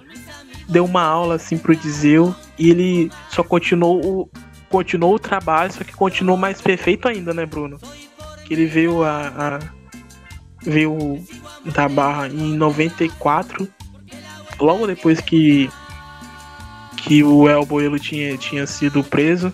deu 0.69 0.85
uma 0.85 1.01
aula 1.01 1.35
assim 1.35 1.57
pro 1.57 1.75
Dizil 1.75 2.35
e 2.57 2.69
ele 2.69 3.11
só 3.29 3.43
continuou, 3.43 4.29
continuou 4.69 5.15
o 5.15 5.19
trabalho, 5.19 5.73
só 5.73 5.83
que 5.83 5.93
continuou 5.93 6.37
mais 6.37 6.61
perfeito 6.61 7.07
ainda, 7.07 7.33
né, 7.33 7.45
Bruno? 7.45 7.79
Que 8.45 8.53
ele 8.53 8.65
veio 8.65 9.03
a, 9.03 9.27
a 9.27 9.82
veio 10.63 11.23
da 11.73 11.87
Barra 11.87 12.27
em 12.27 12.55
94, 12.55 13.67
logo 14.59 14.87
depois 14.87 15.19
que 15.21 15.69
que 17.03 17.21
o 17.21 17.49
El 17.49 17.65
Boelo 17.65 17.99
tinha, 17.99 18.37
tinha 18.37 18.65
sido 18.65 19.03
preso. 19.03 19.51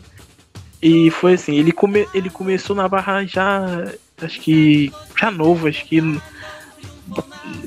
E 0.81 1.09
foi 1.11 1.33
assim, 1.33 1.55
ele, 1.55 1.71
come, 1.71 2.07
ele 2.13 2.29
começou 2.29 2.75
na 2.75 2.87
barra 2.87 3.25
já, 3.25 3.91
acho 4.21 4.39
que, 4.39 4.93
já 5.19 5.29
novo, 5.29 5.67
acho 5.67 5.83
que 5.85 5.99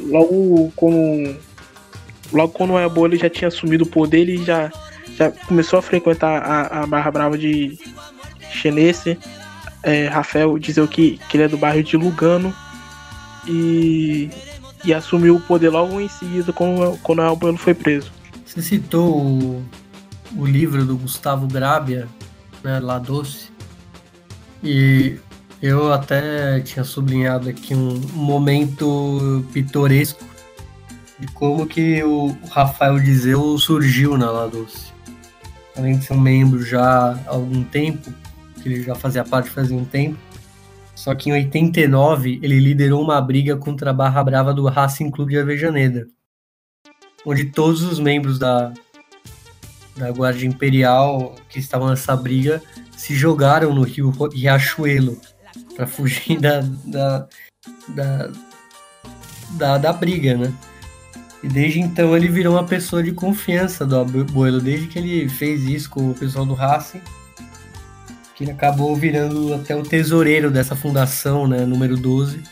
logo 0.06 0.72
com 0.76 1.36
logo 2.32 2.52
quando 2.52 2.72
o 2.72 2.78
El 2.78 2.88
Boelo 2.88 3.16
já 3.16 3.28
tinha 3.28 3.48
assumido 3.48 3.84
o 3.84 3.88
poder, 3.88 4.20
ele 4.20 4.42
já, 4.44 4.72
já 5.16 5.30
começou 5.30 5.78
a 5.78 5.82
frequentar 5.82 6.42
a, 6.42 6.82
a 6.82 6.86
barra 6.86 7.10
brava 7.10 7.36
de 7.36 7.78
Chenesse. 8.50 9.18
É, 9.82 10.06
Rafael 10.06 10.56
dizer 10.58 10.86
que, 10.86 11.18
que 11.28 11.36
ele 11.36 11.44
é 11.44 11.48
do 11.48 11.58
bairro 11.58 11.82
de 11.82 11.96
Lugano 11.96 12.54
e, 13.46 14.30
e 14.84 14.92
assumiu 14.92 15.36
o 15.36 15.40
poder 15.40 15.70
logo 15.70 16.00
em 16.00 16.08
seguida 16.08 16.52
quando, 16.52 16.98
quando 17.02 17.20
o 17.20 17.22
El 17.22 17.36
Boelo 17.36 17.58
foi 17.58 17.74
preso. 17.74 18.12
Você 18.44 18.62
citou 18.62 19.16
o, 19.16 19.64
o 20.36 20.46
livro 20.46 20.84
do 20.84 20.96
Gustavo 20.96 21.46
Grábia, 21.46 22.08
né, 22.62 22.78
La 22.80 22.98
Doce, 22.98 23.50
e 24.62 25.16
eu 25.60 25.92
até 25.92 26.60
tinha 26.60 26.84
sublinhado 26.84 27.48
aqui 27.48 27.74
um 27.74 27.98
momento 28.14 29.44
pitoresco 29.52 30.24
de 31.18 31.26
como 31.28 31.66
que 31.66 32.02
o 32.02 32.36
Rafael 32.50 32.98
Dizeu 32.98 33.56
surgiu 33.58 34.18
na 34.18 34.30
La 34.30 34.46
Doce. 34.46 34.92
Além 35.76 35.98
de 35.98 36.04
ser 36.04 36.12
um 36.12 36.20
membro 36.20 36.64
já 36.64 37.12
há 37.12 37.30
algum 37.30 37.62
tempo, 37.62 38.12
que 38.60 38.68
ele 38.68 38.82
já 38.82 38.94
fazia 38.94 39.24
parte 39.24 39.48
fazia 39.48 39.76
um 39.76 39.84
tempo, 39.84 40.18
só 41.02 41.14
que 41.14 41.30
em 41.30 41.32
89 41.32 42.38
ele 42.42 42.60
liderou 42.60 43.02
uma 43.02 43.20
briga 43.20 43.56
contra 43.56 43.90
a 43.90 43.92
Barra 43.92 44.22
Brava 44.22 44.54
do 44.54 44.66
Racing 44.68 45.10
Clube 45.10 45.32
de 45.32 45.38
Avejaneda 45.40 46.06
onde 47.24 47.46
todos 47.46 47.82
os 47.82 47.98
membros 47.98 48.38
da, 48.38 48.72
da 49.96 50.10
Guarda 50.10 50.44
Imperial 50.44 51.34
que 51.48 51.58
estavam 51.58 51.88
nessa 51.88 52.16
briga 52.16 52.62
se 52.96 53.14
jogaram 53.14 53.74
no 53.74 53.82
rio 53.82 54.10
Riachuelo 54.32 55.20
para 55.74 55.86
fugir 55.86 56.38
da, 56.40 56.60
da, 56.84 57.28
da, 57.88 58.30
da, 59.50 59.78
da 59.78 59.92
briga, 59.92 60.36
né? 60.36 60.52
E 61.42 61.48
desde 61.48 61.80
então 61.80 62.16
ele 62.16 62.28
virou 62.28 62.54
uma 62.54 62.64
pessoa 62.64 63.02
de 63.02 63.10
confiança 63.10 63.84
do 63.84 63.98
Abuelo, 63.98 64.60
desde 64.60 64.86
que 64.86 64.98
ele 64.98 65.28
fez 65.28 65.64
isso 65.64 65.90
com 65.90 66.10
o 66.10 66.14
pessoal 66.14 66.46
do 66.46 66.54
Racing, 66.54 67.00
ele 68.42 68.50
acabou 68.50 68.94
virando 68.96 69.54
até 69.54 69.74
o 69.74 69.82
tesoureiro 69.82 70.50
dessa 70.50 70.74
fundação, 70.74 71.46
né, 71.46 71.64
número 71.64 71.96
12. 71.96 72.42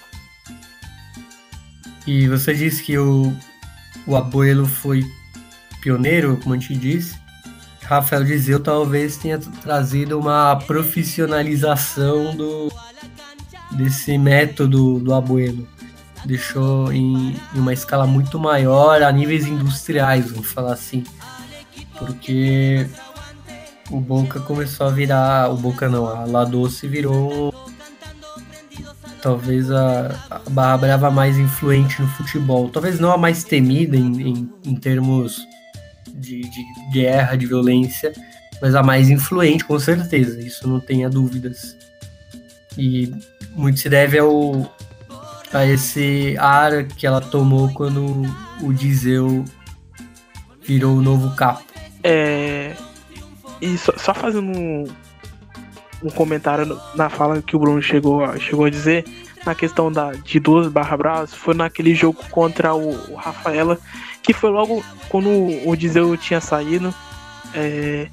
E 2.06 2.28
você 2.28 2.54
disse 2.54 2.82
que 2.82 2.96
o, 2.96 3.32
o 4.06 4.16
Abuelo 4.16 4.66
foi 4.66 5.04
pioneiro, 5.80 6.36
como 6.42 6.54
a 6.54 6.58
gente 6.58 6.76
disse, 6.76 7.18
Rafael 7.82 8.24
Dizeu 8.24 8.60
talvez 8.60 9.16
tenha 9.16 9.38
trazido 9.38 10.18
uma 10.18 10.56
profissionalização 10.56 12.36
do 12.36 12.72
desse 13.72 14.16
método 14.18 14.98
do 14.98 15.14
Abuelo. 15.14 15.66
Deixou 16.24 16.92
em, 16.92 17.36
em 17.54 17.58
uma 17.58 17.72
escala 17.72 18.06
muito 18.06 18.38
maior, 18.38 19.02
a 19.02 19.10
níveis 19.10 19.46
industriais, 19.46 20.30
vamos 20.30 20.48
falar 20.52 20.72
assim. 20.72 21.04
Porque 21.98 22.86
o 23.90 24.00
Boca 24.00 24.40
começou 24.40 24.86
a 24.86 24.90
virar. 24.90 25.50
O 25.50 25.56
Boca 25.56 25.88
não, 25.88 26.06
a 26.06 26.24
La 26.24 26.44
Doce 26.44 26.86
virou 26.86 27.52
talvez 29.20 29.70
a, 29.70 30.16
a 30.30 30.38
Barra 30.50 30.78
Brava 30.78 31.10
mais 31.10 31.38
influente 31.38 32.00
no 32.00 32.08
futebol. 32.08 32.68
Talvez 32.68 32.98
não 32.98 33.12
a 33.12 33.18
mais 33.18 33.44
temida 33.44 33.96
em, 33.96 34.28
em, 34.28 34.52
em 34.64 34.74
termos 34.76 35.46
de, 36.14 36.42
de, 36.42 36.64
guerra, 36.92 37.36
de 37.36 37.46
violência, 37.46 38.12
mas 38.60 38.74
a 38.74 38.82
mais 38.82 39.10
influente, 39.10 39.64
com 39.64 39.78
certeza, 39.78 40.40
isso 40.40 40.66
não 40.68 40.80
tenha 40.80 41.08
dúvidas. 41.08 41.76
E 42.78 43.12
muito 43.54 43.80
se 43.80 43.88
deve 43.88 44.18
ao, 44.18 44.74
a 45.52 45.66
esse 45.66 46.36
ar 46.38 46.84
que 46.84 47.06
ela 47.06 47.20
tomou 47.20 47.72
quando 47.74 48.22
o 48.62 48.72
Dizeu 48.72 49.44
virou 50.62 50.96
o 50.96 51.02
novo 51.02 51.34
capo. 51.34 51.64
É. 52.02 52.74
E 53.60 53.76
só, 53.76 53.92
só 53.96 54.14
fazendo 54.14 54.50
um, 54.50 54.84
um 56.02 56.10
comentário 56.10 56.78
na 56.94 57.08
fala 57.08 57.42
que 57.42 57.56
o 57.56 57.58
Bruno 57.58 57.82
chegou, 57.82 58.26
chegou 58.38 58.64
a 58.64 58.70
dizer, 58.70 59.04
na 59.44 59.54
questão 59.54 59.90
da, 59.90 60.12
de 60.12 60.38
duas 60.38 60.68
barra 60.68 60.96
bravas, 60.96 61.34
foi 61.34 61.54
naquele 61.54 61.94
jogo 61.94 62.18
contra 62.30 62.74
o, 62.74 63.12
o 63.12 63.14
Rafaela, 63.14 63.78
que 64.22 64.32
foi 64.32 64.50
logo 64.50 64.84
quando 65.08 65.28
o, 65.66 65.76
Dizeu 65.76 66.16
tinha 66.16 66.40
saído. 66.40 66.94
É, 67.54 68.08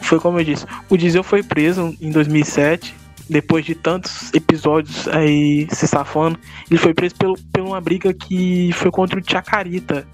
foi 0.00 0.18
como 0.20 0.38
eu 0.38 0.44
disse, 0.44 0.66
o 0.88 0.96
Dizeu 0.96 1.22
foi 1.22 1.42
preso 1.42 1.94
em 2.00 2.10
2007, 2.10 2.94
depois 3.28 3.64
de 3.64 3.74
tantos 3.74 4.32
episódios 4.32 5.08
aí 5.08 5.66
se 5.70 5.86
safando. 5.86 6.38
Ele 6.70 6.78
foi 6.78 6.94
preso 6.94 7.14
pelo, 7.16 7.36
por 7.52 7.62
uma 7.62 7.80
briga 7.80 8.12
que 8.12 8.70
foi 8.74 8.90
contra 8.90 9.18
o 9.18 9.22
Chacarita, 9.24 10.06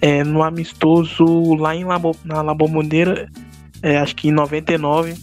é, 0.00 0.22
no 0.22 0.42
amistoso 0.42 1.54
lá 1.54 1.74
em 1.74 1.84
Labo, 1.84 2.14
na 2.24 2.42
Labomondeira, 2.42 3.30
é, 3.82 3.98
acho 3.98 4.14
que 4.16 4.28
em 4.28 4.32
99 4.32 5.14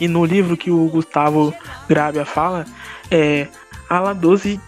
e 0.00 0.06
no 0.06 0.24
livro 0.24 0.56
que 0.56 0.70
o 0.70 0.86
Gustavo 0.88 1.52
Grábia 1.88 2.24
fala, 2.24 2.64
é, 3.10 3.48
a 3.88 4.00
La 4.00 4.12
12 4.12 4.60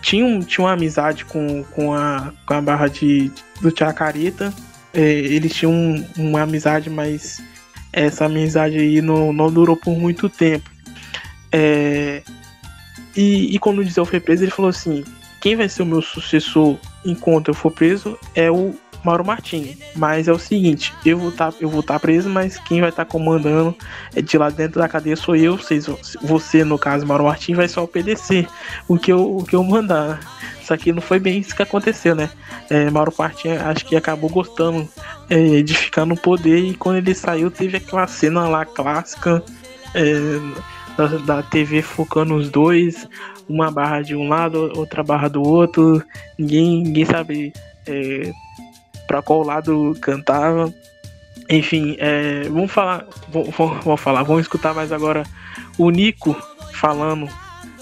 tinha, 0.00 0.24
um, 0.24 0.40
tinha 0.40 0.66
uma 0.66 0.72
amizade 0.72 1.24
com, 1.24 1.64
com, 1.64 1.94
a, 1.94 2.32
com 2.46 2.54
a 2.54 2.60
barra 2.60 2.88
de, 2.88 3.30
do 3.60 3.76
Chacarita. 3.76 4.52
É, 4.92 5.00
eles 5.00 5.54
tinham 5.54 6.04
uma 6.16 6.42
amizade, 6.42 6.88
mas 6.88 7.42
essa 7.92 8.26
amizade 8.26 8.78
aí 8.78 9.00
não, 9.00 9.32
não 9.32 9.50
durou 9.50 9.76
por 9.76 9.96
muito 9.96 10.28
tempo. 10.28 10.70
É, 11.50 12.22
e, 13.16 13.54
e 13.54 13.58
quando 13.58 13.78
o 13.78 13.84
Diesel 13.84 14.04
foi 14.04 14.20
preso, 14.20 14.44
ele 14.44 14.50
falou 14.50 14.68
assim: 14.68 15.04
quem 15.40 15.56
vai 15.56 15.68
ser 15.68 15.82
o 15.82 15.86
meu 15.86 16.02
sucessor 16.02 16.76
enquanto 17.04 17.48
eu 17.48 17.54
for 17.54 17.70
preso 17.70 18.18
é 18.34 18.50
o 18.50 18.74
Mauro 19.04 19.24
Martins. 19.24 19.76
Mas 19.94 20.26
é 20.26 20.32
o 20.32 20.38
seguinte, 20.38 20.92
eu 21.04 21.18
vou 21.18 21.28
estar 21.28 21.52
tá, 21.52 21.58
eu 21.60 21.68
vou 21.68 21.82
tá 21.82 22.00
preso, 22.00 22.28
mas 22.28 22.58
quem 22.58 22.80
vai 22.80 22.88
estar 22.88 23.04
tá 23.04 23.10
comandando 23.10 23.76
é 24.14 24.22
de 24.22 24.36
lá 24.38 24.48
dentro 24.50 24.80
da 24.80 24.88
cadeia 24.88 25.16
sou 25.16 25.36
eu, 25.36 25.56
vocês, 25.56 25.86
você 26.22 26.64
no 26.64 26.78
caso 26.78 27.06
Mauro 27.06 27.24
Martins 27.24 27.56
vai 27.56 27.68
só 27.68 27.84
obedecer 27.84 28.48
o 28.88 28.98
que 28.98 29.12
eu 29.12 29.36
o 29.36 29.44
que 29.44 29.54
eu 29.54 29.62
mandar. 29.62 30.20
Só 30.62 30.78
que 30.78 30.92
não 30.92 31.02
foi 31.02 31.18
bem 31.18 31.40
isso 31.40 31.54
que 31.54 31.62
aconteceu, 31.62 32.14
né? 32.14 32.30
É, 32.70 32.90
Mauro 32.90 33.12
Martins 33.18 33.60
acho 33.60 33.84
que 33.84 33.94
acabou 33.94 34.30
gostando 34.30 34.88
é, 35.28 35.62
de 35.62 35.74
ficar 35.74 36.06
no 36.06 36.16
poder 36.16 36.58
e 36.58 36.74
quando 36.74 36.96
ele 36.96 37.14
saiu 37.14 37.50
teve 37.50 37.76
aquela 37.76 38.06
cena 38.06 38.48
lá 38.48 38.64
clássica 38.64 39.44
é, 39.94 40.04
da, 40.96 41.06
da 41.18 41.42
TV 41.42 41.82
focando 41.82 42.34
os 42.34 42.50
dois, 42.50 43.06
uma 43.48 43.70
barra 43.70 44.00
de 44.00 44.16
um 44.16 44.28
lado, 44.28 44.72
outra 44.76 45.02
barra 45.02 45.28
do 45.28 45.42
outro, 45.42 46.02
ninguém, 46.38 46.82
ninguém 46.82 47.04
sabe 47.04 47.52
é, 47.86 48.32
para 49.06 49.22
qual 49.22 49.42
lado 49.42 49.96
cantava. 50.00 50.72
Enfim, 51.48 51.96
é, 51.98 52.48
vamos 52.48 52.72
falar, 52.72 53.06
vamos, 53.28 54.00
falar, 54.00 54.22
vamos 54.22 54.42
escutar 54.42 54.74
mais 54.74 54.92
agora 54.92 55.24
o 55.76 55.90
Nico 55.90 56.34
falando 56.72 57.28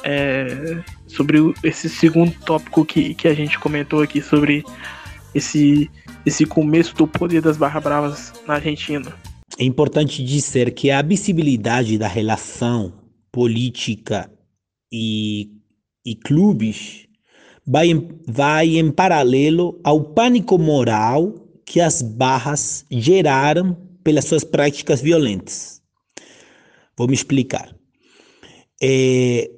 é, 0.03 0.83
sobre 1.07 1.39
esse 1.63 1.89
segundo 1.89 2.33
tópico 2.45 2.85
que, 2.85 3.15
que 3.15 3.29
a 3.29 3.35
gente 3.35 3.59
comentou 3.59 4.03
aqui 4.03 4.21
sobre 4.21 4.65
esse, 5.35 5.91
esse 6.27 6.45
começo 6.45 6.95
do 6.95 7.07
poder 7.07 7.41
das 7.41 7.57
Barra 7.57 7.81
Bravas 7.81 8.33
na 8.47 8.55
Argentina. 8.55 9.13
É 9.59 9.65
importante 9.65 10.25
dizer 10.25 10.73
que 10.73 10.91
a 10.91 11.03
visibilidade 11.03 11.99
da 11.99 12.09
relação 12.09 12.93
política 13.31 14.31
e, 14.91 15.51
e 16.05 16.15
clubes 16.15 17.07
vai 17.67 17.91
em, 17.91 18.09
vai 18.27 18.79
em 18.79 18.91
paralelo 18.91 19.81
ao 19.83 20.03
pânico 20.03 20.59
moral 20.59 21.35
que 21.65 21.81
as 21.81 22.03
barras 22.03 22.85
geraram 22.91 23.77
pelas 24.03 24.25
suas 24.25 24.45
práticas 24.45 25.01
violentas. 25.01 25.81
Vou 26.97 27.09
me 27.09 27.15
explicar. 27.15 27.75
É, 28.83 29.51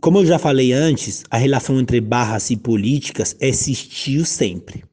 como 0.00 0.18
eu 0.18 0.26
já 0.26 0.38
falei 0.38 0.72
antes, 0.72 1.24
a 1.30 1.36
relação 1.36 1.78
entre 1.78 2.00
barras 2.00 2.50
e 2.50 2.56
políticas 2.56 3.36
existiu 3.40 4.24
sempre. 4.24 4.84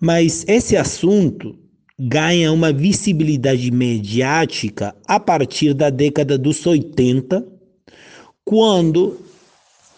Mas 0.00 0.44
esse 0.46 0.76
assunto 0.76 1.58
ganha 1.98 2.52
uma 2.52 2.72
visibilidade 2.72 3.70
mediática 3.70 4.94
a 5.06 5.18
partir 5.18 5.72
da 5.72 5.88
década 5.88 6.36
dos 6.36 6.66
80, 6.66 7.46
quando 8.44 9.18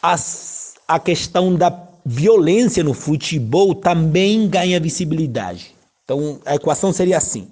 as 0.01 0.48
a 0.89 0.99
questão 0.99 1.55
da 1.55 1.71
violência 2.05 2.83
no 2.83 2.95
futebol 2.95 3.75
também 3.75 4.49
ganha 4.49 4.81
visibilidade. 4.81 5.75
Então, 6.03 6.41
a 6.47 6.55
equação 6.55 6.91
seria 6.91 7.19
assim. 7.19 7.49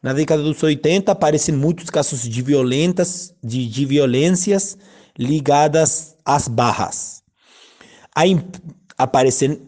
Na 0.00 0.12
década 0.12 0.40
dos 0.40 0.62
80 0.62 1.10
aparecem 1.10 1.52
muitos 1.52 1.90
casos 1.90 2.22
de 2.22 2.40
violentas, 2.40 3.34
de, 3.42 3.66
de 3.68 3.84
violências 3.84 4.78
ligadas 5.18 6.14
às 6.24 6.46
barras. 6.46 7.22
Aí 8.14 8.40
aparecem 8.96 9.60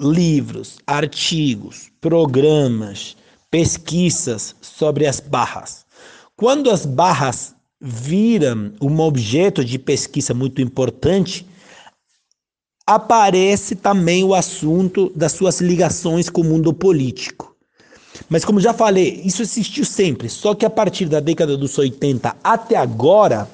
livros, 0.00 0.78
artigos, 0.84 1.90
programas, 2.00 3.16
pesquisas 3.50 4.56
sobre 4.60 5.06
as 5.06 5.20
barras. 5.20 5.86
Quando 6.36 6.70
as 6.70 6.84
barras 6.84 7.54
viram 7.80 8.72
um 8.82 8.98
objeto 9.00 9.64
de 9.64 9.78
pesquisa 9.78 10.34
muito 10.34 10.60
importante, 10.60 11.47
aparece 12.88 13.76
também 13.76 14.24
o 14.24 14.34
assunto 14.34 15.12
das 15.14 15.32
suas 15.32 15.60
ligações 15.60 16.30
com 16.30 16.40
o 16.40 16.44
mundo 16.44 16.72
político. 16.72 17.54
Mas 18.30 18.46
como 18.46 18.58
já 18.58 18.72
falei, 18.72 19.20
isso 19.26 19.42
existiu 19.42 19.84
sempre, 19.84 20.30
só 20.30 20.54
que 20.54 20.64
a 20.64 20.70
partir 20.70 21.04
da 21.04 21.20
década 21.20 21.54
dos 21.54 21.76
80 21.76 22.34
até 22.42 22.76
agora 22.76 23.46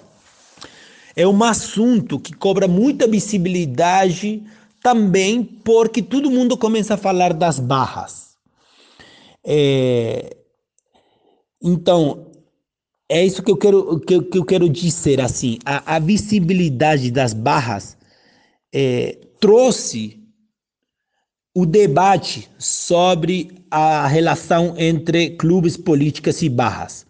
é 1.17 1.27
um 1.27 1.43
assunto 1.43 2.21
que 2.21 2.33
cobra 2.33 2.69
muita 2.69 3.09
visibilidade 3.09 4.41
também 4.81 5.43
porque 5.43 6.01
todo 6.01 6.31
mundo 6.31 6.57
começa 6.57 6.95
a 6.95 6.97
falar 6.97 7.33
das 7.33 7.59
barras. 7.59 8.37
É... 9.45 10.37
Então, 11.61 12.29
é 13.09 13.25
isso 13.25 13.43
que 13.43 13.51
eu 13.51 13.57
quero, 13.57 13.99
que, 13.99 14.23
que 14.23 14.39
eu 14.39 14.45
quero 14.45 14.69
dizer, 14.69 15.21
assim, 15.21 15.59
a, 15.65 15.97
a 15.97 15.99
visibilidade 15.99 17.11
das 17.11 17.35
barras 17.35 17.97
é, 18.73 19.24
trouxe 19.45 20.19
o 21.55 21.67
debate 21.67 22.49
sobre 22.59 23.51
a 23.71 24.07
relação 24.07 24.75
entre 24.79 25.37
clubes, 25.37 25.77
políticas 25.77 26.41
e 26.41 26.49
barras. 26.49 27.05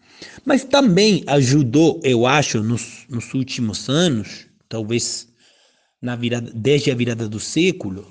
Mas 0.44 0.64
também 0.64 1.22
ajudou, 1.28 2.00
eu 2.02 2.26
acho, 2.26 2.60
nos, 2.60 3.06
nos 3.08 3.32
últimos 3.34 3.88
anos, 3.88 4.46
talvez 4.68 5.28
na 6.02 6.16
virada, 6.16 6.50
desde 6.52 6.90
a 6.90 6.94
virada 6.96 7.28
do 7.28 7.38
século, 7.38 8.04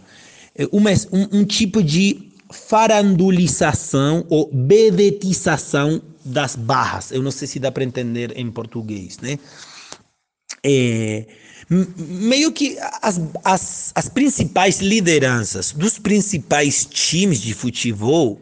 é, 0.56 0.70
uma, 0.72 0.92
um, 1.12 1.40
um 1.40 1.44
tipo 1.44 1.84
de 1.84 2.32
farandulização 2.50 4.26
ou 4.30 4.50
bedetização 4.54 6.02
das 6.24 6.56
barras. 6.56 7.12
Eu 7.12 7.22
não 7.22 7.30
sei 7.30 7.46
se 7.46 7.60
dá 7.60 7.70
para 7.70 7.84
entender 7.84 8.32
em 8.38 8.50
português, 8.50 9.20
né? 9.20 9.38
é, 10.64 11.26
meio 11.98 12.52
que 12.52 12.78
as, 13.02 13.20
as, 13.44 13.92
as 13.96 14.10
principais 14.10 14.80
lideranças 14.80 15.72
dos 15.72 15.98
principais 15.98 16.86
times 16.86 17.40
de 17.40 17.54
futebol 17.54 18.40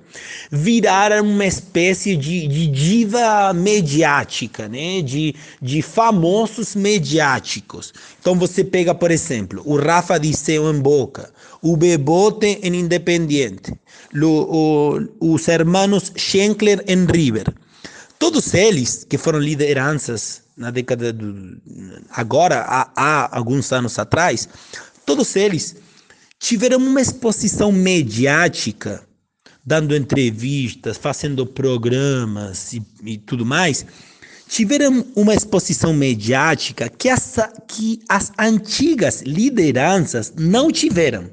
viraram 0.51 1.25
uma 1.25 1.45
espécie 1.45 2.17
de, 2.17 2.47
de 2.47 2.67
diva 2.67 3.53
mediática, 3.53 4.67
né? 4.67 5.01
de, 5.01 5.33
de 5.61 5.81
famosos 5.81 6.75
mediáticos. 6.75 7.93
Então 8.19 8.35
você 8.35 8.63
pega, 8.63 8.93
por 8.93 9.11
exemplo, 9.11 9.61
o 9.65 9.77
Rafa 9.77 10.19
Disseu 10.19 10.69
em 10.73 10.79
Boca, 10.79 11.31
o 11.61 11.77
Bebote 11.77 12.59
em 12.61 12.75
Independiente, 12.75 13.73
o, 14.13 14.99
o, 15.21 15.33
os 15.33 15.47
hermanos 15.47 16.11
Schenkler 16.15 16.83
em 16.87 17.05
River. 17.05 17.53
Todos 18.19 18.53
eles, 18.53 19.05
que 19.07 19.17
foram 19.17 19.39
lideranças 19.39 20.43
na 20.61 20.69
década 20.69 21.11
do. 21.11 21.59
agora, 22.11 22.61
há, 22.61 22.91
há 22.95 23.35
alguns 23.35 23.71
anos 23.73 23.97
atrás, 23.97 24.47
todos 25.05 25.35
eles 25.35 25.75
tiveram 26.39 26.77
uma 26.77 27.01
exposição 27.01 27.71
mediática, 27.71 29.03
dando 29.65 29.95
entrevistas, 29.95 30.97
fazendo 30.97 31.45
programas 31.45 32.73
e, 32.73 32.83
e 33.03 33.17
tudo 33.17 33.43
mais, 33.43 33.85
tiveram 34.47 35.05
uma 35.15 35.33
exposição 35.33 35.93
mediática 35.93 36.87
que, 36.89 37.09
essa, 37.09 37.51
que 37.67 37.99
as 38.07 38.31
antigas 38.37 39.21
lideranças 39.23 40.31
não 40.37 40.71
tiveram. 40.71 41.31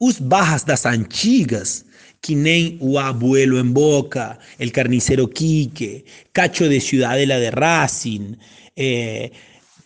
Os 0.00 0.18
barras 0.18 0.64
das 0.64 0.84
antigas 0.84 1.84
que 2.20 2.34
nem 2.34 2.76
o 2.80 2.98
Abuelo 2.98 3.58
en 3.58 3.72
Boca, 3.72 4.38
el 4.58 4.72
Carnicero 4.72 5.28
Quique, 5.28 6.04
Cacho 6.32 6.68
de 6.68 6.80
Ciudadela 6.80 7.38
de 7.38 7.50
Racing, 7.50 8.36
é, 8.76 9.30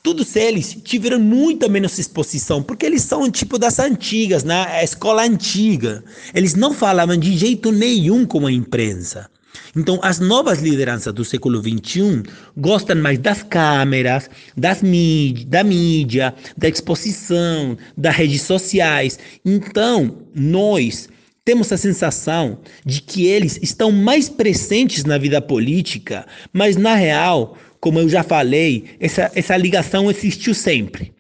todos 0.03 0.37
eles 0.37 0.77
tiveram 0.83 1.21
muita 1.21 1.69
menos 1.69 1.99
exposição, 1.99 2.63
porque 2.63 2.87
eles 2.87 3.03
são 3.03 3.31
tipo 3.31 3.59
das 3.59 3.79
antigas, 3.79 4.45
né? 4.45 4.67
a 4.67 4.83
escola 4.83 5.23
antiga. 5.23 6.05
Eles 6.35 6.55
não 6.55 6.75
falavam 6.75 7.17
de 7.17 7.37
jeito 7.37 7.71
nenhum 7.71 8.27
como 8.27 8.47
a 8.47 8.53
imprensa. 8.53 9.31
Então, 9.77 9.99
as 10.03 10.19
novas 10.21 10.61
lideranças 10.61 11.13
do 11.13 11.25
século 11.25 11.61
XXI 11.61 12.23
gostam 12.57 12.97
mais 12.97 13.19
das 13.19 13.43
câmeras, 13.43 14.29
das 14.57 14.83
mídia, 14.83 15.47
da 15.47 15.65
mídia, 15.65 16.35
da 16.57 16.69
exposição, 16.69 17.77
das 17.97 18.15
redes 18.17 18.43
sociais. 18.43 19.19
Então, 19.45 20.19
nós 20.35 21.09
temos 21.45 21.71
a 21.71 21.77
sensação 21.77 22.59
de 22.85 23.03
que 23.03 23.27
eles 23.27 23.59
estão 23.63 23.93
mais 23.93 24.29
presentes 24.29 25.05
na 25.05 25.19
vida 25.19 25.43
política, 25.43 26.27
mas 26.53 26.77
na 26.77 26.95
real, 26.95 27.59
como 27.81 27.99
eu 27.99 28.09
já 28.09 28.23
falei, 28.23 28.87
essa, 28.99 29.31
essa 29.35 29.57
ligação 29.57 30.11
existiu 30.11 30.55
sempre. 30.55 31.13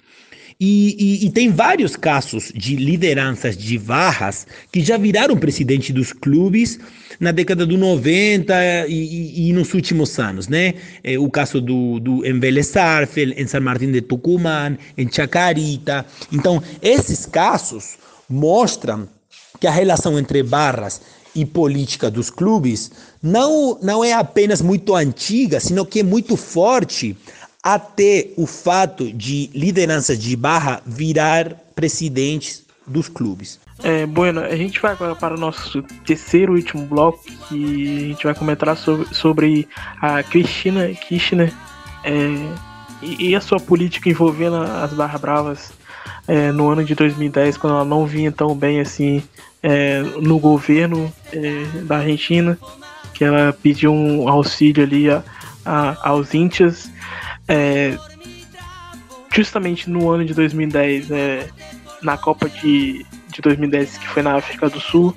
E, 0.59 0.97
e, 0.99 1.27
e, 1.27 1.31
tem 1.31 1.51
vários 1.51 1.97
casos 1.97 2.53
de 2.55 2.77
lideranças 2.77 3.57
de 3.57 3.77
barras 3.77 4.47
que 4.71 4.81
já 4.81 4.97
viraram 4.97 5.37
presidente 5.37 5.93
dos 5.93 6.13
clubes 6.13 6.79
na 7.19 7.33
década 7.33 7.67
do 7.67 7.77
90 7.77 8.87
e, 8.89 9.49
e 9.49 9.53
nos 9.53 9.75
últimos 9.75 10.17
anos, 10.19 10.47
né? 10.47 10.75
É, 11.03 11.19
o 11.19 11.29
caso 11.29 11.61
do, 11.61 11.99
do 11.99 12.25
em 12.25 12.39
Vélez 12.39 12.73
em 13.37 13.47
San 13.49 13.61
Martín 13.61 13.91
de 13.91 14.01
Tucumán, 14.01 14.79
em 14.97 15.11
Chacarita. 15.11 16.07
Então, 16.33 16.63
esses 16.81 17.27
casos 17.27 17.97
mostram 18.29 19.09
que 19.59 19.67
a 19.67 19.71
relação 19.71 20.19
entre 20.19 20.43
barras 20.43 21.01
e 21.35 21.45
política 21.45 22.11
dos 22.11 22.31
clubes 22.31 22.91
não, 23.23 23.79
não 23.83 24.05
é 24.05 24.13
apenas 24.13 24.63
muito 24.63 24.95
antiga, 24.95 25.59
sino 25.59 25.85
que 25.85 26.01
é 26.01 26.03
muito 26.03 26.37
forte 26.37 27.17
até 27.63 28.29
o 28.37 28.47
fato 28.47 29.11
de 29.13 29.51
lideranças 29.55 30.19
de 30.19 30.37
barra 30.37 30.83
virar 30.85 31.57
presidentes 31.75 32.63
dos 32.87 33.09
clubes. 33.09 33.59
É, 33.83 34.07
bueno, 34.07 34.41
a 34.41 34.55
gente 34.55 34.81
vai 34.81 34.93
agora 34.93 35.17
para 35.17 35.35
o 35.35 35.39
nosso 35.39 35.83
terceiro 36.07 36.57
e 36.57 36.61
último 36.61 36.87
bloco 36.87 37.25
que 37.49 37.97
a 37.97 38.09
gente 38.09 38.25
vai 38.25 38.35
comentar 38.35 38.77
sobre, 38.77 39.15
sobre 39.15 39.69
a 40.01 40.23
Cristina 40.23 40.89
Kirchner 40.89 41.53
é, 42.05 42.13
e, 43.03 43.31
e, 43.31 43.35
a 43.35 43.41
sua 43.41 43.59
política 43.59 44.09
envolvendo 44.09 44.57
as 44.57 44.93
Barra 44.93 45.19
Bravas 45.19 45.73
é, 46.27 46.51
no 46.53 46.71
ano 46.71 46.85
de 46.85 46.95
2010, 46.95 47.57
quando 47.57 47.75
ela 47.75 47.85
não 47.85 48.07
vinha 48.07 48.33
tão 48.33 48.55
bem 48.55 48.81
assim 48.81 49.23
é, 49.63 50.03
no 50.21 50.39
governo 50.39 51.13
é, 51.33 51.65
da 51.83 51.99
Argentina, 51.99 52.59
que 53.13 53.25
ela 53.25 53.53
pediu 53.53 53.93
um 53.93 54.29
auxílio 54.29 54.83
ali 54.83 55.11
a, 55.11 55.23
a, 55.65 56.09
aos 56.09 56.35
índios. 56.35 56.89
É, 57.47 57.97
justamente 59.35 59.91
no 59.91 60.11
ano 60.11 60.25
de 60.25 60.35
2010, 60.35 61.11
é, 61.11 61.49
na 62.03 62.17
Copa 62.17 62.49
de, 62.49 63.05
de 63.29 63.43
2010, 63.43 63.99
que 63.99 64.09
foi 64.09 64.23
na 64.23 64.37
África 64.37 64.69
do 64.69 64.81
Sul, 64.81 65.15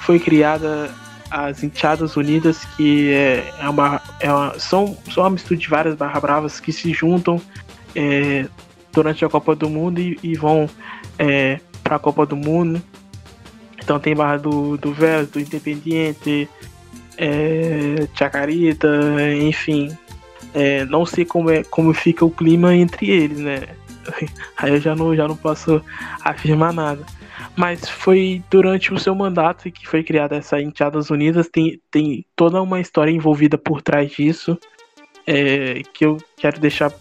foi 0.00 0.18
criada 0.18 0.90
as 1.30 1.62
Enteadas 1.62 2.16
Unidas, 2.16 2.64
que 2.76 3.12
é, 3.12 3.52
é, 3.60 3.68
uma, 3.68 4.00
é 4.18 4.32
uma, 4.32 4.58
são, 4.58 4.96
são 5.12 5.22
uma 5.22 5.30
mistura 5.30 5.58
de 5.58 5.68
várias 5.68 5.94
barra 5.94 6.18
bravas 6.18 6.58
que 6.58 6.72
se 6.72 6.92
juntam 6.92 7.40
é, 7.94 8.46
durante 8.92 9.24
a 9.24 9.28
Copa 9.28 9.54
do 9.54 9.68
Mundo 9.68 10.00
e, 10.00 10.18
e 10.22 10.34
vão 10.34 10.68
é, 11.18 11.60
para 11.82 11.96
a 11.96 11.98
Copa 11.98 12.24
do 12.26 12.36
Mundo 12.36 12.82
então 13.82 13.98
tem 13.98 14.14
barra 14.14 14.36
do, 14.36 14.76
do 14.76 14.92
Vélez, 14.92 15.30
do 15.30 15.40
Independiente, 15.40 16.48
é, 17.16 18.06
Chacarita, 18.14 18.88
enfim. 19.36 19.96
É, 20.54 20.84
não 20.84 21.06
sei 21.06 21.24
como, 21.24 21.50
é, 21.50 21.64
como 21.64 21.92
fica 21.92 22.24
o 22.24 22.30
clima 22.30 22.74
entre 22.74 23.10
eles, 23.10 23.38
né? 23.38 23.62
Aí 24.56 24.72
eu 24.72 24.80
já 24.80 24.94
não, 24.94 25.14
já 25.14 25.26
não 25.26 25.36
posso 25.36 25.82
afirmar 26.22 26.72
nada. 26.72 27.04
Mas 27.56 27.88
foi 27.88 28.42
durante 28.50 28.92
o 28.92 28.98
seu 28.98 29.14
mandato 29.14 29.70
que 29.70 29.88
foi 29.88 30.02
criada 30.02 30.36
essa 30.36 30.60
Enteadas 30.60 31.10
Unidas. 31.10 31.48
Tem, 31.48 31.80
tem 31.90 32.24
toda 32.36 32.62
uma 32.62 32.80
história 32.80 33.10
envolvida 33.10 33.58
por 33.58 33.82
trás 33.82 34.12
disso. 34.12 34.58
É, 35.26 35.82
que 35.92 36.04
eu 36.04 36.18
quero 36.36 36.60
deixar 36.60 36.92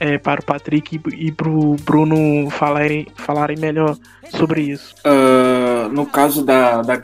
é, 0.00 0.16
para 0.16 0.40
o 0.40 0.44
Patrick 0.44 0.98
e 1.12 1.30
para 1.30 1.48
o 1.48 1.76
Bruno 1.76 2.48
falarem, 2.50 3.06
falarem 3.14 3.58
melhor 3.58 3.96
sobre 4.30 4.62
isso. 4.62 4.94
Uh, 5.04 5.88
no 5.90 6.06
caso 6.06 6.42
da, 6.42 6.80
da 6.80 6.96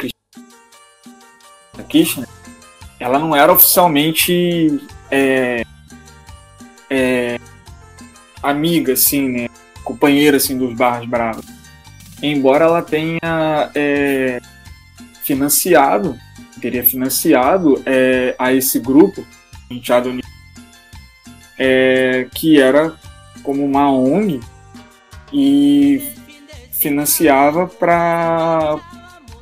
Kirchner, 1.87 2.27
ela 2.99 3.19
não 3.19 3.37
era 3.37 3.53
oficialmente 3.53 4.81
é, 5.11 5.63
é, 6.89 7.39
amiga, 8.43 8.95
assim, 8.95 9.29
né? 9.29 9.49
Companheira, 9.85 10.39
assim, 10.39 10.57
dos 10.57 10.75
Barras 10.75 11.07
Bravas. 11.07 11.45
Embora 12.23 12.65
ela 12.65 12.83
tenha 12.83 13.71
é, 13.75 14.41
financiado, 15.23 16.19
teria 16.61 16.83
financiado 16.83 17.81
é, 17.85 18.35
a 18.39 18.53
esse 18.53 18.81
grupo, 18.81 19.25
Enteado 19.71 20.09
Unido 20.09 20.36
é, 21.59 22.27
que 22.35 22.61
era 22.61 22.93
como 23.43 23.65
uma 23.65 23.91
ONG 23.91 24.41
e 25.33 26.13
financiava 26.73 27.67
para 27.67 28.79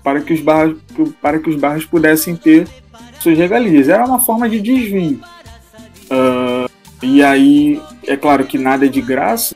para 0.03 0.21
que 0.21 0.35
os 0.35 0.41
bairros 0.41 0.79
para 1.21 1.39
que 1.39 1.51
os 1.51 1.57
bairros 1.57 1.85
pudessem 1.87 2.37
ter 2.37 2.69
suas 3.21 3.39
regalias. 3.39 3.89
Era 3.89 4.05
uma 4.05 4.21
forma 4.21 4.49
de 4.49 4.61
desvio. 4.61 5.21
Uh, 6.05 6.71
e 7.03 7.23
aí, 7.23 7.81
é 8.07 8.17
claro 8.17 8.45
que 8.45 8.59
nada 8.59 8.87
é 8.87 8.89
de 8.89 9.01
graça. 9.01 9.55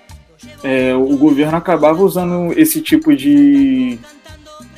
É, 0.63 0.95
o 0.95 1.17
governo 1.17 1.57
acabava 1.57 2.03
usando 2.03 2.53
esse 2.59 2.81
tipo 2.81 3.15
de, 3.15 3.99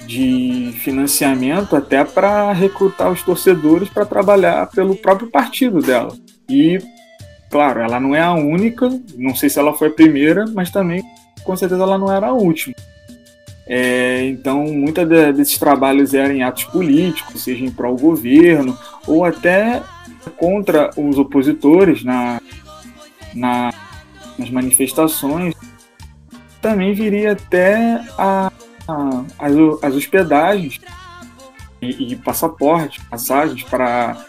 de 0.07 0.73
financiamento 0.81 1.75
até 1.75 2.05
para 2.05 2.53
recrutar 2.53 3.11
os 3.11 3.23
torcedores 3.23 3.89
para 3.89 4.05
trabalhar 4.05 4.67
pelo 4.71 4.95
próprio 4.95 5.31
partido 5.31 5.81
dela. 5.81 6.15
E 6.49 6.79
Claro, 7.51 7.81
ela 7.81 7.99
não 7.99 8.15
é 8.15 8.21
a 8.21 8.33
única, 8.33 8.89
não 9.17 9.35
sei 9.35 9.51
se 9.51 9.59
ela 9.59 9.75
foi 9.75 9.89
a 9.89 9.93
primeira, 9.93 10.45
mas 10.55 10.71
também 10.71 11.03
com 11.43 11.57
certeza 11.57 11.83
ela 11.83 11.99
não 11.99 12.13
era 12.13 12.29
a 12.29 12.33
última. 12.33 12.75
É, 13.67 14.25
então, 14.27 14.65
muitos 14.65 15.07
de, 15.09 15.33
desses 15.33 15.59
trabalhos 15.59 16.15
eram 16.15 16.35
em 16.35 16.43
atos 16.43 16.65
políticos, 16.65 17.43
seja 17.43 17.65
em 17.65 17.71
prol 17.71 17.97
governo, 17.97 18.79
ou 19.07 19.25
até 19.25 19.83
contra 20.37 20.91
os 20.97 21.19
opositores 21.19 22.05
na, 22.05 22.41
na, 23.35 23.73
nas 24.39 24.51
manifestações. 24.51 25.55
Também 26.61 26.93
viria 26.95 27.33
até 27.33 28.01
a, 28.19 28.53
a, 28.87 29.25
as, 29.39 29.53
as 29.83 29.95
hospedagens 29.95 30.81
e, 31.81 32.13
e 32.13 32.17
passaportes, 32.17 33.03
passagens 33.05 33.63
para 33.63 34.25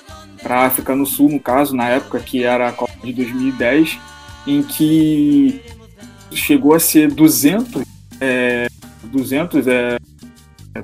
a 0.46 0.66
África 0.66 0.96
no 0.96 1.06
Sul, 1.06 1.30
no 1.30 1.40
caso, 1.40 1.76
na 1.76 1.90
época 1.90 2.20
que 2.20 2.44
era 2.44 2.70
a 2.70 2.72
de 3.04 3.14
2010, 3.14 4.00
em 4.48 4.64
que 4.64 5.62
chegou 6.32 6.74
a 6.74 6.80
ser 6.80 7.12
200, 7.12 7.84
é, 8.20 8.68
200 9.04 9.68
é, 9.68 9.98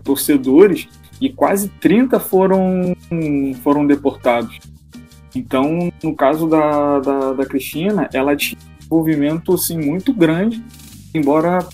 torcedores 0.03 0.88
e 1.20 1.30
quase 1.30 1.70
30 1.70 2.20
foram, 2.20 2.95
foram 3.63 3.86
deportados. 3.86 4.59
Então, 5.36 5.91
no 6.03 6.15
caso 6.15 6.47
da, 6.47 6.99
da, 6.99 7.34
da 7.34 7.45
Cristina, 7.45 8.09
ela 8.13 8.36
tinha 8.36 8.59
envolvimento 8.86 9.53
assim, 9.53 9.78
muito 9.78 10.13
grande, 10.13 10.63
embora 11.13 11.68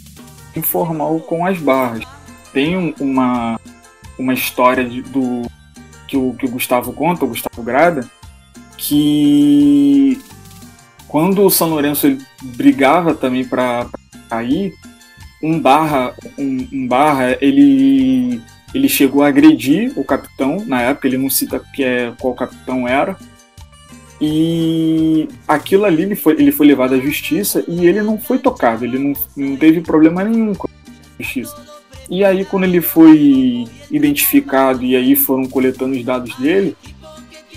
informal 0.55 1.19
com 1.19 1.45
as 1.45 1.57
barras. 1.59 2.03
Tem 2.51 2.93
uma, 2.99 3.59
uma 4.17 4.33
história 4.33 4.83
de, 4.87 5.01
do 5.01 5.43
que 6.07 6.17
o, 6.17 6.33
que 6.33 6.45
o 6.45 6.49
Gustavo 6.49 6.93
conta, 6.93 7.25
o 7.25 7.29
Gustavo 7.29 7.63
Grada, 7.63 8.09
que 8.77 10.21
quando 11.13 11.45
o 11.45 11.49
São 11.51 11.69
Lourenço 11.69 12.07
ele 12.07 12.25
brigava 12.41 13.13
também 13.13 13.45
para 13.45 13.85
cair, 14.27 14.73
um 15.43 15.59
barra, 15.59 16.11
um, 16.39 16.67
um, 16.73 16.87
barra, 16.87 17.37
ele 17.39 18.41
ele 18.73 18.89
chegou 18.89 19.21
a 19.21 19.27
agredir 19.27 19.93
o 19.95 20.03
capitão 20.03 20.63
na 20.65 20.81
época, 20.81 21.07
ele 21.07 21.19
não 21.19 21.29
cita 21.29 21.61
que 21.75 21.83
é, 21.83 22.11
qual 22.19 22.33
capitão 22.33 22.87
era, 22.87 23.15
e 24.19 25.27
aquilo 25.47 25.85
ali 25.85 26.01
ele 26.01 26.15
foi, 26.15 26.33
ele 26.33 26.51
foi 26.51 26.65
levado 26.65 26.95
à 26.95 26.97
justiça 26.97 27.63
e 27.67 27.85
ele 27.85 28.01
não 28.01 28.17
foi 28.17 28.39
tocado, 28.39 28.83
ele 28.83 28.97
não, 28.97 29.13
não 29.37 29.55
teve 29.55 29.81
problema 29.81 30.23
nenhum 30.23 30.55
com 30.55 30.67
a 30.67 31.21
justiça. 31.21 31.55
E 32.09 32.25
aí, 32.25 32.43
quando 32.43 32.63
ele 32.63 32.81
foi 32.81 33.65
identificado 33.91 34.83
e 34.83 34.95
aí 34.95 35.15
foram 35.15 35.45
coletando 35.45 35.95
os 35.95 36.03
dados 36.03 36.35
dele, 36.37 36.75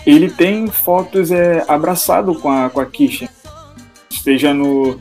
ele 0.07 0.31
tem 0.31 0.67
fotos 0.67 1.31
é, 1.31 1.65
abraçado 1.67 2.35
com 2.35 2.51
a, 2.51 2.69
com 2.69 2.81
a 2.81 2.87
Kisha, 2.87 3.29
seja 4.27 4.53
no 4.53 5.01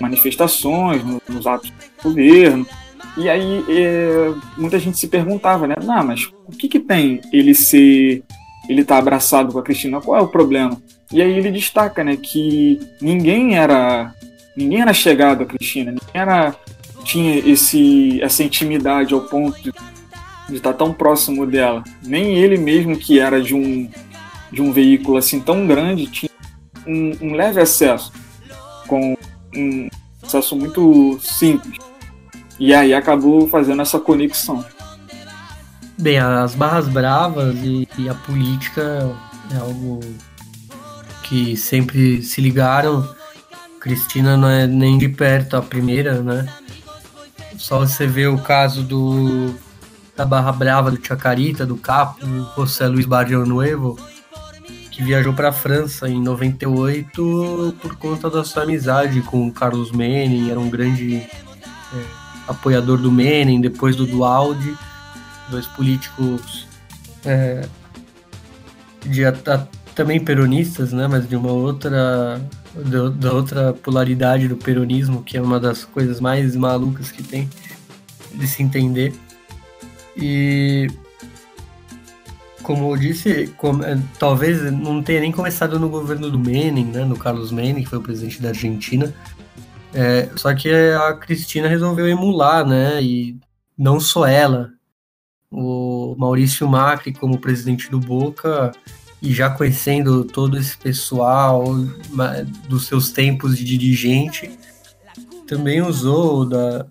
manifestações, 0.00 1.04
no, 1.04 1.20
nos 1.28 1.46
atos 1.46 1.70
do 1.70 2.08
governo. 2.08 2.66
E 3.14 3.28
aí 3.28 3.62
é, 3.68 4.32
muita 4.56 4.78
gente 4.78 4.98
se 4.98 5.06
perguntava, 5.06 5.66
né? 5.66 5.74
Não, 5.82 6.02
mas 6.02 6.30
o 6.46 6.52
que, 6.52 6.66
que 6.66 6.80
tem 6.80 7.20
ele 7.30 7.54
ser. 7.54 8.22
ele 8.66 8.82
tá 8.82 8.96
abraçado 8.96 9.52
com 9.52 9.58
a 9.58 9.62
Cristina? 9.62 10.00
Qual 10.00 10.18
é 10.18 10.22
o 10.22 10.28
problema? 10.28 10.80
E 11.12 11.20
aí 11.20 11.38
ele 11.38 11.50
destaca, 11.50 12.02
né, 12.02 12.16
que 12.16 12.80
ninguém 13.00 13.56
era. 13.56 14.14
ninguém 14.56 14.80
era 14.80 14.94
chegado 14.94 15.42
a 15.42 15.46
Cristina, 15.46 15.90
ninguém 15.90 16.22
era 16.22 16.56
tinha 17.04 17.36
esse, 17.38 18.18
essa 18.22 18.42
intimidade 18.42 19.12
ao 19.12 19.20
ponto 19.20 19.60
de, 19.60 19.70
estar 20.56 20.72
tão 20.72 20.90
próximo 20.92 21.46
dela. 21.46 21.84
Nem 22.02 22.34
ele 22.34 22.56
mesmo, 22.56 22.96
que 22.96 23.20
era 23.20 23.42
de 23.42 23.54
um, 23.54 23.90
de 24.50 24.62
um 24.62 24.72
veículo 24.72 25.18
assim 25.18 25.38
tão 25.38 25.66
grande, 25.66 26.06
tinha 26.06 26.30
um, 26.86 27.12
um 27.20 27.34
leve 27.34 27.60
acesso, 27.60 28.10
com 28.86 29.16
um 29.54 29.88
acesso 30.22 30.56
muito 30.56 31.18
simples. 31.20 31.78
E 32.58 32.72
aí 32.72 32.94
acabou 32.94 33.48
fazendo 33.48 33.82
essa 33.82 33.98
conexão. 33.98 34.64
Bem, 35.98 36.18
as 36.18 36.54
barras 36.54 36.88
bravas 36.88 37.56
e, 37.62 37.88
e 37.98 38.08
a 38.08 38.14
política 38.14 39.10
é 39.52 39.56
algo 39.58 40.00
que 41.22 41.56
sempre 41.56 42.22
se 42.22 42.40
ligaram. 42.40 43.08
Cristina 43.80 44.36
não 44.36 44.48
é 44.48 44.66
nem 44.66 44.98
de 44.98 45.08
perto 45.08 45.56
a 45.56 45.62
primeira, 45.62 46.22
né? 46.22 46.46
Só 47.56 47.78
você 47.78 48.06
vê 48.06 48.26
o 48.26 48.38
caso 48.38 48.82
do 48.82 49.54
da 50.16 50.24
Barra 50.24 50.52
Brava 50.52 50.90
do 50.90 51.04
Chacarita, 51.04 51.66
do 51.66 51.76
Capo, 51.76 52.24
José 52.56 52.86
Luiz 52.86 53.04
Barrio 53.04 53.44
Nuevo, 53.44 53.98
que 54.94 55.02
viajou 55.02 55.32
para 55.32 55.48
a 55.48 55.52
França 55.52 56.08
em 56.08 56.22
98 56.22 57.74
por 57.82 57.96
conta 57.96 58.30
da 58.30 58.44
sua 58.44 58.62
amizade 58.62 59.20
com 59.22 59.48
o 59.48 59.52
Carlos 59.52 59.90
Menem, 59.90 60.52
era 60.52 60.60
um 60.60 60.70
grande 60.70 61.16
é, 61.16 61.28
apoiador 62.46 62.98
do 62.98 63.10
Menem, 63.10 63.60
depois 63.60 63.96
do 63.96 64.06
Dualdi, 64.06 64.72
dois 65.50 65.66
políticos 65.66 66.68
é, 67.24 67.66
de, 69.04 69.24
a, 69.24 69.32
também 69.96 70.20
peronistas, 70.20 70.92
né, 70.92 71.08
mas 71.08 71.28
de 71.28 71.34
uma 71.34 71.50
outra 71.50 72.40
da 73.16 73.32
outra 73.32 73.72
polaridade 73.72 74.46
do 74.46 74.56
peronismo, 74.56 75.22
que 75.24 75.36
é 75.36 75.42
uma 75.42 75.58
das 75.58 75.84
coisas 75.84 76.20
mais 76.20 76.54
malucas 76.54 77.10
que 77.10 77.22
tem 77.22 77.48
de 78.32 78.46
se 78.46 78.62
entender. 78.62 79.12
E 80.16 80.88
como 82.64 82.90
eu 82.90 82.96
disse, 82.96 83.52
como, 83.58 83.84
é, 83.84 83.96
talvez 84.18 84.72
não 84.72 85.02
tenha 85.02 85.20
nem 85.20 85.30
começado 85.30 85.78
no 85.78 85.88
governo 85.88 86.30
do 86.30 86.38
Menem, 86.38 86.86
né, 86.86 87.04
no 87.04 87.16
Carlos 87.16 87.52
Menem, 87.52 87.84
que 87.84 87.90
foi 87.90 87.98
o 87.98 88.02
presidente 88.02 88.42
da 88.42 88.48
Argentina. 88.48 89.14
É, 89.92 90.28
só 90.34 90.52
que 90.54 90.68
a 90.72 91.12
Cristina 91.12 91.68
resolveu 91.68 92.08
emular, 92.08 92.66
né, 92.66 93.00
e 93.00 93.38
não 93.78 94.00
só 94.00 94.26
ela, 94.26 94.70
o 95.50 96.16
Maurício 96.18 96.66
Macri 96.66 97.12
como 97.12 97.38
presidente 97.38 97.88
do 97.90 98.00
Boca 98.00 98.72
e 99.22 99.32
já 99.32 99.48
conhecendo 99.50 100.24
todo 100.24 100.58
esse 100.58 100.76
pessoal 100.76 101.64
dos 102.68 102.86
seus 102.86 103.10
tempos 103.10 103.56
de 103.56 103.64
dirigente, 103.64 104.58
também 105.46 105.80
usou 105.80 106.44
da, 106.44 106.86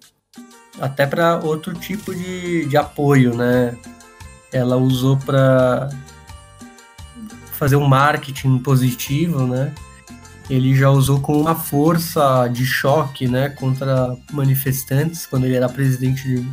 até 0.79 1.05
para 1.05 1.39
outro 1.39 1.73
tipo 1.73 2.13
de, 2.15 2.65
de 2.65 2.77
apoio, 2.77 3.35
né? 3.35 3.75
Ela 4.53 4.77
usou 4.77 5.17
para 5.17 5.89
fazer 7.53 7.75
um 7.75 7.87
marketing 7.87 8.59
positivo, 8.59 9.45
né? 9.47 9.73
Ele 10.49 10.75
já 10.75 10.89
usou 10.89 11.19
com 11.19 11.39
uma 11.39 11.55
força 11.55 12.47
de 12.47 12.65
choque, 12.65 13.27
né, 13.27 13.49
contra 13.49 14.15
manifestantes 14.31 15.25
quando 15.25 15.45
ele 15.45 15.55
era 15.55 15.69
presidente 15.69 16.23
de 16.27 16.45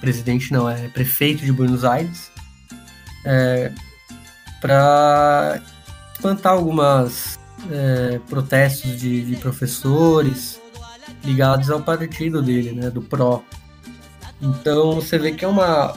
presidente 0.00 0.52
não 0.52 0.68
é 0.68 0.88
prefeito 0.88 1.44
de 1.44 1.52
Buenos 1.52 1.84
Aires. 1.84 2.30
É, 3.24 3.72
para 4.60 5.60
espantar 6.14 6.52
algumas 6.52 7.38
é, 7.70 8.20
protestos 8.28 9.00
de, 9.00 9.24
de, 9.24 9.36
professores 9.36 10.60
ligados 11.24 11.70
ao 11.70 11.80
partido 11.80 12.40
dele, 12.40 12.72
né, 12.72 12.90
do 12.90 13.02
PRO. 13.02 13.42
Então 14.40 14.94
você 14.94 15.18
vê 15.18 15.32
que 15.32 15.44
é 15.44 15.48
uma 15.48 15.96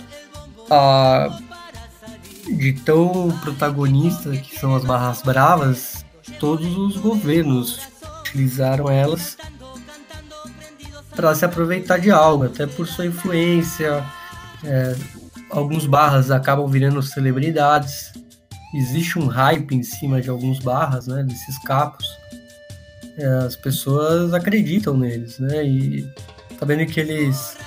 a, 0.70 1.40
de 2.48 2.74
tão 2.74 3.32
protagonista 3.42 4.32
que 4.32 4.60
são 4.60 4.76
as 4.76 4.84
barras 4.84 5.22
bravas, 5.22 6.06
todos 6.40 6.78
os 6.78 6.98
governos 6.98 7.80
utilizaram 8.22 8.90
elas 8.90 9.38
para 11.16 11.36
se 11.36 11.44
aproveitar 11.44 12.00
de 12.00 12.12
algo, 12.12 12.46
até 12.46 12.66
por 12.66 12.88
sua 12.88 13.06
influência. 13.06 14.06
É, 14.64 14.96
alguns 15.50 15.86
barras 15.86 16.32
acabam 16.32 16.68
virando 16.68 17.02
celebridades 17.02 18.12
existe 18.74 19.18
um 19.18 19.28
hype 19.28 19.76
em 19.76 19.84
cima 19.84 20.22
de 20.22 20.30
alguns 20.30 20.60
barras, 20.60 21.08
né, 21.08 21.24
desses 21.24 21.58
capos. 21.64 22.08
É, 23.18 23.26
as 23.46 23.56
pessoas 23.56 24.34
acreditam 24.34 24.96
neles, 24.96 25.40
né? 25.40 25.66
E 25.66 26.08
tá 26.58 26.66
vendo 26.66 26.86
que 26.86 27.00
eles 27.00 27.58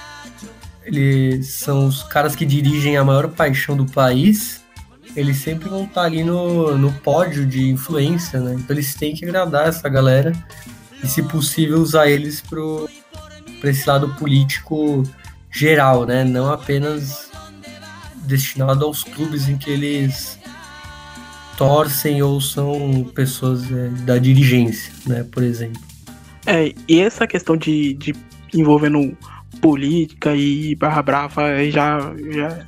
eles 0.85 1.49
são 1.49 1.87
os 1.87 2.03
caras 2.03 2.35
que 2.35 2.45
dirigem 2.45 2.97
a 2.97 3.05
maior 3.05 3.29
paixão 3.29 3.77
do 3.77 3.87
país. 3.87 4.61
Eles 5.15 5.39
sempre 5.39 5.69
vão 5.69 5.85
estar 5.85 6.03
ali 6.03 6.25
no, 6.25 6.77
no 6.77 6.93
pódio 6.93 7.45
de 7.45 7.69
influência, 7.69 8.41
né? 8.41 8.55
Então 8.55 8.75
eles 8.75 8.95
têm 8.95 9.15
que 9.15 9.25
agradar 9.25 9.69
essa 9.69 9.89
galera 9.89 10.33
e, 11.03 11.07
se 11.07 11.23
possível, 11.23 11.79
usar 11.79 12.09
eles 12.09 12.41
pro, 12.41 12.89
pra 13.61 13.71
esse 13.71 13.87
lado 13.89 14.09
político 14.15 15.03
geral, 15.51 16.07
né? 16.07 16.25
Não 16.25 16.51
apenas 16.51 17.31
destinado 18.25 18.85
aos 18.85 19.05
clubes 19.05 19.49
em 19.49 19.59
que 19.59 19.71
eles 19.71 20.39
torcem 21.57 22.23
ou 22.23 22.41
são 22.41 23.05
pessoas 23.15 23.71
é, 23.71 23.89
da 24.05 24.19
dirigência, 24.19 24.93
né, 25.07 25.25
por 25.31 25.43
exemplo. 25.43 25.81
É, 26.47 26.73
e 26.89 27.01
essa 27.01 27.27
questão 27.27 27.57
de, 27.57 27.95
de 27.95 28.15
envolvendo 28.53 29.17
política 29.61 30.35
e 30.35 30.75
barra 30.75 31.03
brava 31.03 31.71
já, 31.71 31.99
já 32.31 32.67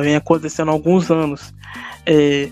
vem 0.00 0.16
acontecendo 0.16 0.70
há 0.70 0.72
alguns 0.72 1.10
anos. 1.10 1.52
É, 2.06 2.48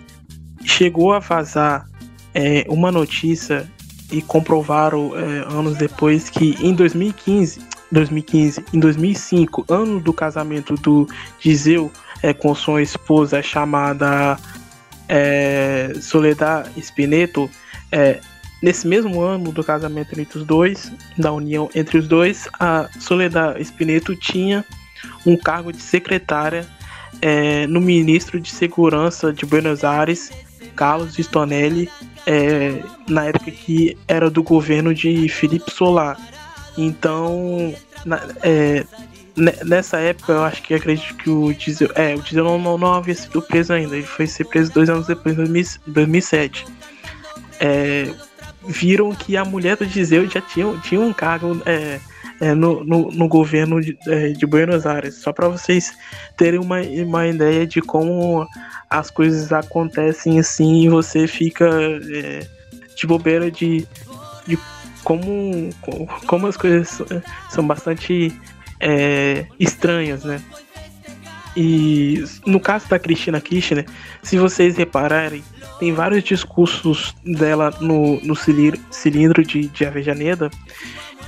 chegou 0.64 1.12
a 1.12 1.18
vazar 1.18 1.86
é, 2.34 2.64
uma 2.68 2.90
notícia 2.90 3.68
e 4.10 4.20
comprovaram 4.22 5.16
é, 5.16 5.40
anos 5.52 5.76
depois 5.76 6.28
que 6.28 6.56
em 6.60 6.74
2015, 6.74 7.60
2015, 7.90 8.64
em 8.72 8.78
2005, 8.78 9.64
ano 9.68 10.00
do 10.00 10.12
casamento 10.12 10.74
do 10.74 11.08
Giseu 11.40 11.90
é, 12.22 12.32
com 12.32 12.54
sua 12.54 12.82
esposa 12.82 13.42
chamada 13.42 14.38
é, 15.08 15.92
Soledad 16.00 16.68
Spineto, 16.80 17.50
é, 17.90 18.20
nesse 18.62 18.86
mesmo 18.86 19.20
ano 19.20 19.50
do 19.50 19.64
casamento 19.64 20.18
entre 20.18 20.38
os 20.38 20.46
dois, 20.46 20.92
da 21.18 21.32
união 21.32 21.68
entre 21.74 21.98
os 21.98 22.06
dois, 22.06 22.48
a 22.58 22.88
Soledad 23.00 23.60
Spineto 23.62 24.14
tinha 24.14 24.64
um 25.26 25.36
cargo 25.36 25.72
de 25.72 25.82
secretária 25.82 26.66
é, 27.20 27.66
no 27.66 27.80
ministro 27.80 28.40
de 28.40 28.50
Segurança 28.50 29.32
de 29.32 29.44
Buenos 29.44 29.84
Aires, 29.84 30.30
Carlos 30.76 31.18
Stonelli, 31.18 31.90
é, 32.26 32.82
na 33.08 33.26
época 33.26 33.50
que 33.50 33.96
era 34.06 34.30
do 34.30 34.42
governo 34.42 34.94
de 34.94 35.28
Felipe 35.28 35.70
Solar. 35.70 36.16
Então, 36.78 37.74
na, 38.06 38.20
é, 38.42 38.84
nessa 39.36 39.98
época, 39.98 40.32
eu 40.32 40.44
acho 40.44 40.62
que 40.62 40.74
acredito 40.74 41.14
que 41.16 41.30
o 41.30 41.52
Diesel. 41.52 41.90
É, 41.94 42.14
o 42.14 42.22
Diesel 42.22 42.44
não, 42.44 42.58
não, 42.58 42.78
não, 42.78 42.94
havia 42.94 43.14
sido 43.14 43.42
preso 43.42 43.72
ainda. 43.72 43.96
Ele 43.96 44.06
foi 44.06 44.26
ser 44.26 44.44
preso 44.44 44.72
dois 44.72 44.88
anos 44.88 45.06
depois, 45.06 45.38
em 45.38 45.44
2007. 45.86 46.66
É, 47.60 48.12
viram 48.66 49.14
que 49.14 49.36
a 49.36 49.44
mulher 49.44 49.76
do 49.76 49.86
Dizeu 49.86 50.28
já 50.28 50.40
tinha, 50.40 50.76
tinha 50.78 51.00
um 51.00 51.12
cargo 51.12 51.60
é, 51.66 52.00
é, 52.40 52.54
no, 52.54 52.84
no, 52.84 53.10
no, 53.10 53.28
governo 53.28 53.80
de, 53.80 53.96
é, 54.06 54.28
de, 54.30 54.46
Buenos 54.46 54.86
Aires. 54.86 55.16
Só 55.16 55.32
para 55.32 55.48
vocês 55.48 55.92
terem 56.36 56.60
uma, 56.60 56.80
uma 56.80 57.26
ideia 57.26 57.66
de 57.66 57.80
como 57.80 58.46
as 58.88 59.10
coisas 59.10 59.52
acontecem 59.52 60.38
assim 60.38 60.84
e 60.84 60.88
você 60.88 61.26
fica 61.26 61.68
é, 62.12 62.46
de 62.94 63.06
bobeira 63.06 63.50
de, 63.50 63.86
de 64.46 64.58
como, 65.02 65.70
como 66.26 66.46
as 66.46 66.56
coisas 66.56 67.02
são 67.50 67.66
bastante 67.66 68.32
é, 68.80 69.46
estranhas, 69.58 70.24
né? 70.24 70.40
E 71.56 72.24
no 72.46 72.58
caso 72.58 72.88
da 72.88 72.98
Cristina 72.98 73.40
Kirchner, 73.40 73.86
se 74.22 74.38
vocês 74.38 74.76
repararem, 74.76 75.44
tem 75.82 75.92
vários 75.92 76.22
discursos 76.22 77.12
dela 77.24 77.74
no, 77.80 78.20
no 78.20 78.36
cilindro 78.36 79.44
de, 79.44 79.66
de 79.66 79.84
Avejaneda. 79.84 80.48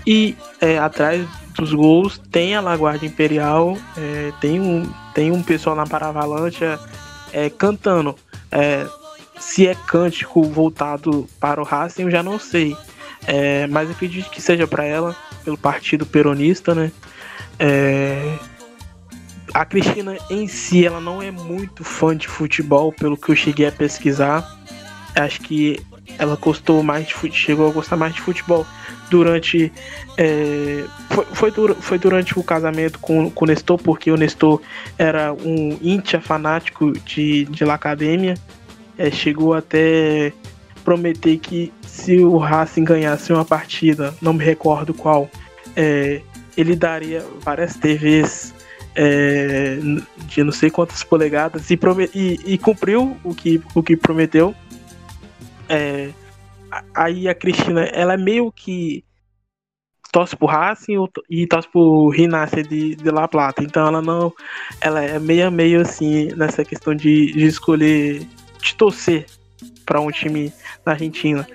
E 0.07 0.37
é, 0.61 0.79
atrás 0.79 1.27
dos 1.57 1.75
gols 1.75 2.23
tem 2.31 2.55
a 2.55 2.61
Laguardia 2.61 3.09
Imperial, 3.09 3.77
é, 3.97 4.33
tem, 4.41 4.61
um, 4.61 4.89
tem 5.13 5.33
um 5.33 5.43
pessoal 5.43 5.75
na 5.75 5.85
Paravalancha 5.85 6.79
é, 7.33 7.51
cantando. 7.51 8.15
É, 8.49 8.87
se 9.41 9.67
é 9.67 9.75
cântico 9.75 10.45
voltado 10.45 11.29
para 11.41 11.61
o 11.61 11.65
Racing, 11.65 12.03
eu 12.03 12.11
já 12.13 12.23
não 12.23 12.39
sei. 12.39 12.77
É, 13.27 13.67
mas 13.67 13.91
acredito 13.91 14.31
que 14.31 14.41
seja 14.41 14.69
para 14.69 14.85
ela, 14.85 15.17
pelo 15.45 15.59
partido 15.59 16.07
peronista, 16.07 16.77
né? 16.77 16.93
É, 17.59 18.39
a 19.55 19.65
Cristina 19.65 20.19
em 20.29 20.49
si, 20.49 20.85
ela 20.85 21.01
não 21.01 21.23
é 21.23 21.31
muito 21.31 21.85
fã 21.85 22.17
de 22.17 22.27
futebol, 22.27 22.93
pelo 22.93 23.17
que 23.17 23.31
eu 23.31 23.37
cheguei 23.37 23.69
a 23.69 23.73
pesquisar. 23.73 24.45
Acho 25.15 25.41
que 25.43 25.79
ela 26.19 26.37
gostou 26.37 26.83
mais 26.83 27.07
de 27.07 27.15
chegou 27.33 27.71
a 27.71 27.73
gostar 27.73 27.97
mais 27.97 28.13
de 28.13 28.21
futebol 28.21 28.67
durante 29.09 29.73
é, 30.19 30.85
foi, 31.09 31.25
foi, 31.53 31.75
foi, 31.75 31.99
durante 31.99 32.39
o 32.39 32.43
casamento 32.43 32.99
com, 32.99 33.31
com 33.31 33.45
o 33.45 33.49
Nestor, 33.49 33.79
porque 33.79 34.11
o 34.11 34.17
Nestor 34.17 34.61
era 34.99 35.33
um 35.33 35.79
íntia 35.81 36.21
fanático 36.21 36.93
de, 36.93 37.45
de 37.45 37.65
La 37.65 37.75
Academia. 37.75 38.35
É, 38.99 39.11
chegou 39.11 39.55
até 39.55 40.33
prometer 40.85 41.39
que 41.39 41.73
se 41.87 42.19
o 42.19 42.37
Racing 42.39 42.85
ganhasse 42.85 43.33
uma 43.33 43.45
partida, 43.45 44.15
não 44.21 44.33
me 44.33 44.45
recordo 44.45 44.93
qual, 44.93 45.31
é, 45.77 46.21
ele 46.57 46.75
daria 46.77 47.25
várias 47.41 47.75
TVs 47.75 48.53
é, 48.95 49.79
de 50.27 50.45
não 50.45 50.53
sei 50.53 50.71
quantas 50.71 51.03
polegadas 51.03 51.71
e, 51.71 51.79
e, 52.15 52.41
e, 52.55 52.59
cumpriu 52.59 53.17
o 53.25 53.35
que, 53.35 53.61
o 53.75 53.83
que 53.83 53.97
prometeu. 53.97 54.55
É, 55.69 56.11
aí 56.95 57.29
a 57.29 57.35
Cristina, 57.35 57.85
ela 57.85 58.15
é 58.15 58.17
meio 58.17 58.51
que 58.53 59.05
torce 60.13 60.37
pro 60.37 60.47
Racing 60.47 60.97
e 61.29 61.47
torce 61.47 61.69
pro 61.69 62.09
Rinácia 62.09 62.63
de, 62.63 62.95
de 62.95 63.11
La 63.11 63.27
Plata. 63.27 63.63
Então 63.63 63.87
ela 63.89 64.01
não. 64.01 64.33
Ela 64.81 65.03
é 65.03 65.19
meio 65.19 65.51
meio 65.51 65.81
assim 65.81 66.29
nessa 66.37 66.65
questão 66.65 66.95
de, 66.95 67.33
de 67.33 67.47
escolher. 67.47 68.27
de 68.63 68.75
torcer 68.77 69.27
para 69.85 70.01
um 70.01 70.11
time 70.11 70.53
da 70.85 70.93
Argentina. 70.93 71.47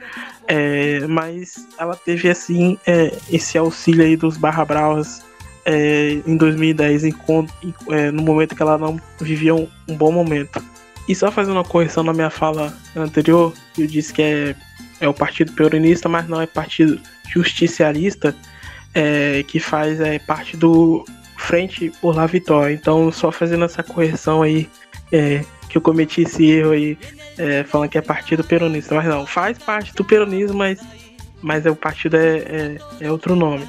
É, 0.47 1.05
mas 1.07 1.67
ela 1.77 1.95
teve 1.95 2.29
assim 2.29 2.77
é, 2.85 3.15
esse 3.31 3.57
auxílio 3.57 4.03
aí 4.03 4.17
dos 4.17 4.35
Barra 4.35 4.65
Bravas 4.65 5.23
é, 5.65 6.21
em 6.25 6.37
2010, 6.37 7.05
em, 7.05 7.15
é, 7.91 8.11
no 8.11 8.21
momento 8.21 8.55
que 8.55 8.61
ela 8.61 8.77
não 8.77 8.99
vivia 9.19 9.53
um, 9.53 9.67
um, 9.87 9.95
bom 9.95 10.11
momento. 10.11 10.63
E 11.07 11.15
só 11.15 11.31
fazendo 11.31 11.55
uma 11.55 11.63
correção 11.63 12.03
na 12.03 12.13
minha 12.13 12.29
fala 12.29 12.73
anterior, 12.95 13.53
eu 13.77 13.87
disse 13.87 14.13
que 14.13 14.21
é, 14.21 14.55
é 14.99 15.07
o 15.07 15.13
Partido 15.13 15.53
Peronista, 15.53 16.07
mas 16.07 16.27
não 16.27 16.41
é 16.41 16.45
Partido 16.45 16.99
Justicialista, 17.29 18.35
é, 18.93 19.43
que 19.47 19.59
faz 19.59 19.99
é, 19.99 20.19
parte 20.19 20.55
do 20.55 21.05
Frente 21.37 21.91
por 22.01 22.15
La 22.15 22.25
Vitória. 22.25 22.73
Então, 22.73 23.11
só 23.11 23.31
fazendo 23.31 23.65
essa 23.65 23.81
correção 23.81 24.41
aí, 24.41 24.69
é, 25.11 25.43
que 25.69 25.77
eu 25.77 25.81
cometi 25.81 26.21
esse 26.21 26.45
erro 26.45 26.71
aí, 26.71 26.97
é, 27.37 27.63
falando 27.63 27.89
que 27.89 27.97
é 27.97 28.01
Partido 28.01 28.43
Peronista. 28.43 28.95
Mas 28.95 29.05
não, 29.05 29.25
faz 29.25 29.57
parte 29.57 29.93
do 29.93 30.03
peronismo, 30.03 30.57
mas, 30.57 30.79
mas 31.41 31.65
é, 31.65 31.71
o 31.71 31.75
partido 31.75 32.17
é, 32.17 32.37
é, 32.37 32.77
é 33.01 33.11
outro 33.11 33.35
nome. 33.35 33.65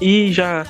E 0.00 0.32
já 0.32 0.66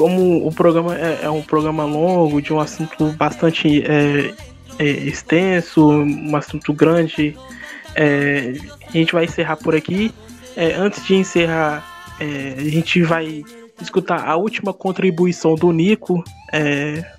como 0.00 0.46
o 0.46 0.50
programa 0.50 0.96
é, 0.96 1.24
é, 1.24 1.30
um 1.30 1.42
programa 1.42 1.84
longo, 1.84 2.40
de 2.40 2.54
um 2.54 2.58
assunto 2.58 3.12
bastante 3.12 3.84
é, 3.84 4.32
é, 4.78 4.84
extenso, 4.84 5.86
um 5.86 6.34
assunto 6.34 6.72
grande, 6.72 7.36
é, 7.94 8.54
a 8.88 8.92
gente 8.92 9.12
vai 9.12 9.26
encerrar 9.26 9.56
por 9.56 9.76
aqui. 9.76 10.10
É, 10.56 10.72
antes 10.72 11.04
de 11.04 11.16
encerrar, 11.16 11.86
é, 12.18 12.54
a 12.56 12.62
gente 12.62 13.02
vai 13.02 13.44
escutar 13.78 14.26
a 14.26 14.36
última 14.36 14.72
contribuição 14.72 15.54
do 15.54 15.70
Nico, 15.70 16.24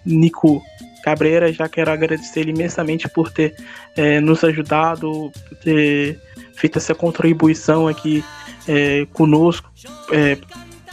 Nico 0.04 0.60
Cabreira. 1.04 1.54
Já 1.54 1.70
quero 1.70 1.92
agradecer 1.92 2.50
imensamente 2.50 3.08
por 3.08 3.32
ter 3.32 3.56
nos 4.24 4.44
ajudado, 4.44 5.32
por 5.48 5.58
ter 5.60 6.20
feito 6.56 6.80
essa 6.80 6.96
contribuição 6.96 7.88
aqui 7.88 8.24
conosco 9.14 9.72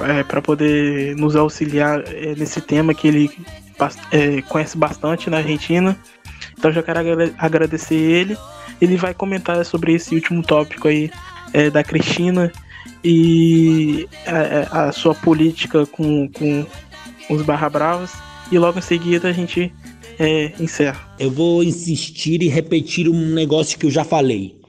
é, 0.00 0.22
para 0.22 0.40
poder 0.40 1.16
nos 1.16 1.34
auxiliar 1.34 2.02
é, 2.06 2.34
nesse 2.34 2.60
tema 2.60 2.94
que 2.94 3.08
ele 3.08 3.30
é, 4.10 4.42
conhece 4.42 4.76
bastante 4.76 5.30
na 5.30 5.38
Argentina. 5.38 5.98
Então 6.56 6.72
já 6.72 6.82
quero 6.82 7.00
agradecer 7.38 7.94
ele. 7.94 8.36
Ele 8.80 8.96
vai 8.96 9.14
comentar 9.14 9.64
sobre 9.64 9.94
esse 9.94 10.14
último 10.14 10.42
tópico 10.42 10.88
aí 10.88 11.10
é, 11.52 11.70
da 11.70 11.82
Cristina 11.82 12.52
e 13.02 14.08
a, 14.26 14.88
a, 14.88 14.92
sua 14.92 15.14
política 15.14 15.86
com, 15.86 16.28
com 16.28 16.66
os 17.30 17.42
Barra 17.42 17.68
Bravas. 17.68 18.12
E 18.50 18.58
logo 18.58 18.78
em 18.78 18.82
seguida 18.82 19.28
a 19.28 19.32
gente 19.32 19.72
é, 20.18 20.52
encerra. 20.60 21.14
Eu 21.18 21.30
vou 21.30 21.62
insistir 21.62 22.42
e 22.42 22.48
repetir 22.48 23.08
um 23.08 23.34
negócio 23.34 23.78
que 23.78 23.86
eu 23.86 23.90
já 23.90 24.04
falei. 24.04 24.60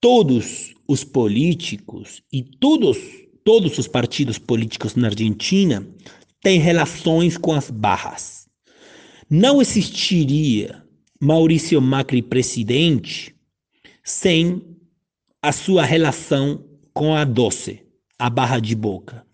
Todos 0.00 0.74
os 0.86 1.04
políticos 1.04 2.22
e 2.32 2.42
todos 2.42 2.98
todos 3.44 3.78
os 3.78 3.88
partidos 3.88 4.38
políticos 4.38 4.94
na 4.94 5.08
Argentina 5.08 5.86
têm 6.40 6.58
relações 6.58 7.36
com 7.36 7.52
as 7.52 7.70
barras. 7.70 8.46
Não 9.28 9.60
existiria 9.62 10.82
Maurício 11.20 11.80
Macri 11.80 12.20
presidente 12.20 13.34
sem 14.04 14.62
a 15.40 15.52
sua 15.52 15.84
relação 15.84 16.64
com 16.92 17.14
a 17.14 17.24
Doce, 17.24 17.80
a 18.18 18.28
Barra 18.28 18.58
de 18.58 18.74
Boca. 18.74 19.24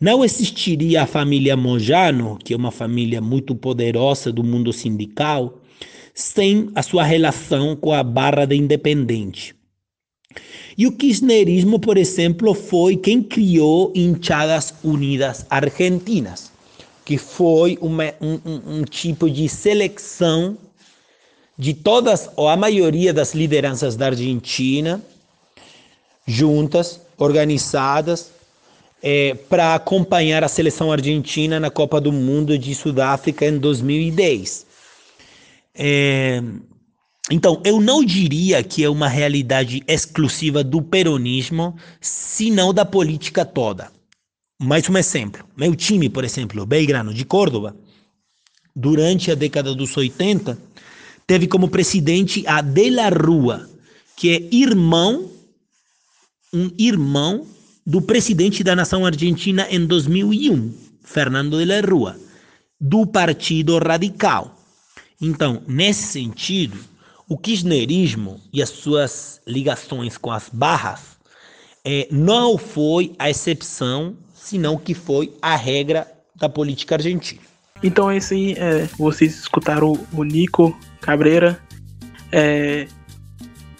Não 0.00 0.24
existiria 0.24 1.02
a 1.02 1.06
família 1.06 1.56
Mojano, 1.56 2.38
que 2.42 2.52
é 2.52 2.56
uma 2.56 2.70
família 2.70 3.20
muito 3.20 3.54
poderosa 3.54 4.32
do 4.32 4.42
mundo 4.42 4.72
sindical, 4.72 5.60
sem 6.14 6.70
a 6.74 6.82
sua 6.82 7.04
relação 7.04 7.76
com 7.76 7.92
a 7.92 8.02
Barra 8.02 8.44
da 8.44 8.54
Independente. 8.54 9.54
E 10.76 10.86
o 10.86 10.92
kirchnerismo, 10.92 11.78
por 11.78 11.96
exemplo, 11.96 12.54
foi 12.54 12.96
quem 12.96 13.22
criou 13.22 13.92
Hinchadas 13.94 14.74
Unidas 14.82 15.44
Argentinas, 15.50 16.50
que 17.04 17.18
foi 17.18 17.78
uma, 17.80 18.04
um, 18.20 18.78
um, 18.78 18.84
tipo 18.84 19.28
de 19.28 19.48
seleção 19.48 20.56
de 21.58 21.74
todas, 21.74 22.30
ou 22.36 22.48
a 22.48 22.56
maioria 22.56 23.12
das 23.12 23.34
lideranças 23.34 23.96
da 23.96 24.06
Argentina, 24.06 25.00
juntas, 26.26 27.00
organizadas, 27.18 28.30
é, 29.02 29.34
para 29.48 29.74
acompanhar 29.74 30.44
a 30.44 30.48
seleção 30.48 30.92
argentina 30.92 31.58
na 31.58 31.70
Copa 31.70 32.00
do 32.00 32.12
Mundo 32.12 32.56
de 32.56 32.74
Sudáfrica 32.74 33.44
em 33.44 33.58
2010. 33.58 34.66
É, 35.74 36.42
então, 37.30 37.62
eu 37.64 37.80
não 37.80 38.04
diria 38.04 38.62
que 38.64 38.82
é 38.82 38.88
uma 38.88 39.08
realidade 39.08 39.82
exclusiva 39.86 40.64
do 40.64 40.82
peronismo, 40.82 41.76
senão 42.00 42.74
da 42.74 42.84
política 42.84 43.44
toda. 43.44 43.92
Mais 44.60 44.88
um 44.88 44.98
exemplo. 44.98 45.44
Meu 45.56 45.74
time, 45.76 46.08
por 46.08 46.24
exemplo, 46.24 46.66
Belgrano 46.66 47.14
de 47.14 47.24
Córdoba, 47.24 47.76
durante 48.74 49.30
a 49.30 49.34
década 49.34 49.74
dos 49.74 49.96
80, 49.96 50.58
teve 51.26 51.46
como 51.46 51.68
presidente 51.68 52.44
a 52.46 52.60
De 52.60 52.90
la 52.90 53.08
Rua, 53.08 53.68
que 54.16 54.30
é 54.30 54.54
irmão, 54.54 55.30
um 56.52 56.70
irmão 56.76 57.46
do 57.86 58.02
presidente 58.02 58.64
da 58.64 58.74
nação 58.74 59.06
argentina 59.06 59.66
em 59.70 59.86
2001, 59.86 60.74
Fernando 61.02 61.58
de 61.58 61.64
la 61.64 61.80
Rua, 61.80 62.16
do 62.80 63.06
Partido 63.06 63.78
Radical. 63.78 64.58
Então, 65.20 65.62
nesse 65.68 66.08
sentido, 66.08 66.91
o 67.32 67.38
kirchnerismo 67.38 68.38
e 68.52 68.62
as 68.62 68.68
suas 68.68 69.40
ligações 69.46 70.18
com 70.18 70.30
as 70.30 70.50
barras 70.52 71.16
é, 71.82 72.06
não 72.10 72.58
foi 72.58 73.14
a 73.18 73.30
exceção, 73.30 74.14
senão 74.34 74.76
que 74.76 74.92
foi 74.92 75.32
a 75.40 75.56
regra 75.56 76.06
da 76.36 76.46
política 76.46 76.96
argentina. 76.96 77.40
Então 77.82 78.10
é 78.10 78.18
isso 78.18 78.34
aí, 78.34 78.52
é, 78.58 78.86
vocês 78.98 79.34
escutaram 79.34 79.98
o, 80.12 80.24
Nico 80.24 80.78
Cabreira. 81.00 81.58
É, 82.30 82.86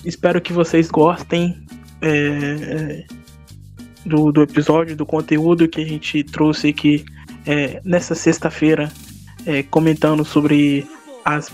espero 0.03 0.41
que 0.41 0.55
vocês 0.55 0.91
gostem 0.91 1.63
é, 2.01 3.05
do, 4.07 4.33
do 4.33 4.43
episódio, 4.45 4.97
do 4.97 5.05
conteúdo 5.05 5.69
que 5.69 5.83
a 5.83 5.87
gente 5.87 6.25
trouxe 6.25 6.69
aqui 6.69 7.05
é, 7.45 7.83
nessa 7.85 8.15
sexta-feira, 8.15 8.91
é, 9.45 9.63
comentando 9.63 10.25
sobre 10.25 10.87
as 11.23 11.53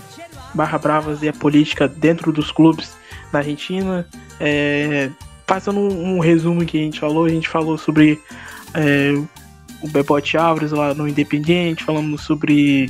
barra 0.53 0.77
bravas 0.77 1.21
e 1.21 1.29
a 1.29 1.33
política 1.33 1.87
dentro 1.87 2.31
dos 2.31 2.51
clubes 2.51 2.95
da 3.31 3.39
Argentina. 3.39 4.07
É, 4.39 5.09
passando 5.45 5.79
um, 5.79 6.17
um, 6.17 6.19
resumo 6.19 6.65
que 6.65 6.77
a 6.77 6.81
gente 6.81 6.99
falou, 6.99 7.25
a 7.25 7.29
gente 7.29 7.49
falou 7.49 7.77
sobre 7.77 8.21
é, 8.73 9.11
o 9.81 9.87
Bebote 9.87 10.37
Álvares 10.37 10.71
lá 10.71 10.93
no 10.93 11.07
Independiente, 11.07 11.83
falamos 11.83 12.21
sobre 12.21 12.89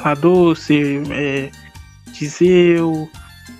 La 0.00 0.14
Doce, 0.14 1.02
é, 1.10 1.50
Tiseu, 2.12 3.10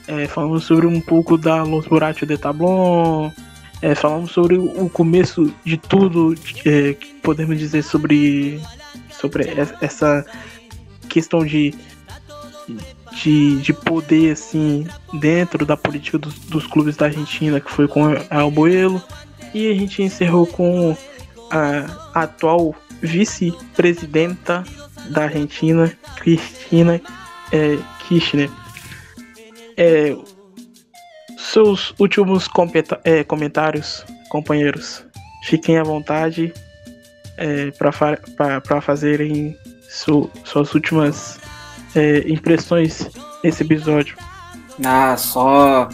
é, 0.06 0.26
falamos 0.26 0.64
sobre 0.64 0.86
um 0.86 1.00
pouco 1.00 1.36
da 1.36 1.62
Los 1.62 1.86
Buratio 1.86 2.26
de 2.26 2.38
Tablon, 2.38 3.30
é, 3.82 3.94
falamos 3.94 4.30
sobre 4.30 4.56
o 4.56 4.88
começo 4.88 5.52
de 5.64 5.76
tudo 5.76 6.34
é, 6.64 6.94
que 6.94 7.14
podemos 7.22 7.58
dizer 7.58 7.82
sobre, 7.82 8.60
sobre 9.10 9.44
essa 9.80 10.24
questão 11.08 11.44
de, 11.44 11.74
de, 13.12 13.56
de 13.60 13.72
poder 13.72 14.32
assim 14.32 14.86
dentro 15.14 15.64
da 15.64 15.76
política 15.76 16.18
dos, 16.18 16.34
dos 16.34 16.66
clubes 16.66 16.96
da 16.96 17.06
Argentina, 17.06 17.60
que 17.60 17.70
foi 17.70 17.88
com 17.88 18.04
Alboelo. 18.30 19.02
E 19.54 19.70
a 19.70 19.74
gente 19.74 20.02
encerrou 20.02 20.46
com 20.46 20.96
a, 21.50 22.18
a 22.18 22.22
atual 22.22 22.74
vice-presidenta 23.00 24.64
da 25.10 25.24
Argentina, 25.24 25.92
Cristina 26.16 27.00
é, 27.52 27.78
Kirchner. 28.06 28.50
É, 29.76 30.14
seus 31.36 31.94
últimos 31.98 32.48
é, 33.04 33.24
comentários, 33.24 34.04
companheiros. 34.28 35.04
Fiquem 35.44 35.78
à 35.78 35.82
vontade 35.82 36.52
é, 37.36 37.70
para 37.70 38.80
fazerem 38.80 39.56
su 39.88 40.30
suas 40.44 40.74
últimas 40.74 41.40
é, 41.94 42.28
impressões 42.28 43.08
nesse 43.42 43.62
episódio. 43.62 44.16
Ah, 44.84 45.16
só 45.16 45.88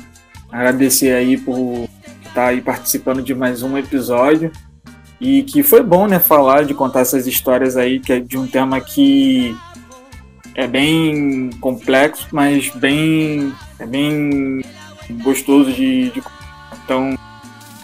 agradecer 0.51 1.13
aí 1.13 1.37
por 1.37 1.89
estar 2.27 2.49
aí 2.49 2.61
participando 2.61 3.23
de 3.23 3.35
mais 3.35 3.63
um 3.63 3.77
episódio 3.79 4.53
e 5.21 5.43
que 5.43 5.63
foi 5.63 5.83
bom, 5.83 6.07
né, 6.07 6.19
falar 6.19 6.65
de 6.65 6.75
contar 6.75 7.01
essas 7.01 7.27
histórias 7.27 7.77
aí 7.77 7.99
que 7.99 8.13
é 8.13 8.21
de 8.21 8.37
um 8.37 8.47
tema 8.47 8.81
que 8.81 9.57
é 10.55 10.67
bem 10.67 11.51
complexo, 11.61 12.29
mas 12.31 12.69
bem 12.71 13.53
é 13.79 13.87
bem 13.87 14.63
gostoso 15.23 15.73
de, 15.73 16.11
de... 16.11 16.23
Então, 16.85 17.17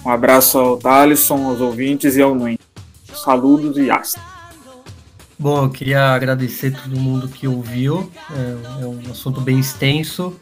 um 0.05 0.11
abraço 0.11 0.59
ao 0.59 0.77
Thalisson, 0.77 1.47
aos 1.47 1.61
ouvintes 1.61 2.17
e 2.17 2.23
ao 2.23 2.35
Nuen. 2.35 2.59
Saludos 3.13 3.77
e 3.77 3.91
hasta. 3.91 4.21
Bom, 5.41 5.65
eu 5.65 5.71
queria 5.71 6.11
agradecer 6.11 6.71
todo 6.71 7.01
mundo 7.01 7.27
que 7.27 7.49
ouviu. 7.49 8.13
É, 8.31 8.83
é, 8.83 8.87
um 8.87 9.11
assunto 9.11 9.41
bem 9.41 9.59
extenso. 9.59 10.39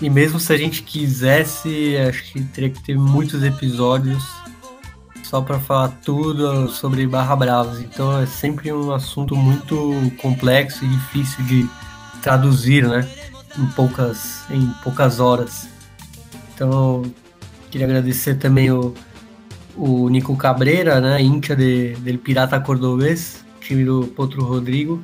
E 0.00 0.08
mesmo 0.08 0.38
se 0.38 0.52
a 0.52 0.56
gente 0.56 0.84
quisesse, 0.84 1.96
acho 2.08 2.22
que 2.30 2.40
teria 2.44 2.70
que 2.70 2.80
ter 2.84 2.96
muitos 2.96 3.42
episódios 3.42 4.22
só 5.24 5.40
para 5.40 5.58
falar 5.58 5.88
tudo 6.04 6.68
sobre 6.68 7.04
Barra 7.04 7.34
Bravos. 7.34 7.80
Então 7.80 8.16
é 8.16 8.24
sempre 8.24 8.72
um 8.72 8.92
assunto 8.92 9.34
muito 9.34 9.92
complexo 10.18 10.84
e 10.84 10.88
difícil 10.88 11.44
de 11.44 11.68
traduzir, 12.22 12.86
né? 12.86 13.04
Em 13.58 13.66
poucas, 13.72 14.44
em 14.50 14.68
poucas 14.84 15.18
horas. 15.18 15.66
Então, 16.54 17.02
queria 17.72 17.88
agradecer 17.88 18.36
também 18.36 18.70
o, 18.70 18.94
o 19.76 20.08
Nico 20.08 20.36
Cabreira, 20.36 21.00
né, 21.00 21.20
íntia 21.20 21.56
de, 21.56 21.94
del 21.96 22.18
Pirata 22.18 22.60
Cordobês, 22.60 23.41
time 23.62 23.84
do 23.84 24.06
Potro 24.08 24.44
Rodrigo. 24.44 25.02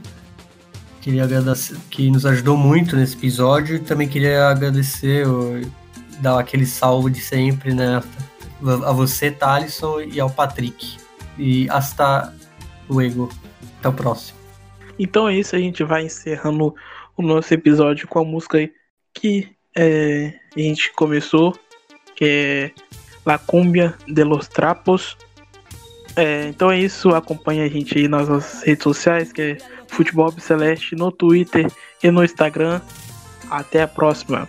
Queria 1.00 1.24
agradecer, 1.24 1.76
que 1.90 2.10
nos 2.10 2.26
ajudou 2.26 2.56
muito 2.56 2.96
nesse 2.96 3.16
episódio. 3.16 3.76
E 3.76 3.78
também 3.80 4.08
queria 4.08 4.48
agradecer, 4.48 5.26
dar 6.20 6.38
aquele 6.38 6.66
salve 6.66 7.10
de 7.10 7.20
sempre, 7.20 7.72
né, 7.72 8.02
a 8.84 8.92
você, 8.92 9.30
Thalisson, 9.30 10.00
e 10.00 10.20
ao 10.20 10.28
Patrick. 10.28 10.96
E 11.38 11.68
hasta 11.70 12.34
luego. 12.88 13.30
Até 13.78 13.88
o 13.88 13.92
próximo. 13.92 14.38
Então 14.98 15.28
é 15.28 15.36
isso, 15.36 15.54
a 15.54 15.58
gente 15.58 15.84
vai 15.84 16.04
encerrando 16.04 16.74
o 17.16 17.22
nosso 17.22 17.54
episódio 17.54 18.08
com 18.08 18.18
a 18.18 18.24
música 18.24 18.68
que 19.14 19.48
é, 19.76 20.34
a 20.56 20.60
gente 20.60 20.92
começou, 20.94 21.56
que 22.16 22.24
é 22.24 22.70
La 23.24 23.38
Cumbia 23.38 23.94
de 24.08 24.24
los 24.24 24.48
Trapos. 24.48 25.16
É, 26.18 26.48
então 26.48 26.68
é 26.68 26.76
isso, 26.76 27.10
acompanha 27.10 27.64
a 27.64 27.68
gente 27.68 27.96
aí 27.96 28.08
nas 28.08 28.28
nossas 28.28 28.64
redes 28.64 28.82
sociais, 28.82 29.32
que 29.32 29.40
é 29.40 29.58
Futebol 29.86 30.32
Celeste, 30.32 30.96
no 30.96 31.12
Twitter 31.12 31.70
e 32.02 32.10
no 32.10 32.24
Instagram. 32.24 32.80
Até 33.48 33.82
a 33.82 33.86
próxima. 33.86 34.44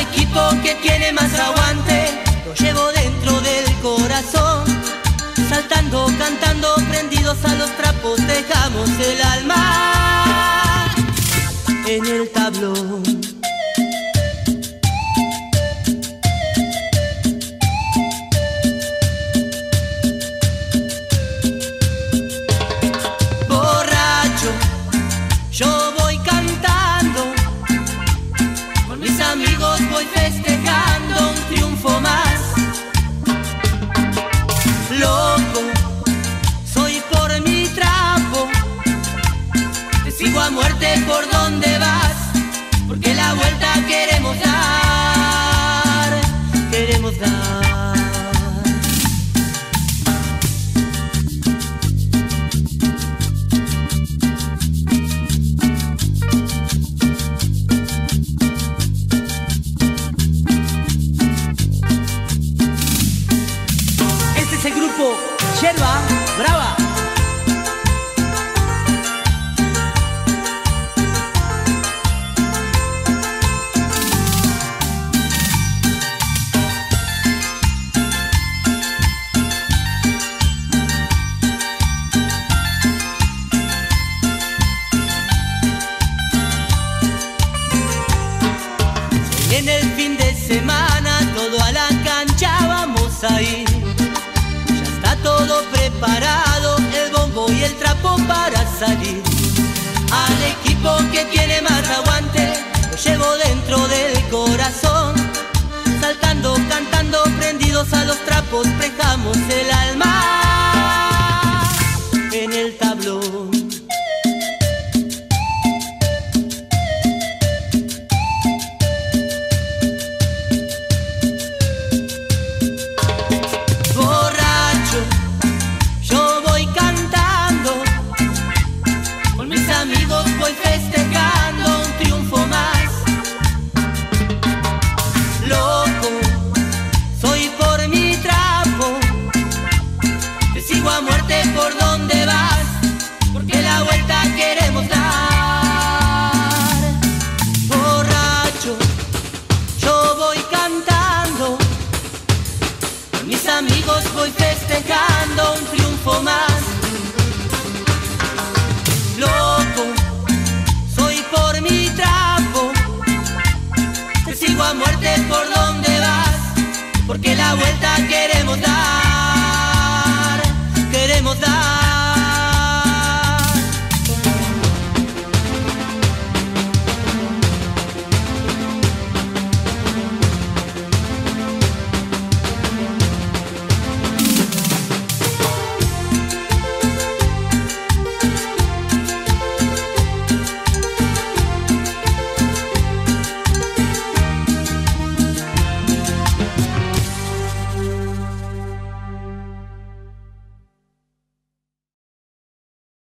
Equipo 0.00 0.40
que 0.62 0.74
tiene 0.76 1.12
más 1.12 1.32
aguante, 1.38 2.10
lo 2.46 2.54
llevo 2.54 2.90
dentro 2.92 3.40
del 3.40 3.72
corazón. 3.82 4.64
Saltando, 5.48 6.06
cantando, 6.18 6.74
prendidos 6.88 7.44
a 7.44 7.54
los 7.54 7.70
trapos, 7.76 8.18
dejamos 8.26 8.88
el 8.98 9.22
alma 9.22 10.92
en 11.86 12.06
el 12.06 12.30
tablón. 12.30 13.09